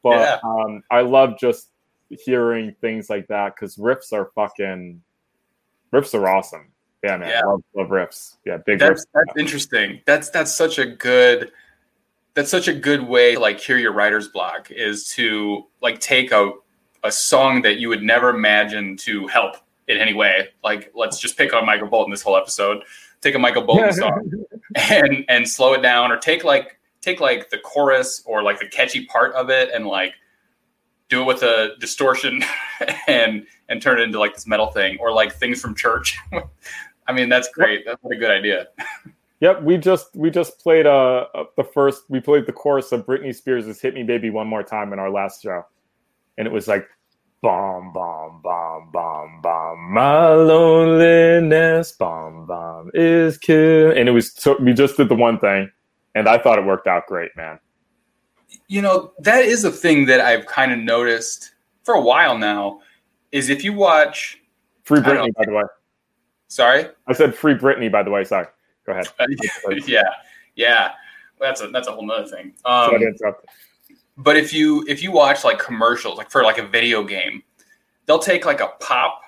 but 0.02 0.18
Yeah. 0.18 0.38
um, 0.44 0.82
I 0.90 1.00
love 1.00 1.38
just 1.38 1.70
hearing 2.10 2.74
things 2.82 3.08
like 3.08 3.28
that 3.28 3.54
because 3.54 3.76
riffs 3.76 4.12
are 4.12 4.30
fucking 4.34 5.00
riffs 5.94 6.14
are 6.14 6.28
awesome. 6.28 6.68
Yeah, 7.02 7.16
man, 7.18 7.28
Yeah. 7.28 7.40
love, 7.44 7.62
love 7.76 7.88
riffs. 7.88 8.36
Yeah, 8.46 8.58
big 8.58 8.78
That's 8.78 9.02
riffs. 9.04 9.06
that's 9.14 9.38
interesting. 9.38 10.00
That's 10.06 10.30
that's 10.30 10.54
such 10.54 10.78
a 10.78 10.86
good 10.86 11.50
that's 12.34 12.50
such 12.50 12.66
a 12.68 12.72
good 12.72 13.02
way 13.02 13.34
to 13.34 13.40
like 13.40 13.58
cure 13.58 13.78
your 13.78 13.92
writer's 13.92 14.28
block 14.28 14.70
is 14.70 15.08
to 15.10 15.66
like 15.80 16.00
take 16.00 16.32
a 16.32 16.52
a 17.04 17.12
song 17.12 17.60
that 17.62 17.76
you 17.78 17.88
would 17.90 18.02
never 18.02 18.30
imagine 18.30 18.96
to 18.96 19.26
help 19.28 19.56
in 19.88 19.98
any 19.98 20.14
way. 20.14 20.48
Like 20.64 20.90
let's 20.94 21.18
just 21.20 21.36
pick 21.36 21.52
on 21.52 21.66
Michael 21.66 21.88
Bolton 21.88 22.10
this 22.10 22.22
whole 22.22 22.36
episode. 22.36 22.82
Take 23.20 23.34
a 23.34 23.38
Michael 23.38 23.62
Bolton 23.62 23.92
song 24.02 24.30
and 24.74 25.24
and 25.28 25.48
slow 25.48 25.74
it 25.74 25.82
down 25.82 26.10
or 26.10 26.16
take 26.16 26.42
like 26.44 26.78
take 27.02 27.20
like 27.20 27.50
the 27.50 27.58
chorus 27.58 28.22
or 28.24 28.42
like 28.42 28.58
the 28.58 28.66
catchy 28.68 29.04
part 29.06 29.34
of 29.34 29.50
it 29.50 29.70
and 29.74 29.86
like 29.86 30.14
do 31.14 31.22
it 31.22 31.24
with 31.24 31.42
a 31.42 31.76
distortion 31.78 32.42
and 33.08 33.46
and 33.68 33.80
turn 33.80 34.00
it 34.00 34.02
into 34.02 34.18
like 34.18 34.34
this 34.34 34.46
metal 34.46 34.66
thing 34.66 34.98
or 35.00 35.12
like 35.12 35.32
things 35.34 35.60
from 35.60 35.74
church. 35.74 36.18
I 37.06 37.12
mean 37.12 37.28
that's 37.28 37.48
great. 37.48 37.84
That's 37.86 38.02
a 38.04 38.16
good 38.16 38.30
idea. 38.30 38.68
Yep, 39.40 39.62
we 39.62 39.76
just 39.76 40.14
we 40.14 40.30
just 40.30 40.58
played 40.58 40.86
uh 40.86 41.26
uh, 41.34 41.44
the 41.56 41.64
first 41.64 42.04
we 42.08 42.20
played 42.20 42.46
the 42.46 42.52
chorus 42.52 42.92
of 42.92 43.04
Britney 43.04 43.34
Spears' 43.34 43.80
"Hit 43.80 43.94
Me 43.94 44.02
Baby 44.02 44.30
One 44.30 44.46
More 44.46 44.62
Time" 44.62 44.92
in 44.92 44.98
our 44.98 45.10
last 45.10 45.42
show, 45.42 45.64
and 46.38 46.46
it 46.46 46.52
was 46.52 46.66
like 46.66 46.86
bomb 47.42 47.92
bomb 47.92 48.40
bomb 48.42 48.90
bomb 48.90 49.42
bomb 49.42 49.92
my 49.92 50.28
loneliness 50.32 51.92
bomb 51.92 52.46
bomb 52.46 52.90
is 52.94 53.36
kill 53.36 53.90
and 53.90 54.08
it 54.08 54.12
was 54.12 54.32
so 54.32 54.56
we 54.60 54.72
just 54.72 54.96
did 54.96 55.10
the 55.10 55.14
one 55.14 55.38
thing 55.38 55.70
and 56.14 56.28
I 56.28 56.38
thought 56.38 56.58
it 56.58 56.64
worked 56.64 56.86
out 56.86 57.06
great, 57.06 57.36
man. 57.36 57.58
You 58.68 58.82
know, 58.82 59.12
that 59.18 59.44
is 59.44 59.64
a 59.64 59.70
thing 59.70 60.06
that 60.06 60.20
I've 60.20 60.46
kind 60.46 60.72
of 60.72 60.78
noticed 60.78 61.52
for 61.82 61.94
a 61.94 62.00
while 62.00 62.38
now 62.38 62.80
is 63.32 63.48
if 63.48 63.64
you 63.64 63.72
watch 63.72 64.40
Free 64.84 65.00
Britney, 65.00 65.32
by 65.34 65.44
the 65.44 65.52
way. 65.52 65.62
sorry? 66.48 66.86
I 67.06 67.12
said 67.12 67.34
free 67.34 67.54
Britney, 67.54 67.90
by 67.90 68.02
the 68.02 68.10
way. 68.10 68.24
Sorry, 68.24 68.46
go 68.86 68.92
ahead. 68.92 69.08
yeah. 69.86 70.02
Yeah. 70.54 70.92
That's 71.40 71.60
a 71.60 71.68
that's 71.68 71.88
a 71.88 71.92
whole 71.92 72.06
nother 72.06 72.26
thing. 72.26 72.54
Um, 72.64 72.92
but 74.16 74.36
if 74.36 74.52
you 74.52 74.84
if 74.88 75.02
you 75.02 75.10
watch 75.10 75.44
like 75.44 75.58
commercials 75.58 76.16
like 76.16 76.30
for 76.30 76.42
like 76.42 76.58
a 76.58 76.66
video 76.66 77.02
game, 77.02 77.42
they'll 78.06 78.18
take 78.18 78.46
like 78.46 78.60
a 78.60 78.68
pop 78.80 79.20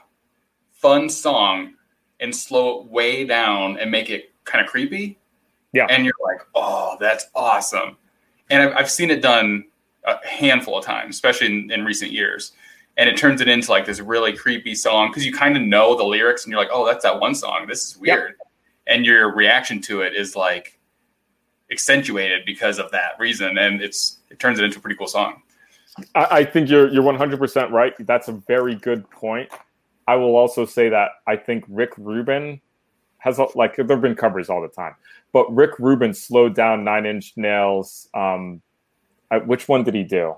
fun 0.73 1.09
song 1.09 1.75
and 2.21 2.35
slow 2.35 2.81
it 2.81 2.91
way 2.91 3.25
down 3.25 3.79
and 3.79 3.91
make 3.91 4.11
it 4.11 4.33
kind 4.45 4.65
of 4.65 4.71
creepy. 4.71 5.19
Yeah. 5.73 5.87
And 5.91 6.05
you're 6.05 6.15
like, 6.25 6.47
oh, 6.55 6.97
that's 7.01 7.27
awesome. 7.35 7.97
And 8.51 8.63
I've, 8.63 8.77
I've 8.77 8.91
seen 8.91 9.11
it 9.11 9.23
done 9.23 9.65
a 10.05 10.17
handful 10.27 10.79
of 10.79 10.85
times, 10.85 11.17
especially 11.17 11.47
in, 11.49 11.71
in 11.71 11.85
recent 11.85 12.13
years. 12.13 12.53
And 12.97 13.09
it 13.09 13.17
turns 13.17 13.41
it 13.41 13.49
into 13.49 13.71
like 13.71 13.85
this 13.85 14.01
really 14.01 14.33
creepy 14.35 14.75
song 14.75 15.09
because 15.11 15.27
you 15.27 15.33
kind 15.33 15.57
of 15.57 15.63
know 15.63 15.97
the 15.97 16.05
lyrics 16.05 16.45
and 16.45 16.51
you're 16.51 16.61
like, 16.61 16.71
oh, 16.73 16.87
that's 16.87 17.03
that 17.03 17.21
one 17.21 17.35
song. 17.35 17.67
This 17.67 17.85
is 17.85 17.99
Yeah. 18.03 18.15
weird. 18.15 18.35
And 18.87 19.05
your 19.05 19.35
reaction 19.35 19.81
to 19.83 20.01
it 20.03 20.15
is 20.15 20.37
like 20.37 20.79
accentuated 21.71 22.45
because 22.47 22.79
of 22.79 22.91
that 22.93 23.13
reason. 23.19 23.59
And 23.59 23.83
it's 23.83 24.19
it 24.31 24.39
turns 24.39 24.59
it 24.59 24.65
into 24.65 24.79
a 24.79 24.81
pretty 24.81 24.97
cool 24.97 25.09
song. 25.09 25.43
I, 26.15 26.27
I 26.31 26.45
think 26.45 26.69
you're 26.71 26.89
you're 26.89 27.03
100 27.03 27.39
percent 27.39 27.71
right. 27.73 27.95
That's 28.07 28.29
a 28.29 28.33
very 28.33 28.75
good 28.77 29.09
point. 29.11 29.51
I 30.07 30.15
will 30.15 30.37
also 30.37 30.65
say 30.65 30.89
that 30.89 31.11
I 31.27 31.37
think 31.37 31.65
Rick 31.69 31.91
Rubin 31.99 32.61
has 33.27 33.41
like 33.57 33.75
there've 33.77 34.01
been 34.01 34.15
covers 34.15 34.49
all 34.49 34.63
the 34.63 34.69
time, 34.69 34.95
but 35.33 35.53
Rick 35.53 35.79
Rubin 35.81 36.15
slowed 36.15 36.55
down 36.55 36.85
Nine 36.85 37.05
Inch 37.07 37.33
Nails. 37.37 38.09
Um, 38.15 38.63
I, 39.31 39.39
which 39.39 39.67
one 39.67 39.83
did 39.83 39.95
he 39.95 40.05
do? 40.05 40.37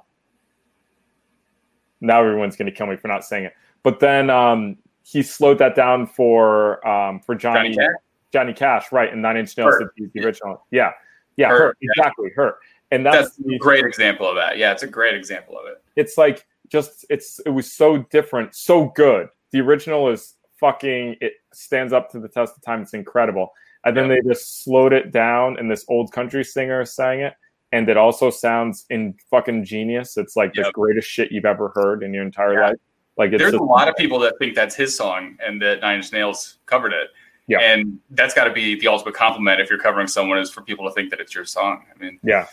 Now 2.00 2.20
everyone's 2.20 2.56
going 2.56 2.66
to 2.66 2.72
kill 2.72 2.86
me 2.86 2.96
for 2.96 3.08
not 3.08 3.24
saying 3.24 3.44
it. 3.44 3.52
But 3.82 4.00
then 4.00 4.30
um, 4.30 4.78
he 5.02 5.22
slowed 5.22 5.58
that 5.58 5.74
down 5.74 6.06
for 6.06 6.86
um, 6.88 7.20
for 7.20 7.34
Johnny 7.34 7.74
Johnny 7.74 7.88
Johnny 8.32 8.52
Cash? 8.54 8.84
Cash, 8.84 8.92
right? 8.92 9.12
And 9.12 9.20
Nine 9.20 9.36
Inch 9.36 9.56
Nails 9.58 9.74
Her. 9.74 9.92
did 9.96 10.10
the, 10.14 10.24
original. 10.24 10.66
Yeah, 10.70 10.92
yeah, 11.36 11.48
Her, 11.48 11.58
her, 11.58 11.76
yeah. 11.80 11.90
exactly 11.94 12.30
her. 12.36 12.56
And 12.90 13.04
that's, 13.04 13.36
That's 13.36 13.38
a 13.54 13.58
great 13.58 13.84
example 13.84 14.26
of 14.26 14.36
that. 14.36 14.56
Yeah, 14.56 14.72
it's 14.72 14.82
a 14.82 14.86
great 14.88 15.14
example 15.14 15.58
of 15.58 15.66
it. 15.66 15.82
it's 15.94 16.16
like 16.16 16.46
just 16.68 17.04
it's 17.10 17.38
it 17.40 17.50
was 17.50 17.70
so 17.70 17.98
different, 18.10 18.54
so 18.54 18.86
good. 18.86 19.28
The 19.50 19.60
original 19.60 20.08
is 20.08 20.34
fucking 20.60 21.16
it 21.20 21.34
stands 21.52 21.92
up 21.92 22.10
to 22.10 22.20
the 22.20 22.28
test 22.28 22.56
of 22.56 22.62
time. 22.62 22.82
It's 22.82 22.94
incredible. 22.94 23.52
And 23.84 23.96
then 23.96 24.08
they 24.08 24.20
just 24.20 24.64
slowed 24.64 24.92
it 24.92 25.12
down 25.12 25.56
and 25.58 25.70
this 25.70 25.84
old 25.88 26.12
country 26.12 26.44
singer 26.44 26.84
sang 26.84 27.20
it. 27.20 27.34
And 27.72 27.88
it 27.88 27.96
also 27.96 28.30
sounds 28.30 28.86
in 28.90 29.14
fucking 29.30 29.64
genius. 29.64 30.16
It's 30.16 30.36
like 30.36 30.54
the 30.54 30.70
greatest 30.74 31.08
shit 31.08 31.30
you've 31.30 31.44
ever 31.44 31.70
heard 31.74 32.02
in 32.02 32.12
your 32.12 32.24
entire 32.24 32.54
Yeah. 32.54 32.66
life. 32.68 32.76
Like 33.16 33.32
it's 33.32 33.40
There's 33.40 33.52
just, 33.52 33.60
a 33.60 33.64
lot 33.64 33.88
of 33.88 33.96
people 33.96 34.18
that 34.20 34.34
think 34.38 34.54
that's 34.54 34.74
his 34.74 34.96
song 34.96 35.36
and 35.44 35.60
that 35.62 35.80
Nine 35.80 35.96
Inch 35.96 36.12
Nails 36.12 36.58
covered 36.66 36.92
it. 36.92 37.08
Yeah. 37.46 37.60
And 37.60 37.98
that's 38.10 38.34
got 38.34 38.44
to 38.44 38.52
be 38.52 38.78
the 38.78 38.88
ultimate 38.88 39.14
compliment 39.14 39.60
if 39.60 39.70
you're 39.70 39.78
covering 39.78 40.06
someone 40.06 40.38
is 40.38 40.50
for 40.50 40.62
people 40.62 40.86
to 40.86 40.92
think 40.92 41.10
that 41.10 41.20
it's 41.20 41.34
your 41.34 41.44
song. 41.44 41.84
I 41.94 41.98
mean, 41.98 42.18
Yeah. 42.22 42.46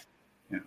Yeah. 0.52 0.60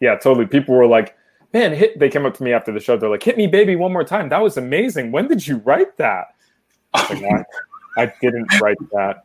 Yeah, 0.00 0.16
totally. 0.16 0.46
People 0.46 0.74
were 0.74 0.86
like, 0.86 1.16
man, 1.52 1.72
hit 1.74 1.98
they 1.98 2.08
came 2.08 2.26
up 2.26 2.34
to 2.34 2.42
me 2.42 2.52
after 2.52 2.72
the 2.72 2.80
show. 2.80 2.96
They're 2.96 3.10
like, 3.10 3.22
hit 3.22 3.36
me 3.36 3.46
baby 3.46 3.76
one 3.76 3.92
more 3.92 4.04
time. 4.04 4.28
That 4.28 4.42
was 4.42 4.56
amazing. 4.56 5.12
When 5.12 5.28
did 5.28 5.46
you 5.46 5.58
write 5.58 5.96
that? 5.98 6.31
I, 6.94 7.44
I, 7.96 8.12
didn't 8.20 8.48
write 8.60 8.78
that. 8.92 9.24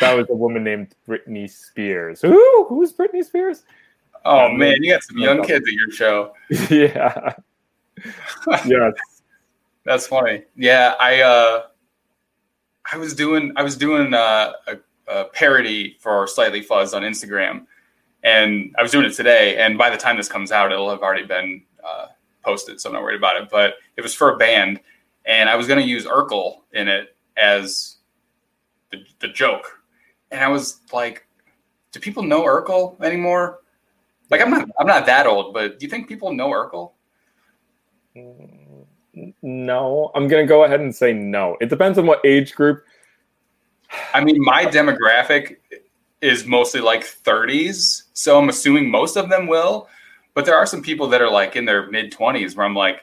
That 0.00 0.16
was 0.16 0.26
a 0.30 0.34
woman 0.34 0.64
named 0.64 0.94
Britney 1.08 1.48
Spears. 1.48 2.22
Who? 2.22 2.66
Who's 2.68 2.92
Britney 2.92 3.24
Spears? 3.24 3.64
oh 4.24 4.46
Um, 4.46 4.58
man, 4.58 4.82
you 4.82 4.92
got 4.92 5.02
some 5.02 5.18
young 5.18 5.42
kids 5.42 5.66
at 5.66 5.74
your 5.74 5.90
show. 5.90 6.34
yeah. 6.70 7.34
yes. 8.66 8.94
That's 9.84 10.06
funny. 10.06 10.44
Yeah, 10.56 10.94
I 10.98 11.20
uh, 11.20 11.62
I 12.90 12.96
was 12.96 13.14
doing 13.14 13.52
I 13.56 13.62
was 13.62 13.76
doing 13.76 14.14
uh, 14.14 14.52
a, 14.66 14.76
a 15.08 15.24
parody 15.26 15.96
for 16.00 16.26
Slightly 16.26 16.62
Fuzz 16.62 16.94
on 16.94 17.02
Instagram, 17.02 17.66
and 18.22 18.74
I 18.78 18.82
was 18.82 18.90
doing 18.90 19.04
it 19.04 19.12
today. 19.12 19.58
And 19.58 19.76
by 19.76 19.90
the 19.90 19.96
time 19.96 20.16
this 20.16 20.28
comes 20.28 20.52
out, 20.52 20.72
it'll 20.72 20.90
have 20.90 21.02
already 21.02 21.26
been 21.26 21.62
uh, 21.86 22.06
posted, 22.42 22.80
so 22.80 22.88
I'm 22.88 22.94
not 22.94 23.02
worried 23.02 23.18
about 23.18 23.40
it. 23.40 23.48
But 23.50 23.74
it 23.96 24.00
was 24.00 24.14
for 24.14 24.34
a 24.34 24.36
band, 24.36 24.80
and 25.26 25.48
I 25.48 25.56
was 25.56 25.66
going 25.66 25.80
to 25.80 25.86
use 25.86 26.04
Urkel 26.04 26.58
in 26.72 26.88
it 26.88 27.16
as 27.36 27.96
the, 28.90 29.04
the 29.20 29.28
joke. 29.28 29.80
And 30.30 30.42
I 30.42 30.48
was 30.48 30.80
like, 30.92 31.26
do 31.92 32.00
people 32.00 32.22
know 32.22 32.42
Urkel 32.42 33.00
anymore? 33.02 33.60
Like 34.30 34.40
I'm 34.40 34.50
not 34.50 34.68
I'm 34.78 34.86
not 34.86 35.06
that 35.06 35.26
old, 35.26 35.54
but 35.54 35.78
do 35.78 35.86
you 35.86 35.90
think 35.90 36.08
people 36.08 36.32
know 36.32 36.48
Urkel? 36.48 36.92
Mm, 38.16 38.84
no, 39.42 40.10
I'm 40.14 40.28
gonna 40.28 40.46
go 40.46 40.64
ahead 40.64 40.80
and 40.80 40.94
say 40.94 41.12
no. 41.12 41.56
It 41.60 41.68
depends 41.68 41.98
on 41.98 42.06
what 42.06 42.24
age 42.24 42.54
group. 42.54 42.84
I 44.12 44.24
mean, 44.24 44.42
my 44.42 44.64
demographic 44.64 45.56
is 46.20 46.46
mostly 46.46 46.80
like 46.80 47.04
30s, 47.04 48.04
so 48.12 48.38
I'm 48.38 48.48
assuming 48.48 48.90
most 48.90 49.16
of 49.16 49.28
them 49.28 49.46
will. 49.46 49.88
But 50.32 50.46
there 50.46 50.56
are 50.56 50.66
some 50.66 50.82
people 50.82 51.06
that 51.08 51.22
are 51.22 51.30
like 51.30 51.54
in 51.54 51.64
their 51.64 51.88
mid 51.90 52.12
20s 52.12 52.56
where 52.56 52.66
I'm 52.66 52.74
like, 52.74 53.02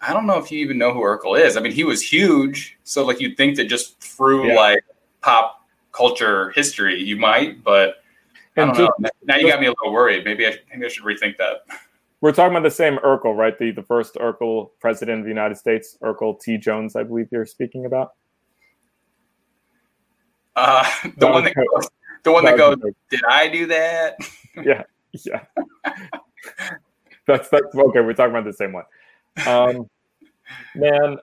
I 0.00 0.12
don't 0.12 0.26
know 0.26 0.38
if 0.38 0.50
you 0.50 0.58
even 0.60 0.78
know 0.78 0.92
who 0.92 1.00
Urkel 1.00 1.38
is. 1.38 1.56
I 1.56 1.60
mean, 1.60 1.72
he 1.72 1.84
was 1.84 2.02
huge, 2.02 2.78
so 2.84 3.04
like 3.04 3.20
you'd 3.20 3.36
think 3.36 3.56
that 3.56 3.66
just 3.66 4.00
through 4.00 4.48
Yeah. 4.48 4.54
like 4.56 4.80
pop 5.20 5.66
culture 5.92 6.50
history, 6.52 6.98
you 7.00 7.16
might, 7.16 7.62
but 7.62 7.96
I 8.56 8.62
And 8.62 8.74
don't 8.74 8.98
know. 9.00 9.10
Now 9.24 9.36
you 9.36 9.48
got 9.48 9.60
me 9.60 9.66
a 9.66 9.70
little 9.70 9.92
worried. 9.92 10.24
Maybe 10.24 10.46
I, 10.46 10.56
maybe 10.72 10.86
I 10.86 10.88
should 10.88 11.04
rethink 11.04 11.36
that. 11.38 11.64
We're 12.22 12.32
talking 12.32 12.54
about 12.56 12.64
the 12.64 12.70
same 12.74 12.98
Urkel, 12.98 13.36
right? 13.36 13.58
The 13.58 13.70
the 13.70 13.82
first 13.82 14.14
Urkel 14.16 14.70
president 14.80 15.18
of 15.20 15.24
the 15.24 15.30
United 15.30 15.56
States, 15.56 15.96
Urkel 16.02 16.40
T. 16.40 16.58
Jones, 16.58 16.96
I 16.96 17.02
believe 17.02 17.28
you're 17.30 17.46
speaking 17.46 17.86
about. 17.86 18.12
Uh, 20.56 20.84
the 21.16 21.26
one 21.28 21.44
that 21.44 21.54
goes, 21.54 21.88
the 22.24 22.32
one 22.32 22.44
That 22.44 22.58
goes, 22.58 22.76
did 23.10 23.20
I 23.28 23.48
do 23.48 23.66
that? 23.66 24.16
Yeah, 24.62 24.82
yeah. 25.12 25.44
that's 27.26 27.48
that's 27.48 27.74
okay. 27.74 28.00
We're 28.00 28.12
talking 28.14 28.32
about 28.32 28.44
the 28.44 28.52
same 28.52 28.72
one. 28.72 28.84
Um, 29.46 29.88
man, 30.74 31.18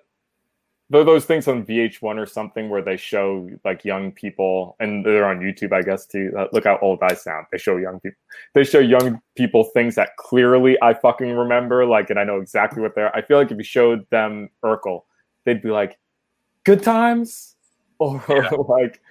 those 0.89 1.25
things 1.25 1.47
on 1.47 1.65
VH1 1.65 2.17
or 2.17 2.25
something 2.25 2.69
where 2.69 2.81
they 2.81 2.95
show 2.97 3.49
like 3.65 3.83
young 3.83 4.11
people, 4.11 4.75
and 4.79 5.05
they're 5.05 5.25
on 5.27 5.39
YouTube, 5.39 5.73
I 5.73 5.81
guess, 5.81 6.05
too. 6.05 6.31
Uh, 6.37 6.47
look 6.53 6.63
how 6.63 6.79
old 6.81 6.99
I 7.01 7.13
sound. 7.13 7.47
They 7.51 7.57
show 7.57 7.75
young 7.77 7.99
people. 7.99 8.17
They 8.53 8.63
show 8.63 8.79
young 8.79 9.19
people 9.35 9.65
things 9.65 9.95
that 9.95 10.15
clearly 10.17 10.77
I 10.81 10.93
fucking 10.93 11.31
remember, 11.35 11.85
like, 11.85 12.09
and 12.09 12.17
I 12.19 12.23
know 12.23 12.39
exactly 12.39 12.81
what 12.81 12.95
they're. 12.95 13.13
I 13.15 13.21
feel 13.21 13.37
like 13.37 13.51
if 13.51 13.57
you 13.57 13.63
showed 13.63 14.09
them 14.11 14.49
Urkel, 14.63 15.03
they'd 15.43 15.61
be 15.61 15.71
like, 15.71 15.97
"Good 16.63 16.83
times," 16.83 17.55
or 17.99 18.23
Yeah. 18.29 18.49
like, 18.69 19.01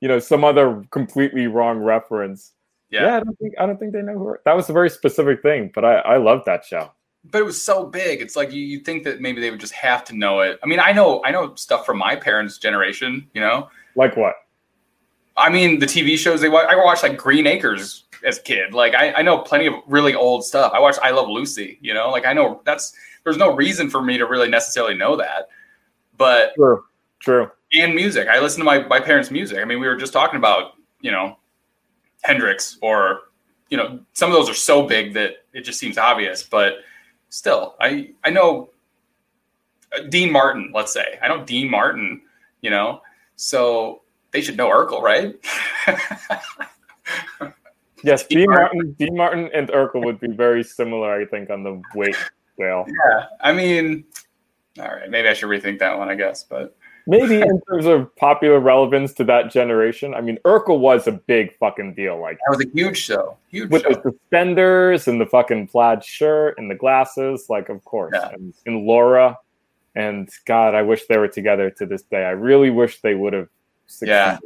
you 0.00 0.08
know, 0.08 0.18
some 0.18 0.44
other 0.44 0.82
completely 0.90 1.46
wrong 1.48 1.78
reference. 1.80 2.52
Yeah. 2.90 3.02
Yeah, 3.02 3.16
I 3.16 3.20
don't 3.20 3.38
think 3.38 3.54
I 3.58 3.66
don't 3.66 3.78
think 3.78 3.92
they 3.92 4.02
know 4.02 4.16
who. 4.18 4.36
That 4.46 4.56
was 4.56 4.70
a 4.70 4.72
very 4.72 4.88
specific 4.88 5.42
thing, 5.42 5.70
but 5.74 5.84
I 5.84 5.96
I 5.96 6.16
love 6.16 6.44
that 6.46 6.64
show. 6.64 6.92
But 7.30 7.38
it 7.40 7.44
was 7.44 7.60
so 7.60 7.84
big. 7.86 8.20
It's 8.20 8.36
like 8.36 8.52
you 8.52 8.60
you 8.62 8.80
think 8.80 9.04
that 9.04 9.20
maybe 9.20 9.40
they 9.40 9.50
would 9.50 9.60
just 9.60 9.72
have 9.74 10.04
to 10.04 10.16
know 10.16 10.40
it. 10.40 10.58
I 10.62 10.66
mean, 10.66 10.80
I 10.80 10.92
know 10.92 11.22
I 11.24 11.30
know 11.30 11.54
stuff 11.54 11.84
from 11.86 11.98
my 11.98 12.16
parents' 12.16 12.58
generation. 12.58 13.28
You 13.34 13.40
know, 13.40 13.68
Like 13.94 14.16
what? 14.16 14.34
I 15.36 15.50
mean, 15.50 15.78
the 15.80 15.86
TV 15.86 16.16
shows 16.16 16.40
they 16.40 16.48
watch. 16.48 16.66
I 16.68 16.76
watched 16.76 17.02
like 17.02 17.16
Green 17.18 17.46
Acres 17.46 18.04
as 18.24 18.38
a 18.38 18.42
kid. 18.42 18.72
Like 18.72 18.94
I, 18.94 19.12
I 19.12 19.22
know 19.22 19.38
plenty 19.38 19.66
of 19.66 19.74
really 19.86 20.14
old 20.14 20.44
stuff. 20.44 20.72
I 20.74 20.80
watched 20.80 20.98
I 21.02 21.10
Love 21.10 21.28
Lucy. 21.28 21.78
You 21.82 21.92
know, 21.94 22.10
like 22.10 22.24
I 22.26 22.32
know 22.32 22.62
that's 22.64 22.94
there's 23.24 23.36
no 23.36 23.54
reason 23.54 23.90
for 23.90 24.00
me 24.02 24.16
to 24.18 24.24
really 24.26 24.48
necessarily 24.48 24.94
know 24.94 25.16
that, 25.16 25.48
but 26.16 26.54
True. 26.54 26.84
True. 27.20 27.50
and 27.74 27.94
music. 27.94 28.28
I 28.28 28.40
listen 28.40 28.60
to 28.60 28.64
my 28.64 28.86
my 28.86 29.00
parents' 29.00 29.30
music. 29.30 29.58
I 29.58 29.64
mean, 29.64 29.80
we 29.80 29.86
were 29.88 29.96
just 29.96 30.12
talking 30.12 30.38
about 30.38 30.72
you 31.00 31.10
know 31.10 31.36
Hendrix 32.22 32.78
or 32.80 33.20
you 33.68 33.76
know 33.76 34.00
some 34.14 34.30
of 34.30 34.36
those 34.36 34.48
are 34.48 34.54
so 34.54 34.86
big 34.86 35.12
that 35.14 35.44
it 35.52 35.62
just 35.62 35.78
seems 35.78 35.98
obvious, 35.98 36.42
but 36.42 36.76
still, 37.36 37.76
I 37.80 38.10
I 38.24 38.30
know 38.30 38.70
uh, 39.96 40.02
Dean 40.08 40.32
Martin. 40.32 40.72
Let's 40.74 40.92
say 40.92 41.18
I 41.22 41.28
know 41.28 41.44
Dean 41.44 41.70
Martin. 41.70 42.22
You 42.62 42.70
know, 42.70 43.02
so 43.36 44.02
they 44.32 44.40
should 44.40 44.56
know 44.56 44.68
Urkel, 44.68 45.02
right? 45.02 45.36
Yes, 48.06 48.24
Dean 48.24 48.38
Dean 48.38 48.50
Martin. 48.50 48.78
Martin, 48.78 48.92
Dean 48.98 49.16
Martin 49.16 49.50
and 49.52 49.68
Urkel 49.70 50.04
would 50.04 50.20
be 50.20 50.28
very 50.28 50.62
similar, 50.62 51.20
I 51.20 51.24
think, 51.24 51.50
on 51.50 51.64
the 51.64 51.82
weight 51.96 52.14
scale. 52.54 52.86
yeah, 52.86 53.24
I 53.40 53.52
mean, 53.52 54.04
all 54.78 54.86
right, 54.86 55.10
maybe 55.10 55.26
I 55.26 55.32
should 55.32 55.48
rethink 55.48 55.80
that 55.80 55.98
one. 55.98 56.08
I 56.08 56.14
guess, 56.14 56.44
but 56.44 56.76
Maybe 57.08 57.40
in 57.40 57.60
terms 57.62 57.86
of 57.86 58.14
popular 58.16 58.58
relevance 58.58 59.12
to 59.14 59.24
that 59.24 59.52
generation, 59.52 60.12
I 60.14 60.20
mean, 60.20 60.38
Urkel 60.44 60.80
was 60.80 61.06
a 61.06 61.12
big 61.12 61.56
fucking 61.56 61.94
deal. 61.94 62.20
Like 62.20 62.38
that 62.38 62.56
was 62.56 62.66
a 62.66 62.70
huge 62.70 62.98
show. 62.98 63.36
Huge 63.48 63.70
with 63.70 63.82
show. 63.82 63.90
the 63.90 64.10
suspenders 64.10 65.06
and 65.06 65.20
the 65.20 65.26
fucking 65.26 65.68
plaid 65.68 66.02
shirt 66.04 66.58
and 66.58 66.68
the 66.70 66.74
glasses, 66.74 67.46
like 67.48 67.68
of 67.68 67.84
course, 67.84 68.12
Yeah. 68.14 68.30
and, 68.30 68.52
and 68.66 68.84
Laura. 68.86 69.38
And 69.94 70.28
God, 70.46 70.74
I 70.74 70.82
wish 70.82 71.06
they 71.06 71.16
were 71.16 71.28
together 71.28 71.70
to 71.70 71.86
this 71.86 72.02
day. 72.02 72.24
I 72.24 72.30
really 72.30 72.70
wish 72.70 73.00
they 73.00 73.14
would 73.14 73.32
have. 73.32 73.48
Succeeded. 73.86 74.10
Yeah. 74.12 74.38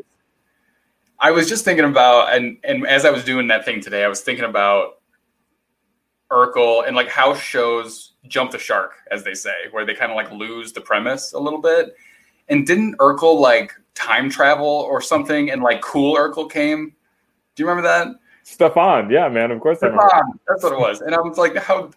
I 1.18 1.30
was 1.30 1.48
just 1.48 1.64
thinking 1.64 1.86
about, 1.86 2.34
and 2.34 2.58
and 2.62 2.86
as 2.86 3.04
I 3.06 3.10
was 3.10 3.24
doing 3.24 3.48
that 3.48 3.64
thing 3.64 3.80
today, 3.80 4.04
I 4.04 4.08
was 4.08 4.20
thinking 4.20 4.44
about 4.44 5.00
Urkel 6.30 6.86
and 6.86 6.94
like 6.94 7.08
how 7.08 7.34
shows 7.34 8.12
jump 8.28 8.50
the 8.50 8.58
shark, 8.58 8.92
as 9.10 9.24
they 9.24 9.34
say, 9.34 9.54
where 9.70 9.84
they 9.86 9.94
kind 9.94 10.12
of 10.12 10.16
like 10.16 10.30
lose 10.30 10.72
the 10.72 10.80
premise 10.80 11.32
a 11.32 11.38
little 11.38 11.60
bit. 11.60 11.94
And 12.50 12.66
didn't 12.66 12.96
Urkel 12.98 13.38
like 13.38 13.72
time 13.94 14.28
travel 14.28 14.66
or 14.66 15.00
something? 15.00 15.50
And 15.50 15.62
like 15.62 15.80
cool 15.80 16.16
Urkel 16.16 16.50
came. 16.50 16.92
Do 17.54 17.62
you 17.62 17.68
remember 17.68 17.88
that? 17.88 18.08
Stefan, 18.42 19.10
yeah, 19.10 19.28
man, 19.28 19.50
of 19.50 19.60
course. 19.60 19.78
I 19.82 19.86
remember. 19.86 20.08
Stefan, 20.08 20.40
That's 20.48 20.62
what 20.64 20.72
it 20.72 20.78
was. 20.78 21.00
And 21.00 21.14
I 21.14 21.20
was 21.20 21.38
like, 21.38 21.56
how 21.56 21.90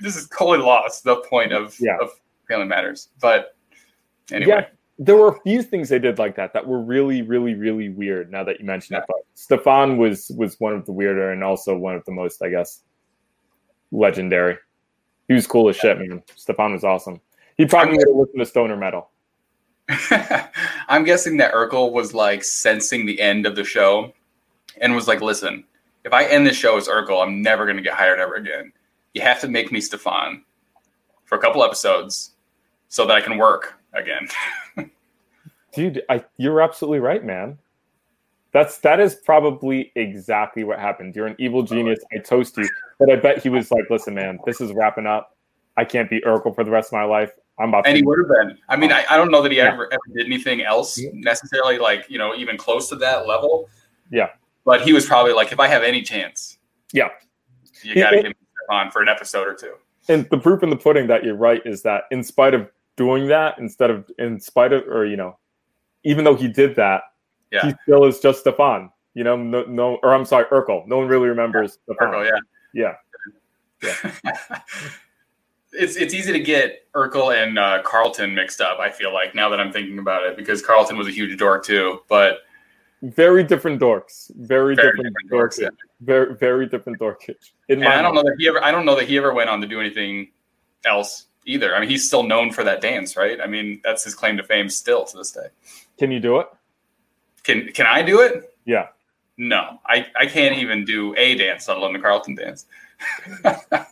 this 0.00 0.16
is 0.16 0.28
totally 0.28 0.58
lost 0.58 1.04
the 1.04 1.16
point 1.16 1.52
of 1.52 1.76
Yeah. 1.78 1.98
of 2.00 2.10
Family 2.48 2.66
Matters. 2.66 3.10
But 3.20 3.56
anyway, 4.32 4.48
Yeah, 4.48 4.66
there 4.98 5.16
were 5.16 5.28
a 5.28 5.40
few 5.42 5.62
things 5.62 5.88
they 5.90 5.98
did 5.98 6.18
like 6.18 6.34
that 6.36 6.52
that 6.54 6.66
were 6.66 6.80
really, 6.80 7.22
really, 7.22 7.54
really 7.54 7.90
weird. 7.90 8.30
Now 8.30 8.44
that 8.44 8.58
you 8.60 8.66
mention 8.66 8.96
it, 8.96 9.04
but 9.06 9.18
Stefan 9.34 9.98
was 9.98 10.30
was 10.36 10.58
one 10.60 10.72
of 10.72 10.86
the 10.86 10.92
weirder 10.92 11.32
and 11.32 11.44
also 11.44 11.76
one 11.76 11.94
of 11.94 12.04
the 12.06 12.12
most, 12.12 12.42
I 12.42 12.48
guess, 12.48 12.82
legendary. 13.92 14.56
He 15.26 15.34
was 15.34 15.46
cool 15.46 15.68
as 15.68 15.76
shit, 15.76 15.98
man. 15.98 16.22
Stefan 16.36 16.72
was 16.72 16.84
awesome. 16.84 17.20
He 17.58 17.66
probably 17.66 17.98
would 17.98 18.08
have 18.08 18.16
listened 18.16 18.38
to 18.38 18.46
Stoner 18.46 18.76
Metal. 18.76 19.10
I'm 20.88 21.04
guessing 21.04 21.38
that 21.38 21.54
Urkel 21.54 21.92
was 21.92 22.14
like 22.14 22.44
sensing 22.44 23.06
the 23.06 23.20
end 23.20 23.46
of 23.46 23.56
the 23.56 23.64
show 23.64 24.12
and 24.80 24.94
was 24.94 25.08
like, 25.08 25.20
listen, 25.20 25.64
if 26.04 26.12
I 26.12 26.24
end 26.24 26.46
this 26.46 26.56
show 26.56 26.76
as 26.76 26.88
Urkel, 26.88 27.22
I'm 27.22 27.42
never 27.42 27.64
going 27.64 27.76
to 27.76 27.82
get 27.82 27.94
hired 27.94 28.20
ever 28.20 28.34
again. 28.34 28.72
You 29.14 29.22
have 29.22 29.40
to 29.40 29.48
make 29.48 29.72
me 29.72 29.80
Stefan 29.80 30.44
for 31.24 31.36
a 31.36 31.40
couple 31.40 31.64
episodes 31.64 32.32
so 32.88 33.06
that 33.06 33.16
I 33.16 33.20
can 33.20 33.38
work 33.38 33.78
again. 33.94 34.28
Dude, 35.72 36.02
I, 36.08 36.24
you're 36.36 36.60
absolutely 36.60 37.00
right, 37.00 37.24
man. 37.24 37.58
That's 38.52 38.78
that 38.78 38.98
is 38.98 39.14
probably 39.14 39.92
exactly 39.94 40.64
what 40.64 40.78
happened. 40.78 41.14
You're 41.14 41.26
an 41.26 41.36
evil 41.38 41.62
genius. 41.62 42.00
I 42.14 42.18
toast 42.18 42.56
you. 42.56 42.68
But 42.98 43.10
I 43.10 43.16
bet 43.16 43.42
he 43.42 43.50
was 43.50 43.70
like, 43.70 43.84
"Listen, 43.90 44.14
man, 44.14 44.38
this 44.46 44.62
is 44.62 44.72
wrapping 44.72 45.06
up. 45.06 45.36
I 45.76 45.84
can't 45.84 46.08
be 46.08 46.20
Urkel 46.22 46.54
for 46.54 46.64
the 46.64 46.70
rest 46.70 46.88
of 46.88 46.94
my 46.94 47.04
life. 47.04 47.30
I'm 47.60 47.70
about 47.70 47.86
and 47.86 47.96
he 47.96 48.02
would 48.02 48.18
have 48.18 48.28
been. 48.28 48.58
I 48.68 48.76
mean, 48.76 48.92
I, 48.92 49.04
I 49.10 49.16
don't 49.16 49.30
know 49.30 49.42
that 49.42 49.50
he 49.52 49.58
Yeah. 49.58 49.72
ever, 49.72 49.92
ever 49.92 50.00
did 50.14 50.26
anything 50.26 50.62
else 50.62 50.98
Yeah. 50.98 51.10
necessarily, 51.12 51.78
like, 51.78 52.06
you 52.08 52.18
know, 52.18 52.34
even 52.36 52.56
close 52.56 52.88
to 52.90 52.96
that 52.96 53.26
level. 53.26 53.68
Yeah. 54.10 54.28
But 54.64 54.82
he 54.82 54.92
was 54.92 55.06
probably 55.06 55.32
like, 55.32 55.50
if 55.52 55.58
I 55.60 55.66
have 55.66 55.82
any 55.82 56.02
chance, 56.02 56.58
Yeah. 56.92 57.08
you 57.82 57.94
got 57.96 58.10
to 58.10 58.16
give 58.16 58.26
me 58.26 58.34
Stefan 58.66 58.90
for 58.90 59.02
an 59.02 59.08
episode 59.08 59.46
or 59.48 59.54
two. 59.54 59.74
and 60.10 60.26
the 60.30 60.38
proof 60.38 60.62
in 60.62 60.70
the 60.70 60.76
pudding 60.76 61.06
that 61.08 61.22
you're 61.24 61.34
right 61.36 61.60
is 61.66 61.82
that 61.82 62.04
in 62.10 62.22
spite 62.22 62.54
of 62.54 62.70
doing 62.96 63.26
that, 63.28 63.58
instead 63.58 63.90
of 63.90 64.10
in 64.18 64.40
spite 64.40 64.72
of, 64.72 64.86
or 64.88 65.04
you 65.04 65.16
know, 65.16 65.36
even 66.04 66.24
though 66.24 66.34
he 66.34 66.48
did 66.48 66.74
that, 66.76 67.02
Yeah. 67.50 67.66
he 67.66 67.72
still 67.82 68.04
is 68.04 68.18
just 68.20 68.40
Stefan. 68.40 68.90
You 69.14 69.24
know, 69.24 69.36
no, 69.36 69.64
no, 69.64 69.96
or 70.02 70.14
I'm 70.14 70.24
sorry, 70.24 70.44
Urkel. 70.46 70.86
No 70.86 70.98
one 70.98 71.08
really 71.08 71.28
remembers 71.28 71.78
Stefan. 71.84 72.08
Urkel, 72.08 72.40
yeah. 72.72 72.92
Yeah. 73.82 73.94
it's 75.78 75.96
it's 75.96 76.12
easy 76.14 76.32
to 76.32 76.40
get 76.40 76.90
Urkel 76.92 77.34
and 77.34 77.58
uh, 77.58 77.82
Carlton 77.84 78.34
mixed 78.34 78.60
up. 78.60 78.78
I 78.78 78.90
feel 78.90 79.12
like 79.14 79.34
now 79.34 79.48
that 79.48 79.60
I'm 79.60 79.72
thinking 79.72 79.98
about 79.98 80.24
it, 80.24 80.36
because 80.36 80.60
Carlton 80.60 80.96
was 80.98 81.06
a 81.06 81.10
huge 81.10 81.38
dork 81.38 81.64
too. 81.64 82.00
But 82.08 82.38
Very 83.02 83.44
different 83.44 83.80
dorks. 83.80 84.30
Very, 84.36 84.74
Very 84.74 84.88
different, 84.92 85.14
different 85.14 85.30
dorks. 85.30 85.58
dorks, 85.58 85.62
yeah. 85.62 85.68
Very, 86.00 86.34
very 86.34 86.66
different 86.66 86.98
dorkage. 86.98 87.52
In 87.68 87.82
and 87.82 87.88
I 87.88 88.02
don't 88.02 88.14
mind. 88.14 88.26
know 88.26 88.30
that 88.30 88.36
he 88.38 88.48
ever 88.48 88.62
I 88.64 88.70
don't 88.70 88.84
know 88.84 88.96
that 88.96 89.08
he 89.08 89.16
ever 89.16 89.32
went 89.32 89.48
on 89.50 89.60
to 89.60 89.66
do 89.66 89.80
anything 89.80 90.30
else 90.84 91.26
either. 91.46 91.74
I 91.74 91.80
mean, 91.80 91.88
he's 91.88 92.06
still 92.06 92.22
known 92.24 92.52
for 92.52 92.64
that 92.64 92.80
dance, 92.80 93.16
right? 93.16 93.40
I 93.40 93.46
mean, 93.46 93.80
that's 93.84 94.04
his 94.04 94.14
claim 94.14 94.36
to 94.36 94.42
fame 94.44 94.68
still 94.68 95.04
to 95.04 95.16
this 95.16 95.32
day. 95.32 95.48
Can 95.98 96.10
you 96.10 96.20
do 96.20 96.38
it? 96.40 96.48
Can 97.44 97.68
can 97.72 97.86
I 97.86 98.02
do 98.02 98.20
it? 98.20 98.54
Yeah. 98.64 98.88
No, 99.40 99.78
I, 99.86 100.06
I 100.18 100.26
can't 100.26 100.56
even 100.58 100.84
do 100.84 101.14
a 101.16 101.36
dance, 101.36 101.68
let 101.68 101.76
alone 101.76 101.92
the 101.92 102.00
Carlton 102.00 102.34
dance. 102.34 102.66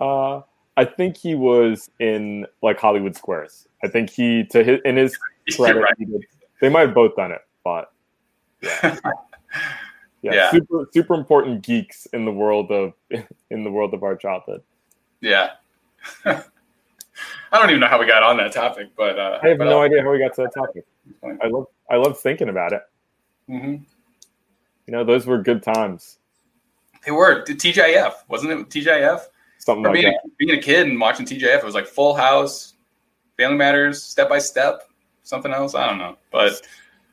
Uh, 0.00 0.42
I 0.76 0.84
think 0.84 1.16
he 1.16 1.34
was 1.34 1.90
in 2.00 2.46
like 2.62 2.78
Hollywood 2.80 3.14
Squares. 3.16 3.68
I 3.84 3.88
think 3.88 4.10
he 4.10 4.44
to 4.50 4.64
his 4.64 4.80
in 4.84 4.96
his 4.96 5.16
credit, 5.56 5.80
right. 5.80 5.98
did- 5.98 6.26
they 6.60 6.68
might 6.68 6.80
have 6.86 6.94
both 6.94 7.14
done 7.16 7.30
it, 7.32 7.42
but 7.62 7.92
yeah, 8.62 8.96
yeah, 10.22 10.32
Yeah. 10.32 10.50
super 10.50 10.88
super 10.92 11.14
important 11.14 11.62
geeks 11.62 12.06
in 12.06 12.24
the 12.24 12.32
world 12.32 12.70
of 12.70 12.94
in 13.50 13.64
the 13.64 13.70
world 13.70 13.92
of 13.94 14.02
our 14.02 14.16
childhood. 14.16 14.62
Yeah. 15.20 15.50
I 16.24 17.58
don't 17.58 17.70
even 17.70 17.80
know 17.80 17.86
how 17.86 18.00
we 18.00 18.06
got 18.06 18.22
on 18.22 18.36
that 18.38 18.52
topic, 18.52 18.88
but 18.96 19.18
uh, 19.18 19.38
I 19.42 19.48
have 19.48 19.58
but 19.58 19.64
no 19.64 19.78
I'll- 19.78 19.80
idea 19.82 20.02
how 20.02 20.10
we 20.10 20.18
got 20.18 20.34
to 20.34 20.42
that 20.42 20.54
topic. 20.54 20.84
I 21.42 21.46
love 21.48 21.66
I 21.90 21.96
love 21.96 22.18
thinking 22.18 22.48
about 22.48 22.72
it. 22.72 22.82
Mhm. 23.48 23.82
You 24.86 24.92
know, 24.92 25.04
those 25.04 25.26
were 25.26 25.38
good 25.38 25.62
times. 25.62 26.18
They 27.04 27.10
were 27.12 27.42
TGIF, 27.44 28.12
wasn't 28.28 28.52
it? 28.52 28.68
TGIF. 28.70 29.20
Something 29.64 29.84
For 29.84 29.88
like 29.92 30.02
being, 30.02 30.12
that. 30.12 30.20
a, 30.26 30.28
being 30.36 30.58
a 30.58 30.60
kid 30.60 30.88
and 30.88 31.00
watching 31.00 31.24
TGIF, 31.24 31.56
it 31.60 31.64
was 31.64 31.74
like 31.74 31.86
Full 31.86 32.14
House, 32.14 32.74
Family 33.38 33.56
Matters, 33.56 34.02
Step 34.02 34.28
by 34.28 34.38
Step, 34.38 34.90
something 35.22 35.52
else. 35.52 35.74
I 35.74 35.88
don't 35.88 35.96
know, 35.96 36.18
but 36.30 36.60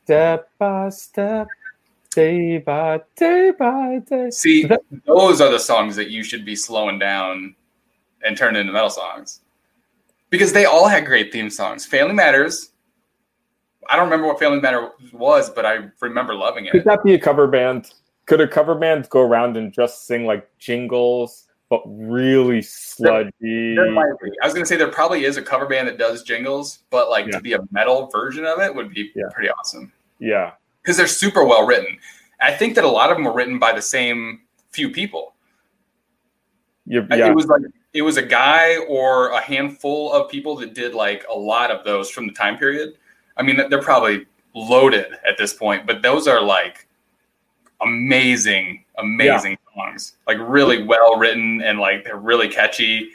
Step 0.03 0.49
by 0.59 0.89
step, 0.89 1.47
day 2.13 2.57
by 2.57 2.99
day 3.15 3.53
by 3.57 4.01
day. 4.05 4.31
see, 4.31 4.69
those 5.05 5.39
are 5.39 5.49
the 5.49 5.59
songs 5.59 5.95
that 5.95 6.09
you 6.09 6.25
should 6.25 6.43
be 6.43 6.53
slowing 6.57 6.99
down 6.99 7.55
and 8.25 8.35
turning 8.35 8.59
into 8.59 8.73
metal 8.73 8.89
songs 8.89 9.39
because 10.29 10.51
they 10.51 10.65
all 10.65 10.89
had 10.89 11.05
great 11.05 11.31
theme 11.31 11.49
songs. 11.49 11.85
Family 11.85 12.13
Matters. 12.13 12.71
I 13.89 13.95
don't 13.95 14.05
remember 14.05 14.27
what 14.27 14.39
Family 14.39 14.59
Matters 14.59 14.89
was, 15.13 15.49
but 15.49 15.65
I 15.65 15.87
remember 16.01 16.35
loving 16.35 16.65
it. 16.65 16.73
Could 16.73 16.83
that 16.83 17.01
be 17.05 17.13
a 17.13 17.19
cover 17.19 17.47
band? 17.47 17.93
Could 18.25 18.41
a 18.41 18.47
cover 18.47 18.75
band 18.75 19.09
go 19.09 19.21
around 19.21 19.55
and 19.55 19.71
just 19.71 20.05
sing 20.05 20.25
like 20.25 20.49
jingles, 20.59 21.47
but 21.71 21.81
really 21.85 22.61
sludgy? 22.61 23.31
There 23.75 23.85
be. 23.85 24.31
I 24.41 24.45
was 24.45 24.53
gonna 24.53 24.65
say 24.65 24.75
there 24.75 24.89
probably 24.91 25.23
is 25.23 25.37
a 25.37 25.41
cover 25.41 25.65
band 25.65 25.87
that 25.87 25.97
does 25.97 26.21
jingles, 26.21 26.79
but 26.89 27.09
like 27.09 27.27
Yeah. 27.27 27.37
to 27.37 27.39
be 27.39 27.53
a 27.53 27.59
metal 27.71 28.07
version 28.07 28.45
of 28.45 28.59
it 28.59 28.75
would 28.75 28.93
be 28.93 29.09
Yeah. 29.15 29.29
pretty 29.33 29.49
awesome 29.49 29.89
Yeah, 30.19 30.51
because 30.83 30.97
they're 30.97 31.07
super 31.07 31.45
well 31.45 31.65
written. 31.65 31.97
I 32.41 32.51
think 32.51 32.75
that 32.75 32.83
a 32.83 32.89
lot 32.89 33.09
of 33.09 33.15
them 33.15 33.23
were 33.23 33.31
written 33.31 33.57
by 33.57 33.71
the 33.71 33.81
same 33.81 34.41
few 34.71 34.89
people. 34.89 35.33
Yeah, 36.85 37.05
It 37.09 37.33
was 37.33 37.45
like 37.47 37.61
it 37.93 38.01
was 38.01 38.17
a 38.17 38.21
guy 38.21 38.75
or 38.89 39.29
a 39.29 39.39
handful 39.39 40.11
of 40.11 40.29
people 40.29 40.57
that 40.57 40.73
did 40.73 40.93
like 40.93 41.25
a 41.29 41.37
lot 41.37 41.71
of 41.71 41.85
those 41.85 42.09
from 42.09 42.27
the 42.27 42.33
time 42.33 42.57
period. 42.57 42.97
I 43.37 43.43
mean, 43.43 43.55
they're 43.69 43.81
probably 43.81 44.25
loaded 44.53 45.13
at 45.25 45.37
this 45.37 45.53
point, 45.53 45.87
but 45.87 46.01
those 46.01 46.27
are 46.27 46.41
like 46.41 46.85
amazing, 47.79 48.83
amazing 48.97 49.57
songs. 49.75 50.15
Like 50.27 50.37
really 50.39 50.83
well 50.83 51.17
written 51.17 51.61
and 51.61 51.79
like 51.79 52.03
they're 52.03 52.17
really 52.17 52.47
catchy. 52.47 53.11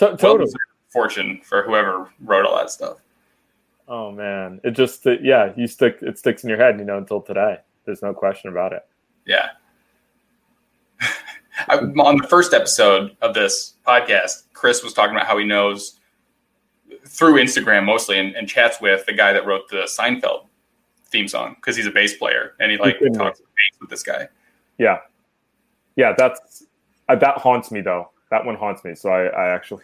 Well 0.00 0.16
totally. 0.16 0.52
fortune 0.88 1.40
for 1.42 1.62
whoever 1.62 2.10
wrote 2.20 2.46
all 2.46 2.56
that 2.56 2.70
stuff. 2.70 2.98
Oh 3.88 4.10
man, 4.10 4.60
it 4.64 4.72
just 4.72 5.06
yeah, 5.22 5.52
you 5.56 5.66
stick 5.66 5.98
it 6.02 6.18
sticks 6.18 6.42
in 6.42 6.48
your 6.48 6.58
head, 6.58 6.78
you 6.78 6.84
know, 6.84 6.98
until 6.98 7.20
today. 7.20 7.58
There's 7.84 8.02
no 8.02 8.12
question 8.12 8.50
about 8.50 8.72
it. 8.72 8.84
Yeah. 9.26 9.50
I, 11.68 11.76
on 11.76 12.16
the 12.18 12.26
first 12.28 12.52
episode 12.52 13.16
of 13.22 13.32
this 13.32 13.74
podcast, 13.86 14.44
Chris 14.52 14.82
was 14.82 14.92
talking 14.92 15.14
about 15.14 15.26
how 15.26 15.38
he 15.38 15.44
knows 15.44 16.00
through 17.06 17.34
Instagram 17.34 17.84
mostly 17.84 18.18
and, 18.18 18.34
and 18.34 18.48
chats 18.48 18.80
with 18.80 19.06
the 19.06 19.12
guy 19.12 19.32
that 19.32 19.46
wrote 19.46 19.68
the 19.68 19.88
Seinfeld 19.88 20.46
theme 21.10 21.28
song 21.28 21.54
because 21.56 21.76
he's 21.76 21.86
a 21.86 21.90
bass 21.90 22.16
player 22.16 22.54
and 22.58 22.70
he 22.70 22.78
like 22.78 22.96
talks 23.14 23.40
with 23.80 23.90
this 23.90 24.02
guy. 24.02 24.28
Yeah, 24.78 24.98
yeah, 25.96 26.14
that's 26.16 26.64
uh, 27.08 27.16
that 27.16 27.38
haunts 27.38 27.70
me 27.70 27.80
though. 27.80 28.10
That 28.30 28.44
one 28.44 28.56
haunts 28.56 28.84
me. 28.84 28.94
So 28.94 29.10
I, 29.10 29.26
I 29.26 29.54
actually, 29.54 29.82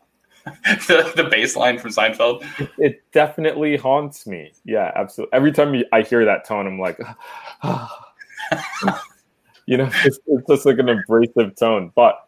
the, 0.44 1.12
the 1.16 1.24
bass 1.24 1.56
line 1.56 1.78
from 1.78 1.90
Seinfeld. 1.90 2.44
it 2.78 3.02
definitely 3.12 3.76
haunts 3.76 4.26
me. 4.26 4.52
Yeah, 4.64 4.92
absolutely. 4.94 5.36
Every 5.36 5.52
time 5.52 5.82
I 5.92 6.02
hear 6.02 6.24
that 6.24 6.44
tone, 6.44 6.66
I'm 6.66 6.78
like, 6.78 6.98
you 9.66 9.76
know, 9.76 9.90
it's, 10.04 10.18
it's 10.26 10.46
just 10.48 10.66
like 10.66 10.78
an 10.78 10.88
abrasive 10.88 11.54
tone. 11.56 11.92
But 11.94 12.26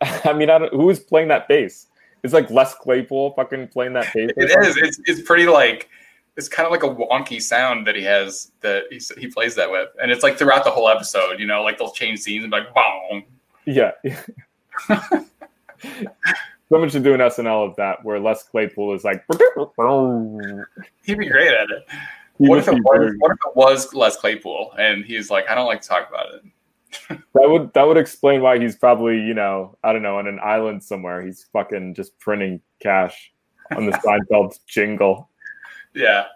I 0.24 0.32
mean, 0.32 0.50
I 0.50 0.58
don't, 0.58 0.72
who's 0.74 1.00
playing 1.00 1.28
that 1.28 1.48
bass? 1.48 1.86
It's 2.22 2.32
like 2.32 2.50
Les 2.50 2.74
Claypool 2.74 3.34
fucking 3.34 3.68
playing 3.68 3.92
that 3.94 4.12
bass. 4.14 4.30
It 4.36 4.50
is. 4.66 4.76
It's, 4.76 5.00
it's 5.04 5.22
pretty 5.22 5.46
like 5.46 5.88
it's 6.36 6.48
kind 6.48 6.66
of 6.66 6.72
like 6.72 6.82
a 6.82 6.88
wonky 6.88 7.40
sound 7.40 7.86
that 7.86 7.94
he 7.94 8.02
has 8.02 8.50
that 8.60 8.84
he, 8.90 9.00
he 9.20 9.28
plays 9.28 9.54
that 9.54 9.70
with, 9.70 9.88
and 10.02 10.10
it's 10.10 10.22
like 10.22 10.36
throughout 10.36 10.64
the 10.64 10.70
whole 10.70 10.88
episode. 10.88 11.38
You 11.38 11.46
know, 11.46 11.62
like 11.62 11.78
they'll 11.78 11.92
change 11.92 12.20
scenes 12.20 12.44
and 12.44 12.50
be 12.50 12.58
like 12.58 12.74
boom. 12.74 13.24
Yeah. 13.64 13.92
Someone 16.68 16.88
should 16.88 17.04
do 17.04 17.14
an 17.14 17.20
SNL 17.20 17.70
of 17.70 17.76
that 17.76 18.04
where 18.04 18.18
Les 18.18 18.42
Claypool 18.42 18.94
is 18.94 19.04
like. 19.04 19.24
He'd 21.04 21.18
be 21.18 21.26
great 21.26 21.52
at 21.52 21.70
it. 21.70 21.86
What 22.38 22.58
if, 22.58 22.66
it 22.66 22.74
was, 22.74 23.14
what 23.18 23.30
if 23.30 23.38
it 23.46 23.56
was 23.56 23.94
Les 23.94 24.16
Claypool 24.16 24.74
and 24.76 25.04
he's 25.04 25.30
like, 25.30 25.48
I 25.48 25.54
don't 25.54 25.66
like 25.66 25.82
to 25.82 25.88
talk 25.88 26.08
about 26.08 26.34
it. 26.34 26.42
that 27.08 27.48
would 27.50 27.72
that 27.74 27.82
would 27.82 27.96
explain 27.96 28.40
why 28.40 28.56
he's 28.58 28.76
probably 28.76 29.20
you 29.20 29.34
know 29.34 29.76
I 29.82 29.92
don't 29.92 30.02
know 30.02 30.18
on 30.18 30.28
an 30.28 30.38
island 30.42 30.82
somewhere. 30.82 31.22
He's 31.22 31.46
fucking 31.52 31.94
just 31.94 32.18
printing 32.18 32.60
cash 32.80 33.32
on 33.76 33.86
the 33.86 33.92
Seinfeld 33.92 34.58
jingle. 34.66 35.28
Yeah. 35.94 36.26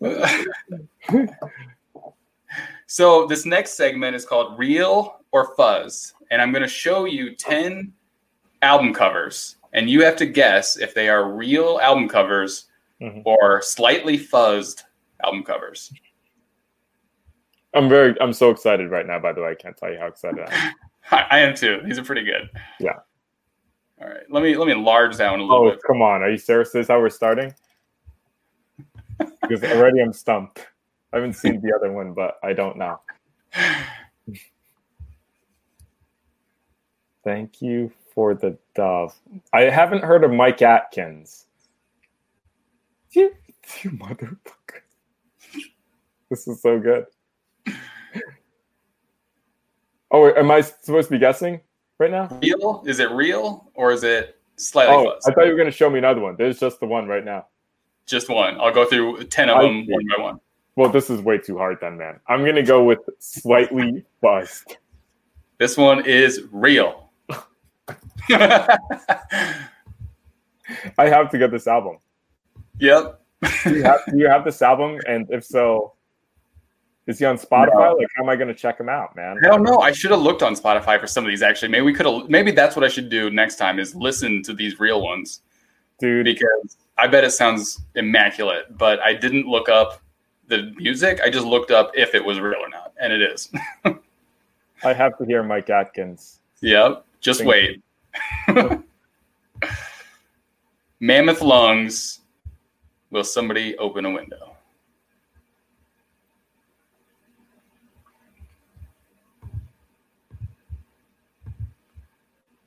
so 2.86 3.26
this 3.26 3.46
next 3.46 3.74
segment 3.76 4.14
is 4.16 4.24
called 4.24 4.58
Real 4.58 5.20
or 5.32 5.54
Fuzz, 5.56 6.14
and 6.30 6.40
I'm 6.42 6.52
going 6.52 6.62
to 6.62 6.68
show 6.68 7.04
you 7.04 7.34
ten 7.34 7.92
album 8.62 8.92
covers, 8.94 9.56
and 9.72 9.88
you 9.88 10.04
have 10.04 10.16
to 10.16 10.26
guess 10.26 10.76
if 10.78 10.94
they 10.94 11.08
are 11.08 11.32
real 11.32 11.78
album 11.82 12.08
covers 12.08 12.66
Mhm. 13.00 13.22
or 13.24 13.60
slightly 13.62 14.16
fuzzed 14.16 14.84
album 15.24 15.42
covers. 15.42 15.92
I'm 17.74 17.88
very 17.88 18.14
I'm 18.20 18.32
so 18.32 18.50
excited 18.50 18.90
right 18.90 19.06
now. 19.06 19.18
By 19.18 19.32
the 19.32 19.40
way, 19.42 19.50
I 19.50 19.54
can't 19.54 19.76
tell 19.76 19.90
you 19.90 19.98
how 19.98 20.06
excited 20.06 20.40
I 20.46 20.54
am. 20.54 20.74
I, 21.10 21.26
I 21.30 21.38
am 21.40 21.54
too. 21.54 21.80
These 21.84 21.98
are 21.98 22.04
pretty 22.04 22.22
good. 22.24 22.48
Yeah. 22.78 22.98
All 24.00 24.08
right. 24.08 24.22
Let 24.30 24.42
me 24.44 24.56
let 24.56 24.66
me 24.66 24.72
enlarge 24.72 25.16
that 25.16 25.30
one 25.30 25.40
a 25.40 25.42
little 25.42 25.66
Oh 25.66 25.70
bit. 25.70 25.80
Oh 25.82 25.86
come 25.86 26.02
on, 26.02 26.22
are 26.22 26.30
you 26.30 26.38
serious? 26.38 26.70
This 26.70 26.82
is 26.82 26.88
how 26.88 27.00
we're 27.00 27.08
starting? 27.10 27.52
Because 29.52 29.70
already 29.70 30.00
I'm 30.00 30.14
stumped. 30.14 30.66
I 31.12 31.16
haven't 31.16 31.34
seen 31.34 31.60
the 31.60 31.74
other 31.76 31.92
one, 31.92 32.14
but 32.14 32.38
I 32.42 32.54
don't 32.54 32.78
know. 32.78 33.00
Thank 37.22 37.60
you 37.60 37.92
for 38.14 38.32
the 38.32 38.56
dove. 38.74 39.14
I 39.52 39.64
haven't 39.64 40.04
heard 40.04 40.24
of 40.24 40.30
Mike 40.30 40.62
Atkins. 40.62 41.48
You, 43.10 43.34
you 43.82 43.90
motherfucker. 43.90 44.80
This 46.30 46.48
is 46.48 46.62
so 46.62 46.80
good. 46.80 47.04
Oh, 50.10 50.32
am 50.32 50.50
I 50.50 50.62
supposed 50.62 51.08
to 51.08 51.12
be 51.12 51.18
guessing 51.18 51.60
right 51.98 52.10
now? 52.10 52.38
Real? 52.42 52.82
Is 52.86 53.00
it 53.00 53.10
real 53.10 53.70
or 53.74 53.92
is 53.92 54.02
it 54.02 54.40
slightly 54.56 54.94
Oh, 54.94 55.04
fuzzed? 55.10 55.30
I 55.30 55.34
thought 55.34 55.44
you 55.44 55.50
were 55.50 55.58
going 55.58 55.70
to 55.70 55.76
show 55.76 55.90
me 55.90 55.98
another 55.98 56.22
one. 56.22 56.36
There's 56.38 56.58
just 56.58 56.80
the 56.80 56.86
one 56.86 57.06
right 57.06 57.24
now. 57.24 57.48
Just 58.06 58.28
one. 58.28 58.60
I'll 58.60 58.72
go 58.72 58.84
through 58.84 59.24
ten 59.24 59.48
of 59.48 59.58
I 59.58 59.62
them 59.62 59.84
see. 59.86 59.92
one 59.92 60.04
by 60.16 60.22
one. 60.22 60.40
Well, 60.76 60.90
this 60.90 61.10
is 61.10 61.20
way 61.20 61.38
too 61.38 61.58
hard 61.58 61.78
then, 61.80 61.98
man. 61.98 62.18
I'm 62.26 62.40
going 62.40 62.56
to 62.56 62.62
go 62.62 62.82
with 62.84 63.00
slightly 63.18 64.04
buzzed. 64.20 64.78
This 65.58 65.76
one 65.76 66.04
is 66.06 66.42
real. 66.50 67.10
I 68.30 68.78
have 70.98 71.30
to 71.30 71.38
get 71.38 71.50
this 71.50 71.66
album. 71.66 71.98
yep. 72.78 73.20
Do 73.64 73.76
you 73.76 73.82
have, 73.82 74.00
do 74.08 74.18
you 74.18 74.28
have 74.28 74.44
this 74.44 74.62
album? 74.62 74.98
And 75.06 75.28
if 75.30 75.44
so, 75.44 75.94
is 77.06 77.18
he 77.18 77.24
on 77.24 77.36
Spotify? 77.36 77.74
No. 77.74 77.96
Like, 77.98 78.06
how 78.16 78.22
am 78.22 78.28
I 78.28 78.36
going 78.36 78.48
to 78.48 78.54
check 78.54 78.78
him 78.78 78.88
out, 78.88 79.14
man? 79.16 79.36
I 79.44 79.48
don't 79.48 79.64
know. 79.64 79.80
I 79.80 79.92
should 79.92 80.12
have 80.12 80.20
looked 80.20 80.42
on 80.42 80.54
Spotify 80.54 81.00
for 81.00 81.06
some 81.06 81.24
of 81.24 81.28
these. 81.28 81.42
Actually, 81.42 81.68
maybe 81.68 81.82
we 81.82 81.92
could 81.92 82.06
have. 82.06 82.28
Maybe 82.28 82.52
that's 82.52 82.76
what 82.76 82.84
I 82.84 82.88
should 82.88 83.08
do 83.08 83.30
next 83.30 83.56
time: 83.56 83.78
is 83.80 83.94
listen 83.94 84.42
to 84.44 84.54
these 84.54 84.78
real 84.78 85.02
ones 85.02 85.42
Dude, 85.98 86.24
because 86.24 86.76
I 86.98 87.06
bet 87.06 87.24
it 87.24 87.32
sounds 87.32 87.80
immaculate. 87.94 88.76
But 88.76 89.00
I 89.00 89.14
didn't 89.14 89.46
look 89.46 89.68
up 89.68 90.00
the 90.48 90.72
music. 90.76 91.20
I 91.24 91.30
just 91.30 91.46
looked 91.46 91.70
up 91.70 91.90
if 91.94 92.14
it 92.14 92.24
was 92.24 92.38
real 92.40 92.60
or 92.60 92.68
not, 92.68 92.92
and 93.00 93.12
it 93.12 93.22
is. 93.22 93.50
I 94.84 94.92
have 94.92 95.16
to 95.18 95.24
hear 95.24 95.42
Mike 95.42 95.70
Atkins. 95.70 96.40
yep. 96.60 97.04
Just 97.20 97.40
Thank 97.40 97.50
wait. 97.50 97.82
Mammoth 101.00 101.40
lungs. 101.40 102.18
Will 103.10 103.24
somebody 103.24 103.76
open 103.76 104.06
a 104.06 104.10
window? 104.10 104.56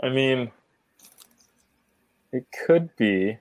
I 0.04 0.10
mean, 0.10 0.52
it 2.32 2.46
could 2.66 2.96
be 2.96 3.40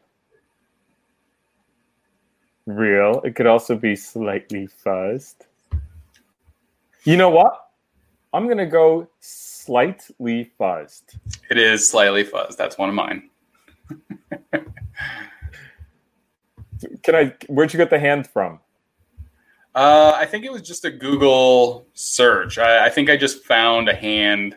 real. 2.66 3.20
It 3.24 3.34
could 3.34 3.46
also 3.46 3.76
be 3.76 3.96
slightly 3.96 4.68
fuzzed. 4.84 5.36
You 7.04 7.16
know 7.16 7.30
what? 7.30 7.70
I'm 8.32 8.46
going 8.46 8.58
to 8.58 8.66
go 8.66 9.08
slightly 9.20 10.50
fuzzed. 10.58 11.16
It 11.50 11.58
is 11.58 11.88
slightly 11.90 12.24
fuzzed. 12.24 12.56
That's 12.56 12.78
one 12.78 12.88
of 12.88 12.94
mine. 12.94 13.30
Can 17.02 17.14
I? 17.14 17.34
Where'd 17.48 17.72
you 17.72 17.78
get 17.78 17.90
the 17.90 17.98
hand 17.98 18.26
from? 18.26 18.60
Uh, 19.74 20.12
I 20.16 20.26
think 20.26 20.44
it 20.44 20.52
was 20.52 20.62
just 20.62 20.84
a 20.84 20.90
Google 20.90 21.86
search. 21.94 22.58
I, 22.58 22.86
I 22.86 22.90
think 22.90 23.10
I 23.10 23.16
just 23.16 23.44
found 23.44 23.88
a 23.88 23.94
hand. 23.94 24.56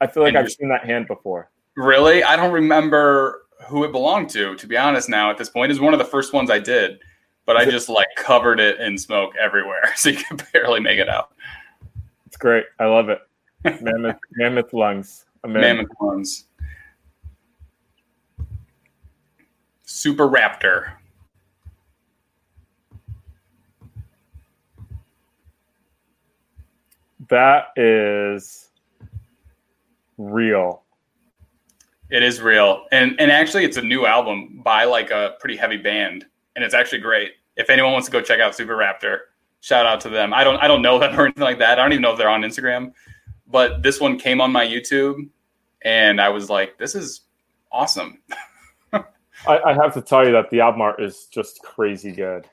I 0.00 0.06
feel 0.06 0.22
like 0.22 0.36
I've 0.36 0.50
seen 0.50 0.68
that 0.68 0.84
hand 0.84 1.06
before. 1.06 1.50
Really, 1.76 2.22
I 2.22 2.36
don't 2.36 2.52
remember 2.52 3.46
who 3.66 3.84
it 3.84 3.92
belonged 3.92 4.30
to. 4.30 4.54
To 4.56 4.66
be 4.66 4.76
honest, 4.76 5.08
now 5.08 5.30
at 5.30 5.38
this 5.38 5.48
point, 5.48 5.72
is 5.72 5.80
one 5.80 5.92
of 5.92 5.98
the 5.98 6.04
first 6.04 6.32
ones 6.32 6.50
I 6.50 6.58
did, 6.58 7.00
but 7.46 7.56
I 7.56 7.62
it- 7.62 7.70
just 7.70 7.88
like 7.88 8.08
covered 8.16 8.60
it 8.60 8.80
in 8.80 8.96
smoke 8.98 9.34
everywhere, 9.40 9.92
so 9.96 10.10
you 10.10 10.16
can 10.16 10.38
barely 10.52 10.80
make 10.80 10.98
it 10.98 11.08
out. 11.08 11.32
It's 12.26 12.36
great. 12.36 12.64
I 12.78 12.86
love 12.86 13.08
it. 13.08 13.20
Mammoth, 13.80 14.16
mammoth 14.36 14.72
lungs. 14.72 15.26
Mammoth 15.44 15.90
ones. 16.00 16.46
Super 19.84 20.28
Raptor. 20.28 20.92
That 27.28 27.68
is 27.76 28.70
real. 30.18 30.82
It 32.10 32.22
is 32.22 32.42
real, 32.42 32.84
and 32.92 33.18
and 33.18 33.30
actually, 33.30 33.64
it's 33.64 33.78
a 33.78 33.82
new 33.82 34.04
album 34.04 34.60
by 34.62 34.84
like 34.84 35.10
a 35.10 35.36
pretty 35.40 35.56
heavy 35.56 35.78
band, 35.78 36.26
and 36.56 36.64
it's 36.64 36.74
actually 36.74 37.00
great. 37.00 37.32
If 37.56 37.70
anyone 37.70 37.92
wants 37.92 38.06
to 38.08 38.12
go 38.12 38.20
check 38.20 38.40
out 38.40 38.54
Super 38.54 38.76
Raptor, 38.76 39.18
shout 39.60 39.86
out 39.86 40.00
to 40.02 40.08
them. 40.08 40.32
I 40.34 40.44
don't 40.44 40.56
I 40.56 40.68
don't 40.68 40.82
know 40.82 40.98
them 40.98 41.14
or 41.18 41.24
anything 41.24 41.42
like 41.42 41.58
that. 41.58 41.78
I 41.78 41.82
don't 41.82 41.92
even 41.92 42.02
know 42.02 42.12
if 42.12 42.18
they're 42.18 42.28
on 42.30 42.42
Instagram, 42.42 42.92
but 43.46 43.82
this 43.82 44.00
one 44.00 44.18
came 44.18 44.40
on 44.40 44.52
my 44.52 44.66
YouTube, 44.66 45.28
and 45.82 46.20
I 46.20 46.28
was 46.28 46.48
like, 46.50 46.78
this 46.78 46.94
is 46.94 47.22
awesome. 47.70 48.18
I, 48.92 49.58
I 49.58 49.74
have 49.74 49.92
to 49.94 50.00
tell 50.02 50.24
you 50.24 50.32
that 50.32 50.50
the 50.50 50.60
album 50.60 50.82
art 50.82 51.02
is 51.02 51.26
just 51.26 51.62
crazy 51.62 52.12
good. 52.12 52.48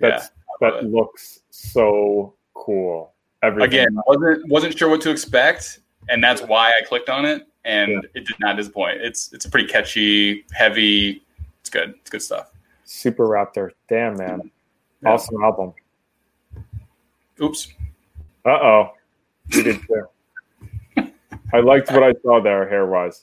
That's 0.00 0.28
love 0.60 0.72
that 0.72 0.84
it. 0.84 0.90
looks 0.90 1.40
so 1.50 2.34
cool. 2.54 3.12
Everything. 3.42 3.68
Again, 3.68 3.96
wasn't 4.06 4.48
wasn't 4.48 4.78
sure 4.78 4.88
what 4.88 5.00
to 5.02 5.10
expect, 5.10 5.80
and 6.08 6.22
that's 6.22 6.42
why 6.42 6.68
I 6.70 6.84
clicked 6.86 7.08
on 7.08 7.24
it, 7.24 7.46
and 7.64 7.90
Yeah. 7.92 7.98
it 8.14 8.26
did 8.26 8.36
not 8.40 8.56
disappoint. 8.56 9.00
It's 9.00 9.32
it's 9.32 9.44
a 9.46 9.50
pretty 9.50 9.68
catchy, 9.68 10.44
heavy. 10.52 11.22
It's 11.60 11.70
good. 11.70 11.94
It's 12.00 12.10
good 12.10 12.22
stuff. 12.22 12.51
Super 12.92 13.26
Raptor. 13.26 13.70
Damn 13.88 14.18
man. 14.18 14.50
Yeah. 15.02 15.12
Awesome 15.12 15.42
album. 15.42 15.72
Oops. 17.40 17.68
Uh 18.44 18.50
oh. 18.50 18.90
You 19.48 19.62
did 19.62 19.80
too. 19.80 21.10
I 21.54 21.60
liked 21.60 21.90
what 21.90 22.02
I 22.02 22.12
saw 22.22 22.40
there 22.42 22.68
hair 22.68 22.86
wise. 22.86 23.22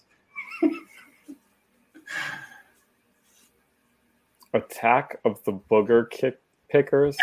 Attack 4.53 5.19
of 5.23 5.41
the 5.43 5.53
Booger 5.53 6.09
Kick 6.09 6.39
Pickers. 6.69 7.15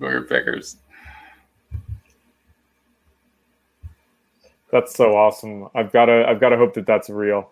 Booger 0.00 0.26
pickers. 0.26 0.78
That's 4.72 4.94
so 4.94 5.14
awesome. 5.16 5.68
I've 5.74 5.92
got 5.92 6.06
to 6.06 6.26
I've 6.26 6.40
got 6.40 6.48
to 6.48 6.56
hope 6.56 6.72
that 6.74 6.86
that's 6.86 7.10
real. 7.10 7.50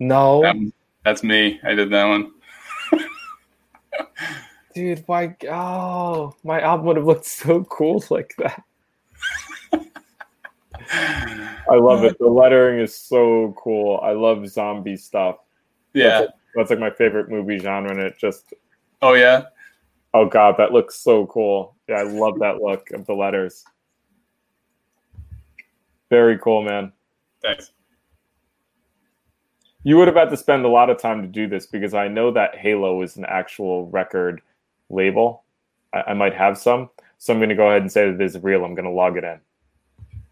No, 0.00 0.44
Um, 0.44 0.72
that's 1.06 1.22
me. 1.22 1.60
I 1.62 1.74
did 1.74 1.88
that 1.90 2.04
one. 2.04 2.32
dude, 4.74 5.04
my 5.06 5.36
oh, 5.48 6.34
my 6.42 6.60
album 6.60 6.86
would 6.86 6.96
have 6.96 7.06
looked 7.06 7.26
so 7.26 7.62
cool 7.64 8.04
like 8.10 8.34
that. 8.38 8.64
I 11.68 11.76
love 11.76 12.02
it. 12.02 12.18
The 12.18 12.26
lettering 12.26 12.80
is 12.80 12.96
so 12.96 13.54
cool. 13.56 14.00
I 14.02 14.12
love 14.12 14.48
zombie 14.48 14.96
stuff. 14.96 15.36
Yeah. 15.94 16.22
That's, 16.22 16.32
that's 16.56 16.70
like 16.70 16.80
my 16.80 16.90
favorite 16.90 17.30
movie 17.30 17.58
genre, 17.58 17.92
and 17.92 18.00
it 18.00 18.18
just 18.18 18.52
Oh 19.00 19.14
yeah. 19.14 19.42
oh 20.12 20.26
god, 20.26 20.56
that 20.58 20.72
looks 20.72 20.96
so 20.96 21.26
cool. 21.26 21.76
Yeah, 21.88 21.96
I 21.96 22.02
love 22.02 22.40
that 22.40 22.60
look 22.60 22.90
of 22.90 23.06
the 23.06 23.14
letters. 23.14 23.64
Very 26.10 26.36
cool, 26.38 26.64
man. 26.64 26.92
Thanks. 27.42 27.70
You 29.86 29.96
would 29.98 30.08
have 30.08 30.16
had 30.16 30.30
to 30.30 30.36
spend 30.36 30.64
a 30.64 30.68
lot 30.68 30.90
of 30.90 30.98
time 30.98 31.22
to 31.22 31.28
do 31.28 31.46
this 31.46 31.64
because 31.64 31.94
I 31.94 32.08
know 32.08 32.32
that 32.32 32.56
Halo 32.56 33.02
is 33.02 33.18
an 33.18 33.24
actual 33.24 33.86
record 33.90 34.42
label. 34.90 35.44
I, 35.94 36.02
I 36.08 36.14
might 36.14 36.34
have 36.34 36.58
some, 36.58 36.90
so 37.18 37.32
I'm 37.32 37.38
going 37.38 37.50
to 37.50 37.54
go 37.54 37.68
ahead 37.68 37.82
and 37.82 37.92
say 37.92 38.10
that 38.10 38.18
this 38.18 38.34
is 38.34 38.42
real. 38.42 38.64
I'm 38.64 38.74
going 38.74 38.84
to 38.86 38.90
log 38.90 39.16
it 39.16 39.22
in. 39.22 39.38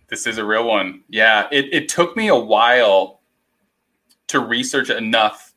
This 0.08 0.26
is 0.26 0.38
a 0.38 0.44
real 0.44 0.66
one. 0.66 1.04
Yeah. 1.08 1.46
It 1.52 1.72
it 1.72 1.88
took 1.88 2.16
me 2.16 2.26
a 2.26 2.34
while 2.34 3.20
to 4.26 4.40
research 4.40 4.90
enough 4.90 5.54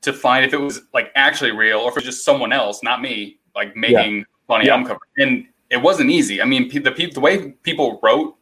to 0.00 0.14
find 0.14 0.46
if 0.46 0.54
it 0.54 0.60
was 0.60 0.80
like 0.94 1.12
actually 1.16 1.50
real 1.50 1.80
or 1.80 1.90
if 1.90 1.98
it 1.98 2.00
was 2.00 2.04
just 2.04 2.24
someone 2.24 2.50
else, 2.50 2.82
not 2.82 3.02
me, 3.02 3.38
like 3.54 3.76
making 3.76 4.24
funny 4.48 4.64
Yeah. 4.64 4.72
album 4.72 4.86
cover. 4.86 5.00
And 5.18 5.44
it 5.68 5.82
wasn't 5.82 6.08
easy. 6.08 6.40
I 6.40 6.46
mean, 6.46 6.70
the 6.70 7.10
the 7.12 7.20
way 7.20 7.50
people 7.62 8.00
wrote 8.02 8.38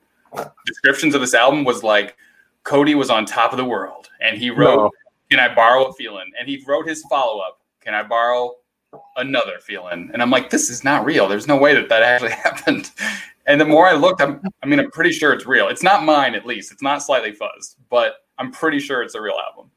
descriptions 0.64 1.16
of 1.16 1.20
this 1.20 1.34
album 1.34 1.64
was 1.64 1.82
like 1.82 2.16
Cody 2.64 2.94
was 2.94 3.10
on 3.10 3.24
top 3.24 3.52
of 3.52 3.58
the 3.58 3.64
world, 3.64 4.10
and 4.20 4.36
he 4.36 4.50
wrote, 4.50 4.76
No. 4.76 4.90
"Can 5.30 5.38
I 5.38 5.54
borrow 5.54 5.84
a 5.84 5.92
feeling?" 5.92 6.30
And 6.38 6.48
he 6.48 6.62
wrote 6.66 6.88
his 6.88 7.02
follow 7.04 7.40
up, 7.40 7.60
"Can 7.80 7.94
I 7.94 8.02
borrow 8.02 8.56
another 9.16 9.58
feeling?" 9.60 10.10
And 10.12 10.20
I'm 10.20 10.30
like, 10.30 10.50
"This 10.50 10.70
is 10.70 10.82
not 10.82 11.04
real. 11.04 11.28
There's 11.28 11.46
no 11.46 11.56
way 11.56 11.74
that 11.74 11.88
that 11.88 12.02
actually 12.02 12.30
happened." 12.44 12.90
And 13.46 13.60
the 13.60 13.64
more 13.66 13.86
I 13.86 13.92
looked, 13.92 14.22
I'm, 14.22 14.40
I 14.62 14.66
mean, 14.66 14.80
I'm 14.80 14.90
pretty 14.90 15.12
sure 15.12 15.34
it's 15.34 15.44
real. 15.44 15.68
It's 15.68 15.82
not 15.82 16.02
mine, 16.02 16.34
at 16.34 16.46
least. 16.46 16.72
It's 16.72 16.80
not 16.82 17.02
slightly 17.02 17.30
fuzzed, 17.30 17.76
but 17.90 18.14
I'm 18.38 18.50
pretty 18.50 18.80
sure 18.80 19.02
it's 19.02 19.14
a 19.14 19.20
real 19.20 19.36
album. 19.46 19.70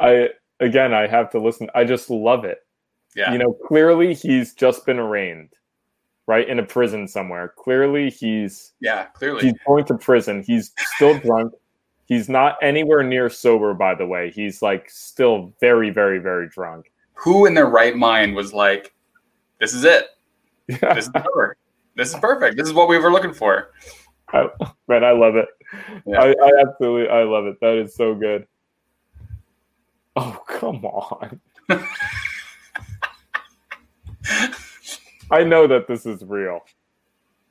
I 0.00 0.30
again, 0.60 0.92
I 0.92 1.06
have 1.06 1.30
to 1.30 1.40
listen. 1.40 1.70
I 1.74 1.84
just 1.84 2.10
love 2.10 2.44
it. 2.44 2.58
Yeah, 3.16 3.32
You 3.32 3.38
know, 3.38 3.52
clearly 3.52 4.12
he's 4.12 4.54
just 4.54 4.84
been 4.84 4.98
arraigned, 4.98 5.50
right, 6.26 6.48
in 6.48 6.58
a 6.58 6.62
prison 6.62 7.06
somewhere. 7.06 7.52
Clearly 7.56 8.10
he's 8.10 8.72
yeah, 8.80 9.06
clearly. 9.06 9.42
he's 9.42 9.54
going 9.66 9.84
to 9.86 9.98
prison. 9.98 10.42
He's 10.42 10.72
still 10.94 11.18
drunk. 11.20 11.52
He's 12.06 12.28
not 12.28 12.56
anywhere 12.62 13.02
near 13.02 13.30
sober, 13.30 13.74
by 13.74 13.94
the 13.94 14.06
way. 14.06 14.30
He's 14.30 14.62
like 14.62 14.90
still 14.90 15.52
very, 15.60 15.90
very, 15.90 16.18
very 16.18 16.48
drunk. 16.48 16.90
Who 17.14 17.46
in 17.46 17.54
their 17.54 17.68
right 17.68 17.96
mind 17.96 18.34
was 18.34 18.52
like, 18.52 18.94
"This 19.60 19.74
is 19.74 19.84
it. 19.84 20.06
Yeah, 20.66 20.94
This 20.94 21.06
is 21.06 21.10
perfect. 21.10 21.60
This 21.94 22.08
is 22.08 22.20
perfect. 22.20 22.56
This 22.56 22.66
is 22.66 22.74
what 22.74 22.88
we 22.88 22.98
were 22.98 23.12
looking 23.12 23.34
for." 23.34 23.70
I, 24.32 24.48
man, 24.88 25.04
I 25.04 25.12
love 25.12 25.36
it. 25.36 25.46
Yeah. 26.06 26.20
I, 26.20 26.30
I 26.30 26.50
absolutely, 26.66 27.08
I 27.08 27.22
love 27.22 27.46
it. 27.46 27.60
That 27.60 27.78
is 27.78 27.94
so 27.94 28.14
good. 28.14 28.46
Oh 30.16 30.42
come 30.46 30.84
on! 30.84 31.40
I 35.30 35.44
know 35.44 35.66
that 35.66 35.86
this 35.86 36.06
is 36.06 36.22
real. 36.24 36.60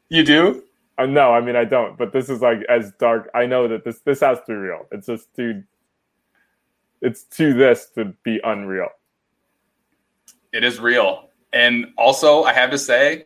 You 0.09 0.24
do? 0.24 0.63
Uh, 0.97 1.05
no, 1.05 1.34
I 1.34 1.41
mean 1.41 1.55
I 1.55 1.65
don't. 1.65 1.97
But 1.97 2.13
this 2.13 2.30
is 2.30 2.41
like 2.41 2.61
as 2.69 2.91
dark. 2.99 3.30
I 3.34 3.45
know 3.45 3.67
that 3.67 3.84
this 3.84 3.99
this 3.99 4.19
has 4.19 4.39
to 4.39 4.45
be 4.47 4.53
real. 4.53 4.86
It's 4.91 5.07
just 5.07 5.34
too. 5.36 5.63
It's 7.01 7.24
too 7.24 7.53
this 7.53 7.89
to 7.95 8.13
be 8.24 8.39
unreal. 8.43 8.89
It 10.53 10.63
is 10.63 10.80
real. 10.80 11.30
And 11.51 11.88
also, 11.97 12.43
I 12.43 12.53
have 12.53 12.71
to 12.71 12.78
say, 12.78 13.26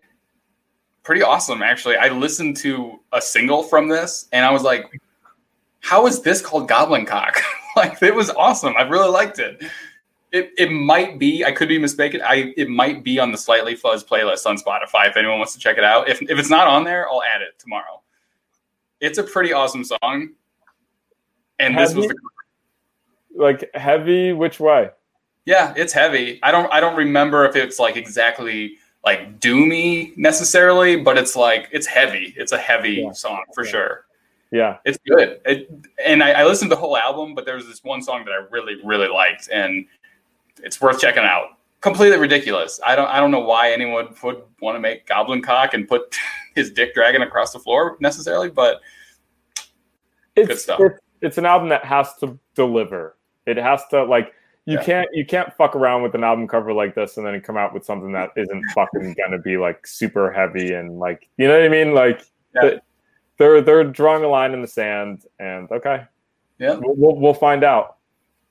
pretty 1.03 1.21
awesome, 1.21 1.61
actually. 1.61 1.95
I 1.95 2.09
listened 2.09 2.57
to 2.57 2.99
a 3.13 3.21
single 3.21 3.63
from 3.63 3.87
this 3.87 4.27
and 4.31 4.43
I 4.43 4.51
was 4.51 4.63
like, 4.63 4.85
how 5.79 6.07
is 6.07 6.21
this 6.21 6.41
called 6.41 6.67
Goblin 6.67 7.05
Cock? 7.05 7.41
like, 7.75 8.01
it 8.01 8.13
was 8.13 8.29
awesome. 8.31 8.73
I 8.77 8.81
really 8.81 9.09
liked 9.09 9.39
it. 9.39 9.63
It, 10.31 10.51
it 10.57 10.69
might 10.71 11.17
be, 11.19 11.45
I 11.45 11.51
could 11.51 11.69
be 11.69 11.79
mistaken. 11.79 12.21
I 12.21 12.53
It 12.57 12.67
might 12.69 13.03
be 13.03 13.17
on 13.19 13.31
the 13.31 13.37
Slightly 13.37 13.75
Fuzz 13.75 14.03
playlist 14.03 14.45
on 14.45 14.57
Spotify 14.57 15.07
if 15.09 15.15
anyone 15.15 15.37
wants 15.37 15.53
to 15.53 15.59
check 15.59 15.77
it 15.77 15.83
out. 15.85 16.09
If, 16.09 16.21
if 16.21 16.37
it's 16.37 16.49
not 16.49 16.67
on 16.67 16.83
there, 16.83 17.07
I'll 17.09 17.23
add 17.23 17.41
it 17.41 17.57
tomorrow. 17.59 18.01
It's 18.99 19.17
a 19.17 19.23
pretty 19.23 19.53
awesome 19.53 19.83
song. 19.83 20.31
And 21.59 21.77
this 21.77 21.93
was 21.95 22.07
the 22.07 22.15
Like 23.35 23.69
heavy, 23.73 24.33
which 24.33 24.59
way? 24.59 24.89
Yeah, 25.45 25.73
it's 25.77 25.93
heavy. 25.93 26.39
I 26.43 26.51
don't 26.51 26.71
I 26.73 26.79
don't 26.81 26.97
remember 26.97 27.45
if 27.45 27.55
it's 27.55 27.79
like 27.79 27.95
exactly 27.95 28.75
like 29.05 29.39
doomy 29.39 30.15
necessarily, 30.17 30.97
but 30.97 31.17
it's 31.17 31.35
like 31.37 31.69
it's 31.71 31.87
heavy. 31.87 32.33
It's 32.35 32.51
a 32.51 32.57
heavy 32.57 33.03
Yeah. 33.05 33.11
song 33.13 33.43
for 33.55 33.63
Yeah. 33.63 33.71
sure. 33.71 34.03
Yeah, 34.49 34.77
It's 34.85 34.97
good. 35.05 35.41
It, 35.45 35.69
and 36.05 36.23
I, 36.23 36.31
I 36.31 36.43
listened 36.45 36.71
to 36.71 36.75
the 36.75 36.79
whole 36.79 36.95
album, 36.97 37.35
but 37.35 37.45
there 37.45 37.55
was 37.55 37.67
this 37.67 37.83
one 37.83 38.01
song 38.01 38.23
that 38.25 38.31
I 38.31 38.45
really 38.49 38.75
really 38.83 39.07
liked, 39.09 39.49
and 39.51 39.85
it's 40.63 40.79
worth 40.81 40.99
checking 40.99 41.23
out. 41.23 41.47
Completely 41.81 42.17
ridiculous. 42.17 42.79
I 42.85 42.95
don't 42.95 43.07
I 43.07 43.19
don't 43.19 43.31
know 43.31 43.39
why 43.41 43.71
anyone 43.71 44.13
would 44.23 44.41
want 44.61 44.75
to 44.75 44.79
make 44.79 45.05
Goblin 45.07 45.41
Cock 45.41 45.73
and 45.73 45.87
put 45.87 46.15
his 46.55 46.71
dick 46.71 46.93
dragon 46.93 47.21
across 47.21 47.53
the 47.53 47.59
floor 47.59 47.97
necessarily, 47.99 48.49
but 48.49 48.81
it's 50.35 50.63
stuff. 50.63 50.79
It's, 50.81 50.99
it's 51.21 51.37
an 51.37 51.45
album 51.45 51.69
that 51.69 51.83
has 51.85 52.15
to 52.17 52.37
deliver. 52.55 53.17
It 53.45 53.57
has 53.57 53.81
to 53.91 54.03
like 54.03 54.33
you 54.65 54.75
Yeah. 54.77 54.83
can't 54.83 55.07
you 55.13 55.25
can't 55.25 55.53
fuck 55.53 55.75
around 55.75 56.03
with 56.03 56.13
an 56.15 56.23
album 56.23 56.47
cover 56.47 56.73
like 56.73 56.93
this 56.95 57.17
and 57.17 57.25
then 57.25 57.39
come 57.41 57.57
out 57.57 57.73
with 57.73 57.85
something 57.85 58.11
that 58.13 58.31
isn't 58.35 58.63
fucking 58.73 59.15
gonna 59.17 59.39
be 59.39 59.57
like 59.57 59.85
super 59.87 60.31
heavy 60.31 60.73
and 60.73 60.99
like 60.99 61.29
you 61.37 61.47
know 61.47 61.55
what 61.57 61.65
I 61.65 61.69
mean? 61.69 61.93
Like 61.93 62.21
Yeah. 62.55 62.61
th- 62.61 62.79
they're 63.37 63.61
they're 63.61 63.83
drawing 63.83 64.23
a 64.23 64.27
line 64.27 64.53
in 64.53 64.61
the 64.61 64.67
sand 64.67 65.23
and 65.39 65.71
okay, 65.71 66.05
yeah. 66.57 66.73
we'll, 66.81 66.95
we'll, 66.95 67.15
we'll 67.19 67.33
find 67.35 67.63
out. 67.63 67.96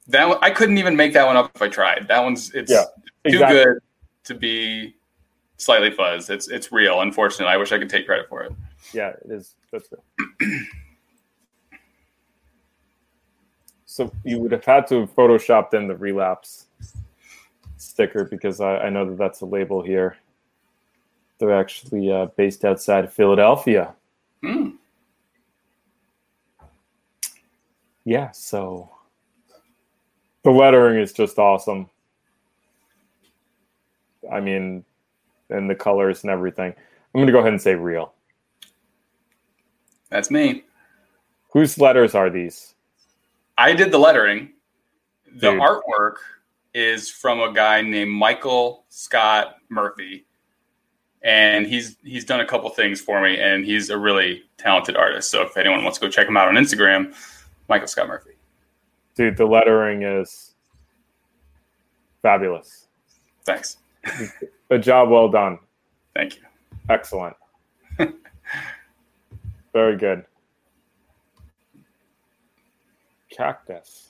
That 0.09 0.29
one, 0.29 0.39
I 0.41 0.51
couldn't 0.51 0.79
even 0.79 0.97
make 0.97 1.13
that 1.15 1.27
one 1.27 1.37
up 1.37 1.51
if 1.55 1.63
I 1.63 1.69
tried. 1.69 2.07
That 2.09 2.23
one's 2.23 2.55
it's 2.55 2.71
Yeah, 2.71 2.85
too 3.29 3.39
good 3.39 3.79
to 4.25 4.35
be 4.35 4.95
slightly 5.57 5.91
fuzz. 5.91 6.31
It's 6.31 6.49
it's 6.49 6.71
real. 6.71 7.01
Unfortunately, 7.01 7.53
I 7.53 7.57
wish 7.57 7.73
I 7.73 7.79
could 7.79 7.91
take 7.91 8.07
credit 8.07 8.29
for 8.29 8.43
it. 8.43 8.53
Yeah, 8.93 9.11
it 9.11 9.31
is. 9.31 9.55
That's 9.73 9.89
it. 9.93 10.69
so 13.87 14.13
you 14.25 14.39
would 14.39 14.53
have 14.53 14.65
had 14.65 14.87
to 14.89 15.01
have 15.01 15.15
photoshopped 15.15 15.75
in 15.75 15.89
the 15.89 15.97
relapse 15.97 16.67
sticker 17.79 18.25
because 18.25 18.61
I, 18.61 18.79
I 18.79 18.91
know 18.91 19.05
that 19.07 19.19
that's 19.19 19.41
a 19.41 19.47
label 19.47 19.83
here. 19.83 20.17
They're 21.39 21.59
actually 21.59 22.11
uh, 22.11 22.27
based 22.37 22.65
outside 22.65 23.05
of 23.05 23.13
Philadelphia. 23.13 23.95
Hmm. 24.43 24.71
Yeah, 28.05 28.31
so 28.31 28.89
the 30.47 30.53
lettering 30.53 31.01
is 31.01 31.13
just 31.13 31.41
awesome. 31.41 31.91
I 34.31 34.39
mean, 34.39 34.85
and 35.51 35.69
the 35.69 35.75
colors 35.75 36.23
and 36.23 36.31
everything. 36.31 36.73
I'm 36.73 37.19
going 37.19 37.27
to 37.27 37.33
go 37.33 37.41
ahead 37.41 37.53
and 37.53 37.61
say 37.61 37.75
real. 37.75 38.13
That's 40.09 40.31
me. 40.31 40.63
Whose 41.51 41.79
letters 41.79 42.15
are 42.15 42.31
these? 42.31 42.77
I 43.59 43.73
did 43.73 43.91
the 43.91 43.99
lettering. 43.99 44.51
The 45.27 45.51
Dude. 45.51 45.61
artwork 45.61 46.19
is 46.75 47.11
from 47.11 47.41
a 47.41 47.53
guy 47.53 47.83
named 47.83 48.13
Michael 48.13 48.85
Scott 48.89 49.57
Murphy, 49.69 50.27
and 51.23 51.67
he's 51.67 51.97
he's 52.05 52.25
done 52.25 52.39
a 52.39 52.47
couple 52.47 52.71
things 52.71 53.01
for 53.01 53.21
me, 53.21 53.37
and 53.41 53.65
he's 53.65 53.91
a 53.91 53.99
really 53.99 54.45
talented 54.59 54.97
artist. 54.97 55.29
So 55.29 55.43
if 55.43 55.57
anyone 55.57 55.83
wants 55.83 55.99
to 55.99 56.07
go 56.07 56.11
check 56.11 56.29
him 56.29 56.37
out 56.37 56.47
on 56.47 56.55
Instagram, 56.55 57.13
Michael 57.69 57.89
Scott 57.89 58.07
Murphy. 58.07 58.36
Dude, 59.17 59.37
the 59.37 59.47
lettering 59.47 60.03
is 60.03 60.55
fabulous. 62.23 62.87
Thanks. 63.45 63.79
A 64.71 64.79
job 64.79 65.11
well 65.11 65.29
done. 65.29 65.59
Thank 66.15 66.37
you. 66.37 66.43
Excellent. 66.89 67.35
Very 69.73 69.97
good. 69.97 70.25
Cactus. 73.31 74.09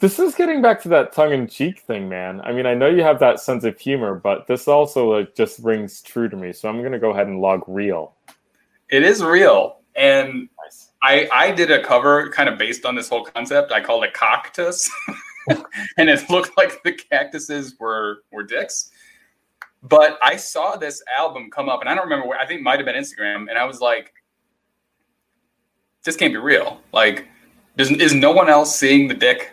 This 0.00 0.20
is 0.20 0.36
getting 0.36 0.62
back 0.62 0.80
to 0.82 0.88
that 0.90 1.12
tongue-in-cheek 1.12 1.80
thing, 1.80 2.08
man. 2.08 2.40
I 2.42 2.52
mean, 2.52 2.66
I 2.66 2.74
know 2.74 2.86
you 2.86 3.02
have 3.02 3.18
that 3.18 3.40
sense 3.40 3.64
of 3.64 3.78
humor, 3.80 4.14
but 4.14 4.46
this 4.46 4.68
also 4.68 5.18
like, 5.18 5.34
just 5.34 5.58
rings 5.58 6.00
true 6.02 6.28
to 6.28 6.36
me. 6.36 6.52
So 6.52 6.68
I'm 6.68 6.82
gonna 6.82 7.00
go 7.00 7.10
ahead 7.10 7.26
and 7.26 7.40
log 7.40 7.64
real. 7.66 8.14
It 8.90 9.02
is 9.02 9.22
real, 9.24 9.78
and 9.96 10.48
nice. 10.64 10.87
I 11.02 11.28
I 11.32 11.50
did 11.52 11.70
a 11.70 11.82
cover 11.82 12.30
kind 12.30 12.48
of 12.48 12.58
based 12.58 12.84
on 12.84 12.94
this 12.94 13.08
whole 13.08 13.24
concept. 13.24 13.72
I 13.72 13.80
called 13.80 14.04
it 14.04 14.14
cactus, 14.14 14.90
and 15.96 16.08
it 16.08 16.28
looked 16.30 16.56
like 16.56 16.82
the 16.82 16.92
cactuses 16.92 17.74
were 17.78 18.22
were 18.32 18.42
dicks. 18.42 18.90
But 19.82 20.18
I 20.22 20.36
saw 20.36 20.76
this 20.76 21.02
album 21.16 21.50
come 21.50 21.68
up, 21.68 21.80
and 21.80 21.88
I 21.88 21.94
don't 21.94 22.04
remember 22.04 22.26
where. 22.26 22.38
I 22.38 22.46
think 22.46 22.60
it 22.60 22.64
might 22.64 22.78
have 22.78 22.86
been 22.86 22.96
Instagram, 22.96 23.48
and 23.48 23.56
I 23.56 23.64
was 23.64 23.80
like, 23.80 24.12
"This 26.02 26.16
can't 26.16 26.32
be 26.32 26.38
real." 26.38 26.80
Like, 26.92 27.28
is 27.76 28.14
no 28.14 28.32
one 28.32 28.48
else 28.48 28.74
seeing 28.74 29.06
the 29.06 29.14
dick 29.14 29.52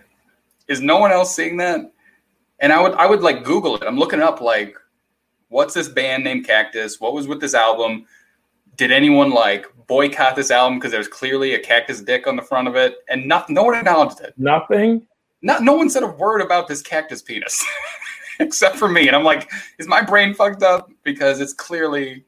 is 0.67 0.81
no 0.81 0.97
one 0.97 1.11
else 1.11 1.35
seeing 1.35 1.57
that? 1.57 1.91
And 2.59 2.71
I 2.71 2.81
would 2.81 2.93
I 2.93 3.05
would 3.05 3.21
like 3.21 3.43
Google 3.43 3.75
it. 3.75 3.83
I'm 3.83 3.97
looking 3.97 4.21
up 4.21 4.41
like 4.41 4.77
what's 5.49 5.73
this 5.73 5.87
band 5.87 6.23
named 6.23 6.45
Cactus? 6.45 6.99
What 6.99 7.13
was 7.13 7.27
with 7.27 7.39
this 7.39 7.53
album? 7.53 8.05
Did 8.77 8.91
anyone 8.91 9.31
like 9.31 9.67
boycott 9.87 10.35
this 10.35 10.51
album 10.51 10.79
because 10.79 10.91
there's 10.91 11.07
clearly 11.07 11.53
a 11.53 11.59
cactus 11.59 12.01
dick 12.01 12.27
on 12.27 12.35
the 12.35 12.41
front 12.41 12.67
of 12.67 12.75
it? 12.75 12.95
And 13.09 13.27
not 13.27 13.49
no 13.49 13.63
one 13.63 13.75
acknowledged 13.75 14.21
it. 14.21 14.33
Nothing. 14.37 15.07
Not 15.41 15.63
no 15.63 15.73
one 15.73 15.89
said 15.89 16.03
a 16.03 16.07
word 16.07 16.41
about 16.41 16.67
this 16.67 16.81
cactus 16.81 17.21
penis. 17.21 17.63
Except 18.39 18.75
for 18.75 18.89
me. 18.89 19.07
And 19.07 19.15
I'm 19.15 19.23
like, 19.23 19.49
is 19.79 19.87
my 19.87 20.01
brain 20.01 20.33
fucked 20.33 20.63
up? 20.63 20.89
Because 21.03 21.39
it's 21.39 21.53
clearly 21.53 22.25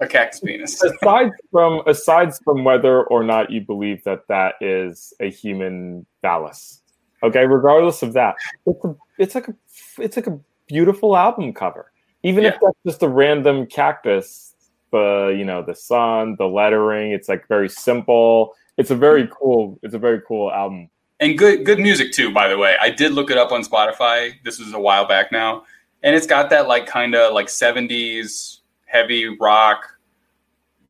a 0.00 0.06
cactus 0.06 0.40
penis. 0.40 0.82
aside 1.02 1.30
from 1.50 1.82
aside 1.86 2.34
from 2.44 2.64
whether 2.64 3.04
or 3.04 3.22
not 3.22 3.50
you 3.50 3.60
believe 3.60 4.02
that 4.04 4.26
that 4.28 4.54
is 4.60 5.12
a 5.20 5.30
human 5.30 6.06
phallus, 6.22 6.82
Okay, 7.22 7.46
regardless 7.46 8.02
of 8.02 8.12
that, 8.12 8.36
it's 8.66 8.84
a, 8.84 8.96
it's 9.18 9.34
like 9.34 9.48
a 9.48 9.54
it's 9.98 10.16
like 10.16 10.26
a 10.26 10.38
beautiful 10.66 11.16
album 11.16 11.52
cover. 11.52 11.92
Even 12.22 12.44
yeah. 12.44 12.50
if 12.50 12.60
that's 12.60 12.78
just 12.84 13.02
a 13.02 13.08
random 13.08 13.66
cactus, 13.66 14.54
the 14.90 15.34
you 15.36 15.44
know 15.44 15.62
the 15.62 15.74
sun, 15.74 16.36
the 16.38 16.46
lettering, 16.46 17.12
it's 17.12 17.28
like 17.28 17.46
very 17.48 17.68
simple. 17.68 18.54
It's 18.76 18.90
a 18.90 18.96
very 18.96 19.24
mm-hmm. 19.24 19.32
cool. 19.32 19.78
It's 19.82 19.94
a 19.94 19.98
very 19.98 20.20
cool 20.26 20.52
album. 20.52 20.90
And 21.20 21.38
good 21.38 21.64
good 21.64 21.78
music 21.78 22.12
too, 22.12 22.32
by 22.32 22.48
the 22.48 22.58
way. 22.58 22.76
I 22.80 22.90
did 22.90 23.12
look 23.12 23.30
it 23.30 23.38
up 23.38 23.52
on 23.52 23.62
Spotify. 23.62 24.34
This 24.44 24.58
was 24.58 24.72
a 24.72 24.78
while 24.78 25.06
back 25.06 25.32
now, 25.32 25.64
and 26.02 26.14
it's 26.14 26.26
got 26.26 26.50
that 26.50 26.68
like 26.68 26.86
kind 26.86 27.14
of 27.14 27.32
like 27.32 27.46
'70s 27.46 28.60
heavy 28.84 29.36
rock, 29.38 29.98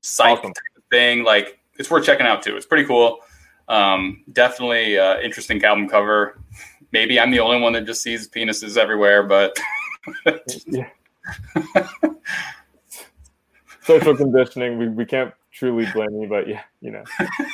psych 0.00 0.40
awesome. 0.40 0.52
thing. 0.90 1.22
Like 1.22 1.58
it's 1.78 1.90
worth 1.90 2.04
checking 2.04 2.26
out 2.26 2.42
too. 2.42 2.56
It's 2.56 2.66
pretty 2.66 2.86
cool. 2.86 3.20
Um, 3.68 4.24
definitely 4.32 4.98
uh, 4.98 5.20
interesting 5.20 5.62
album 5.64 5.88
cover. 5.88 6.40
Maybe 6.92 7.20
I'm 7.20 7.30
the 7.30 7.40
only 7.40 7.60
one 7.60 7.72
that 7.74 7.84
just 7.84 8.02
sees 8.02 8.28
penises 8.28 8.76
everywhere, 8.76 9.22
but 9.24 9.56
social 13.86 14.16
conditioning. 14.16 14.78
We, 14.78 14.88
we 14.88 15.06
can't 15.06 15.32
truly 15.52 15.86
blame 15.92 16.20
you, 16.20 16.28
but 16.28 16.48
yeah, 16.48 16.62
you 16.80 16.90
know, 16.90 17.04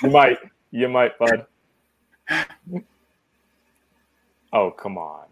you 0.03 0.11
might, 0.11 0.39
you 0.70 0.89
might, 0.89 1.18
bud. 1.18 1.47
Oh, 4.53 4.70
come 4.70 4.99
on. 4.99 5.26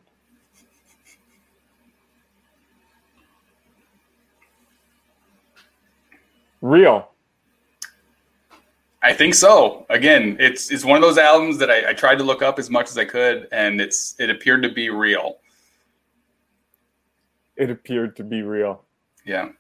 Real. 6.63 7.09
I 9.03 9.15
think 9.15 9.35
so. 9.35 9.87
Again, 9.89 10.37
it's 10.39 10.71
it's 10.71 10.85
one 10.85 10.97
of 10.97 11.03
those 11.03 11.17
albums 11.17 11.57
that 11.59 11.71
I, 11.71 11.91
I, 11.91 11.93
tried 11.95 12.17
to 12.19 12.25
look 12.25 12.43
up 12.43 12.59
as 12.59 12.69
much 12.69 12.91
as 12.91 12.99
I 12.99 13.07
could, 13.07 13.49
and 13.51 13.81
it's 13.81 14.15
it 14.19 14.29
appeared 14.29 14.63
to 14.63 14.69
be 14.69 14.91
real. 14.91 15.39
It 17.57 17.71
appeared 17.71 18.15
to 18.17 18.25
be 18.25 18.43
real. 18.43 18.85
Yeah. 19.25 19.51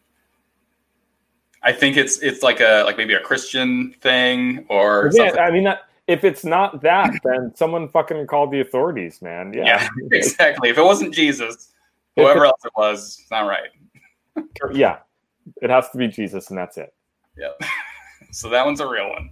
I 1.62 1.72
think 1.72 1.96
it's 1.96 2.18
it's 2.18 2.42
like 2.42 2.60
a 2.60 2.82
like 2.84 2.96
maybe 2.96 3.14
a 3.14 3.20
Christian 3.20 3.92
thing 4.00 4.64
or 4.68 5.10
yeah. 5.12 5.26
Something. 5.26 5.42
I 5.42 5.50
mean, 5.50 5.64
that, 5.64 5.82
if 6.06 6.24
it's 6.24 6.44
not 6.44 6.80
that, 6.82 7.12
then 7.22 7.52
someone 7.54 7.88
fucking 7.88 8.26
called 8.26 8.50
the 8.50 8.60
authorities, 8.60 9.20
man. 9.20 9.52
Yeah, 9.52 9.64
yeah 9.64 9.88
exactly. 10.12 10.70
If 10.70 10.78
it 10.78 10.82
wasn't 10.82 11.14
Jesus, 11.14 11.72
whoever 12.16 12.46
else 12.46 12.60
it 12.64 12.72
was, 12.76 13.18
it's 13.20 13.30
not 13.30 13.42
right. 13.42 13.68
yeah, 14.72 14.98
it 15.60 15.70
has 15.70 15.90
to 15.90 15.98
be 15.98 16.08
Jesus, 16.08 16.48
and 16.48 16.58
that's 16.58 16.76
it. 16.78 16.92
Yep. 17.36 17.60
So 18.32 18.48
that 18.50 18.64
one's 18.64 18.78
a 18.78 18.86
real 18.86 19.08
one. 19.08 19.30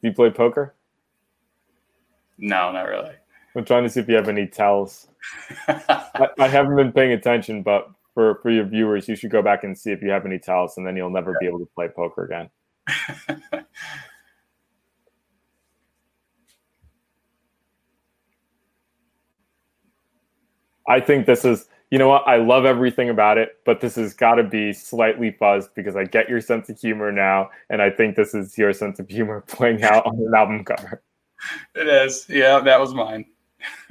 Do 0.00 0.08
you 0.08 0.12
play 0.12 0.30
poker? 0.30 0.74
No, 2.38 2.72
not 2.72 2.88
really. 2.88 3.12
I'm 3.56 3.64
trying 3.64 3.84
to 3.84 3.88
see 3.88 4.00
if 4.00 4.08
you 4.08 4.14
have 4.14 4.28
any 4.28 4.46
tells. 4.46 5.08
I, 5.66 6.28
I, 6.38 6.48
haven't 6.48 6.76
been 6.76 6.92
paying 6.92 7.12
attention, 7.12 7.62
but 7.62 7.90
for, 8.14 8.36
for 8.42 8.50
your 8.50 8.64
viewers, 8.64 9.08
you 9.08 9.16
should 9.16 9.30
go 9.30 9.42
back 9.42 9.64
and 9.64 9.76
see 9.76 9.90
if 9.90 10.02
you 10.02 10.10
have 10.10 10.26
any 10.26 10.38
tells, 10.38 10.76
and 10.76 10.86
then 10.86 10.96
you'll 10.96 11.10
never 11.10 11.32
yeah. 11.32 11.38
be 11.40 11.46
able 11.46 11.60
to 11.60 11.68
play 11.74 11.88
poker 11.88 12.24
again. 12.24 12.50
I 20.88 21.00
think 21.00 21.26
this 21.26 21.44
is, 21.44 21.68
you 21.90 21.98
know 21.98 22.08
what? 22.08 22.26
I 22.26 22.36
love 22.36 22.64
everything 22.64 23.10
about 23.10 23.36
it, 23.38 23.58
but 23.66 23.80
this 23.80 23.96
has 23.96 24.14
got 24.14 24.36
to 24.36 24.42
be 24.42 24.72
slightly 24.72 25.32
fuzzed 25.32 25.68
because 25.74 25.96
I 25.96 26.04
get 26.04 26.28
your 26.28 26.40
sense 26.40 26.70
of 26.70 26.80
humor 26.80 27.12
now, 27.12 27.50
and 27.68 27.82
I 27.82 27.90
think 27.90 28.16
this 28.16 28.34
is 28.34 28.56
your 28.56 28.72
sense 28.72 28.98
of 28.98 29.08
humor 29.08 29.40
playing 29.46 29.82
out 29.82 30.06
on 30.06 30.16
an 30.16 30.32
album 30.34 30.64
cover. 30.64 31.02
It 31.74 31.86
is. 31.86 32.26
Yeah, 32.28 32.60
that 32.60 32.80
was 32.80 32.94
mine. 32.94 33.26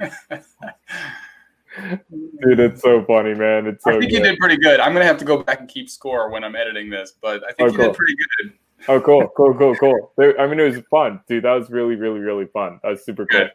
Dude, 2.40 2.58
it's 2.58 2.82
so 2.82 3.04
funny, 3.04 3.34
man. 3.34 3.66
It's 3.66 3.84
so 3.84 3.90
I 3.90 3.98
think 3.98 4.10
good. 4.10 4.12
you 4.12 4.22
did 4.22 4.38
pretty 4.38 4.56
good. 4.56 4.80
I'm 4.80 4.92
gonna 4.92 5.04
have 5.04 5.18
to 5.18 5.24
go 5.24 5.42
back 5.42 5.60
and 5.60 5.68
keep 5.68 5.88
score 5.88 6.30
when 6.30 6.42
I'm 6.42 6.56
editing 6.56 6.90
this, 6.90 7.12
but 7.20 7.44
I 7.44 7.52
think 7.52 7.60
oh, 7.60 7.66
you 7.66 7.76
cool. 7.76 7.86
did 7.86 7.94
pretty 7.94 8.14
good. 8.14 8.52
Oh, 8.88 9.00
cool, 9.00 9.28
cool, 9.36 9.54
cool, 9.54 9.74
cool. 9.76 10.12
I 10.38 10.46
mean, 10.46 10.60
it 10.60 10.74
was 10.74 10.82
fun, 10.90 11.20
dude. 11.28 11.44
That 11.44 11.52
was 11.52 11.70
really, 11.70 11.96
really, 11.96 12.20
really 12.20 12.46
fun. 12.46 12.80
That 12.82 12.90
was 12.90 13.04
super 13.04 13.26
cool. 13.26 13.40
Good. 13.40 13.52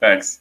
Thanks. 0.00 0.40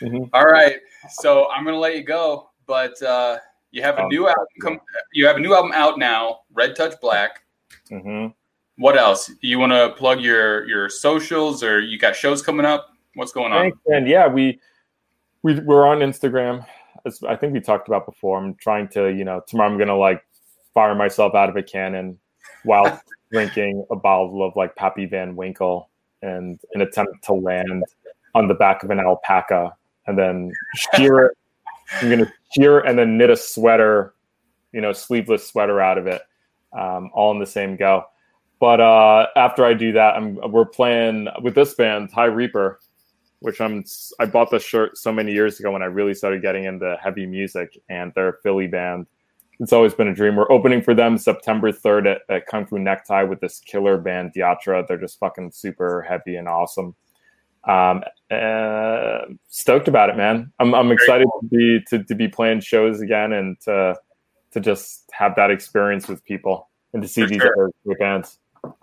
Mm-hmm. 0.00 0.24
All 0.32 0.46
right 0.46 0.76
so 1.08 1.48
I'm 1.50 1.64
gonna 1.64 1.78
let 1.78 1.96
you 1.96 2.02
go, 2.02 2.50
but 2.66 3.00
uh, 3.02 3.38
you 3.70 3.82
have 3.82 3.98
a 3.98 4.04
oh, 4.04 4.08
new 4.08 4.28
album. 4.28 4.80
You 5.12 5.26
have 5.26 5.36
a 5.36 5.40
new 5.40 5.54
album 5.54 5.72
out 5.74 5.98
now, 5.98 6.40
Red 6.52 6.76
Touch 6.76 6.94
Black. 7.00 7.42
Mm-hmm. 7.90 8.28
What 8.76 8.96
else? 8.96 9.30
You 9.40 9.58
want 9.58 9.72
to 9.72 9.94
plug 9.96 10.20
your 10.20 10.68
your 10.68 10.88
socials, 10.88 11.62
or 11.62 11.80
you 11.80 11.98
got 11.98 12.16
shows 12.16 12.42
coming 12.42 12.66
up? 12.66 12.89
What's 13.14 13.32
going 13.32 13.52
on? 13.52 13.72
And 13.86 14.06
yeah, 14.06 14.26
we 14.28 14.60
we 15.42 15.58
we're 15.60 15.86
on 15.86 15.98
Instagram. 15.98 16.66
As 17.04 17.22
I 17.22 17.36
think 17.36 17.52
we 17.52 17.60
talked 17.60 17.88
about 17.88 18.06
before. 18.06 18.38
I'm 18.38 18.54
trying 18.54 18.88
to, 18.88 19.08
you 19.08 19.24
know, 19.24 19.42
tomorrow 19.46 19.70
I'm 19.70 19.78
gonna 19.78 19.96
like 19.96 20.24
fire 20.74 20.94
myself 20.94 21.34
out 21.34 21.48
of 21.48 21.56
a 21.56 21.62
cannon 21.62 22.18
while 22.64 23.00
drinking 23.32 23.84
a 23.90 23.96
bottle 23.96 24.46
of 24.46 24.54
like 24.56 24.76
Pappy 24.76 25.06
Van 25.06 25.34
Winkle 25.34 25.88
and 26.22 26.60
an 26.74 26.82
attempt 26.82 27.24
to 27.24 27.32
land 27.32 27.84
on 28.34 28.48
the 28.48 28.54
back 28.54 28.82
of 28.82 28.90
an 28.90 29.00
alpaca 29.00 29.74
and 30.06 30.18
then 30.18 30.52
shear 30.94 31.26
it. 31.26 31.38
I'm 32.00 32.10
gonna 32.10 32.32
shear 32.54 32.80
and 32.80 32.98
then 32.98 33.18
knit 33.18 33.30
a 33.30 33.36
sweater, 33.36 34.14
you 34.72 34.80
know, 34.80 34.92
sleeveless 34.92 35.48
sweater 35.48 35.80
out 35.80 35.98
of 35.98 36.06
it, 36.06 36.22
um, 36.78 37.10
all 37.12 37.32
in 37.32 37.38
the 37.38 37.46
same 37.46 37.76
go. 37.76 38.04
But 38.60 38.80
uh, 38.80 39.26
after 39.36 39.64
I 39.64 39.72
do 39.72 39.92
that, 39.92 40.16
I'm 40.16 40.38
we're 40.52 40.66
playing 40.66 41.28
with 41.42 41.54
this 41.54 41.74
band, 41.74 42.12
High 42.12 42.26
Reeper, 42.26 42.78
which 43.40 43.60
I'm 43.60 43.84
I 44.18 44.26
bought 44.26 44.50
this 44.50 44.62
shirt 44.62 44.96
so 44.96 45.12
many 45.12 45.32
years 45.32 45.60
ago 45.60 45.72
when 45.72 45.82
I 45.82 45.86
really 45.86 46.14
started 46.14 46.42
getting 46.42 46.64
into 46.64 46.96
heavy 47.02 47.26
music, 47.26 47.78
and 47.88 48.12
they're 48.14 48.30
a 48.30 48.40
Philly 48.42 48.66
band. 48.66 49.06
It's 49.58 49.74
always 49.74 49.92
been 49.92 50.08
a 50.08 50.14
dream. 50.14 50.36
We're 50.36 50.50
opening 50.50 50.80
for 50.80 50.94
them 50.94 51.18
September 51.18 51.70
3rd 51.70 52.16
at, 52.16 52.22
at 52.34 52.46
Kung 52.46 52.64
Fu 52.64 52.78
Necktie 52.78 53.24
with 53.24 53.40
this 53.40 53.60
killer 53.60 53.98
band, 53.98 54.32
Diatra. 54.34 54.86
They're 54.88 54.96
just 54.96 55.18
fucking 55.18 55.52
super 55.52 56.00
heavy 56.00 56.36
and 56.36 56.48
awesome 56.48 56.94
um, 57.64 58.02
uh, 58.30 59.20
stoked 59.48 59.88
about 59.88 60.10
it, 60.10 60.16
man. 60.16 60.52
I'm, 60.58 60.74
I'm 60.74 60.90
excited 60.92 61.26
cool. 61.30 61.40
to 61.40 61.48
be 61.48 61.80
to, 61.88 62.04
to 62.04 62.14
be 62.14 62.28
playing 62.28 62.60
shows 62.60 63.00
again 63.00 63.32
and 63.32 63.60
to 63.62 63.96
to 64.52 64.60
just 64.60 65.08
have 65.12 65.36
that 65.36 65.50
experience 65.50 66.08
with 66.08 66.24
people 66.24 66.68
and 66.92 67.02
to 67.02 67.08
see 67.08 67.22
For 67.22 67.28
these 67.28 67.42
sure. 67.42 67.70
other 67.86 67.98
bands. 67.98 68.38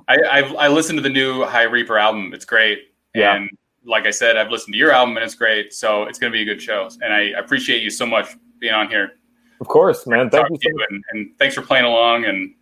I 0.08 0.18
I've, 0.32 0.55
I 0.55 0.68
listened 0.68 0.97
to 0.97 1.03
the 1.03 1.10
new 1.10 1.43
High 1.43 1.64
Reeper 1.64 1.97
album. 1.97 2.34
It's 2.34 2.45
great. 2.45 2.80
Yeah. 3.16 3.36
And 3.36 3.49
like 3.88 4.05
I 4.05 4.11
said, 4.11 4.38
I've 4.38 4.51
listened 4.51 4.73
to 4.73 4.77
your 4.77 4.91
album 4.91 5.15
and 5.17 5.23
it's 5.23 5.33
great. 5.33 5.73
So 5.73 6.03
it's 6.03 6.19
going 6.19 6.31
to 6.31 6.35
be 6.35 6.43
a 6.43 6.45
good 6.45 6.61
show. 6.61 6.89
And 7.01 7.13
I 7.13 7.21
appreciate 7.39 7.81
you 7.81 7.89
so 7.89 8.05
much 8.05 8.27
being 8.59 8.73
on 8.73 8.89
here. 8.89 9.13
Of 9.61 9.67
course, 9.67 10.05
man. 10.05 10.29
Thank 10.29 10.49
you, 10.49 10.57
so 10.61 10.69
you 10.69 10.85
and, 10.89 11.03
and, 11.11 11.29
thanks 11.39 11.55
for 11.55 11.61
playing 11.61 11.85
along. 11.85 12.25
And 12.25 12.53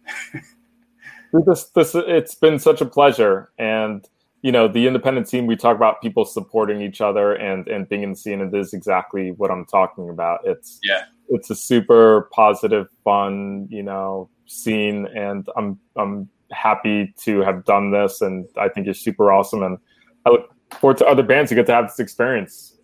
this, 1.46 1.66
this, 1.76 1.94
it's 1.96 2.36
been 2.36 2.60
such 2.60 2.80
a 2.80 2.86
pleasure. 2.86 3.52
And 3.58 4.08
you 4.42 4.52
know, 4.52 4.68
the 4.68 4.86
independent 4.86 5.28
scene, 5.28 5.48
we 5.48 5.56
talk 5.56 5.76
about 5.76 6.04
people 6.04 6.24
supporting 6.24 6.80
each 6.80 7.02
other 7.02 7.34
and 7.34 7.68
and 7.68 7.90
being 7.90 8.04
in 8.04 8.12
the 8.12 8.16
scene, 8.16 8.42
and 8.42 8.52
this 8.52 8.68
is 8.68 8.74
exactly 8.76 9.32
what 9.32 9.50
I'm 9.50 9.66
talking 9.66 10.08
about. 10.08 10.42
It's 10.44 10.78
yeah, 10.84 11.06
it's 11.30 11.50
a 11.50 11.56
super 11.56 12.30
positive, 12.32 12.88
fun, 13.04 13.68
you 13.72 13.82
know, 13.82 14.30
scene, 14.46 15.08
and 15.16 15.50
I'm 15.58 15.80
I'm 15.96 16.30
happy 16.52 17.12
to 17.24 17.40
have 17.40 17.66
done 17.66 17.90
this, 17.90 18.22
and 18.22 18.48
I 18.56 18.70
think 18.70 18.86
it's 18.86 19.00
super 19.00 19.32
awesome, 19.32 19.64
and 19.64 19.80
I 20.28 20.30
look 20.30 20.55
forward 20.80 20.98
to 20.98 21.06
other 21.06 21.24
bands 21.24 21.50
who 21.52 21.56
get 21.56 21.66
to 21.68 21.74
have 21.74 21.88
this 21.88 22.00
experience. 22.00 22.78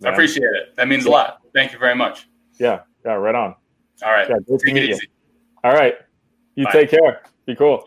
Man. 0.00 0.10
I 0.10 0.14
appreciate 0.14 0.44
it. 0.44 0.76
That 0.76 0.88
means 0.88 1.06
a 1.06 1.10
lot. 1.10 1.40
Thank 1.54 1.72
you 1.72 1.78
very 1.78 1.94
much. 1.94 2.28
Yeah, 2.58 2.80
yeah, 3.04 3.12
right 3.12 3.34
on. 3.34 3.54
All 4.02 4.12
right. 4.12 4.28
Yeah, 4.28 4.36
great 4.46 4.60
to 4.60 4.72
meet 4.72 4.88
you. 4.90 4.98
All 5.64 5.72
right. 5.72 5.96
You 6.54 6.64
Bye. 6.64 6.72
take 6.72 6.90
care. 6.90 7.22
Be 7.46 7.54
cool. 7.54 7.84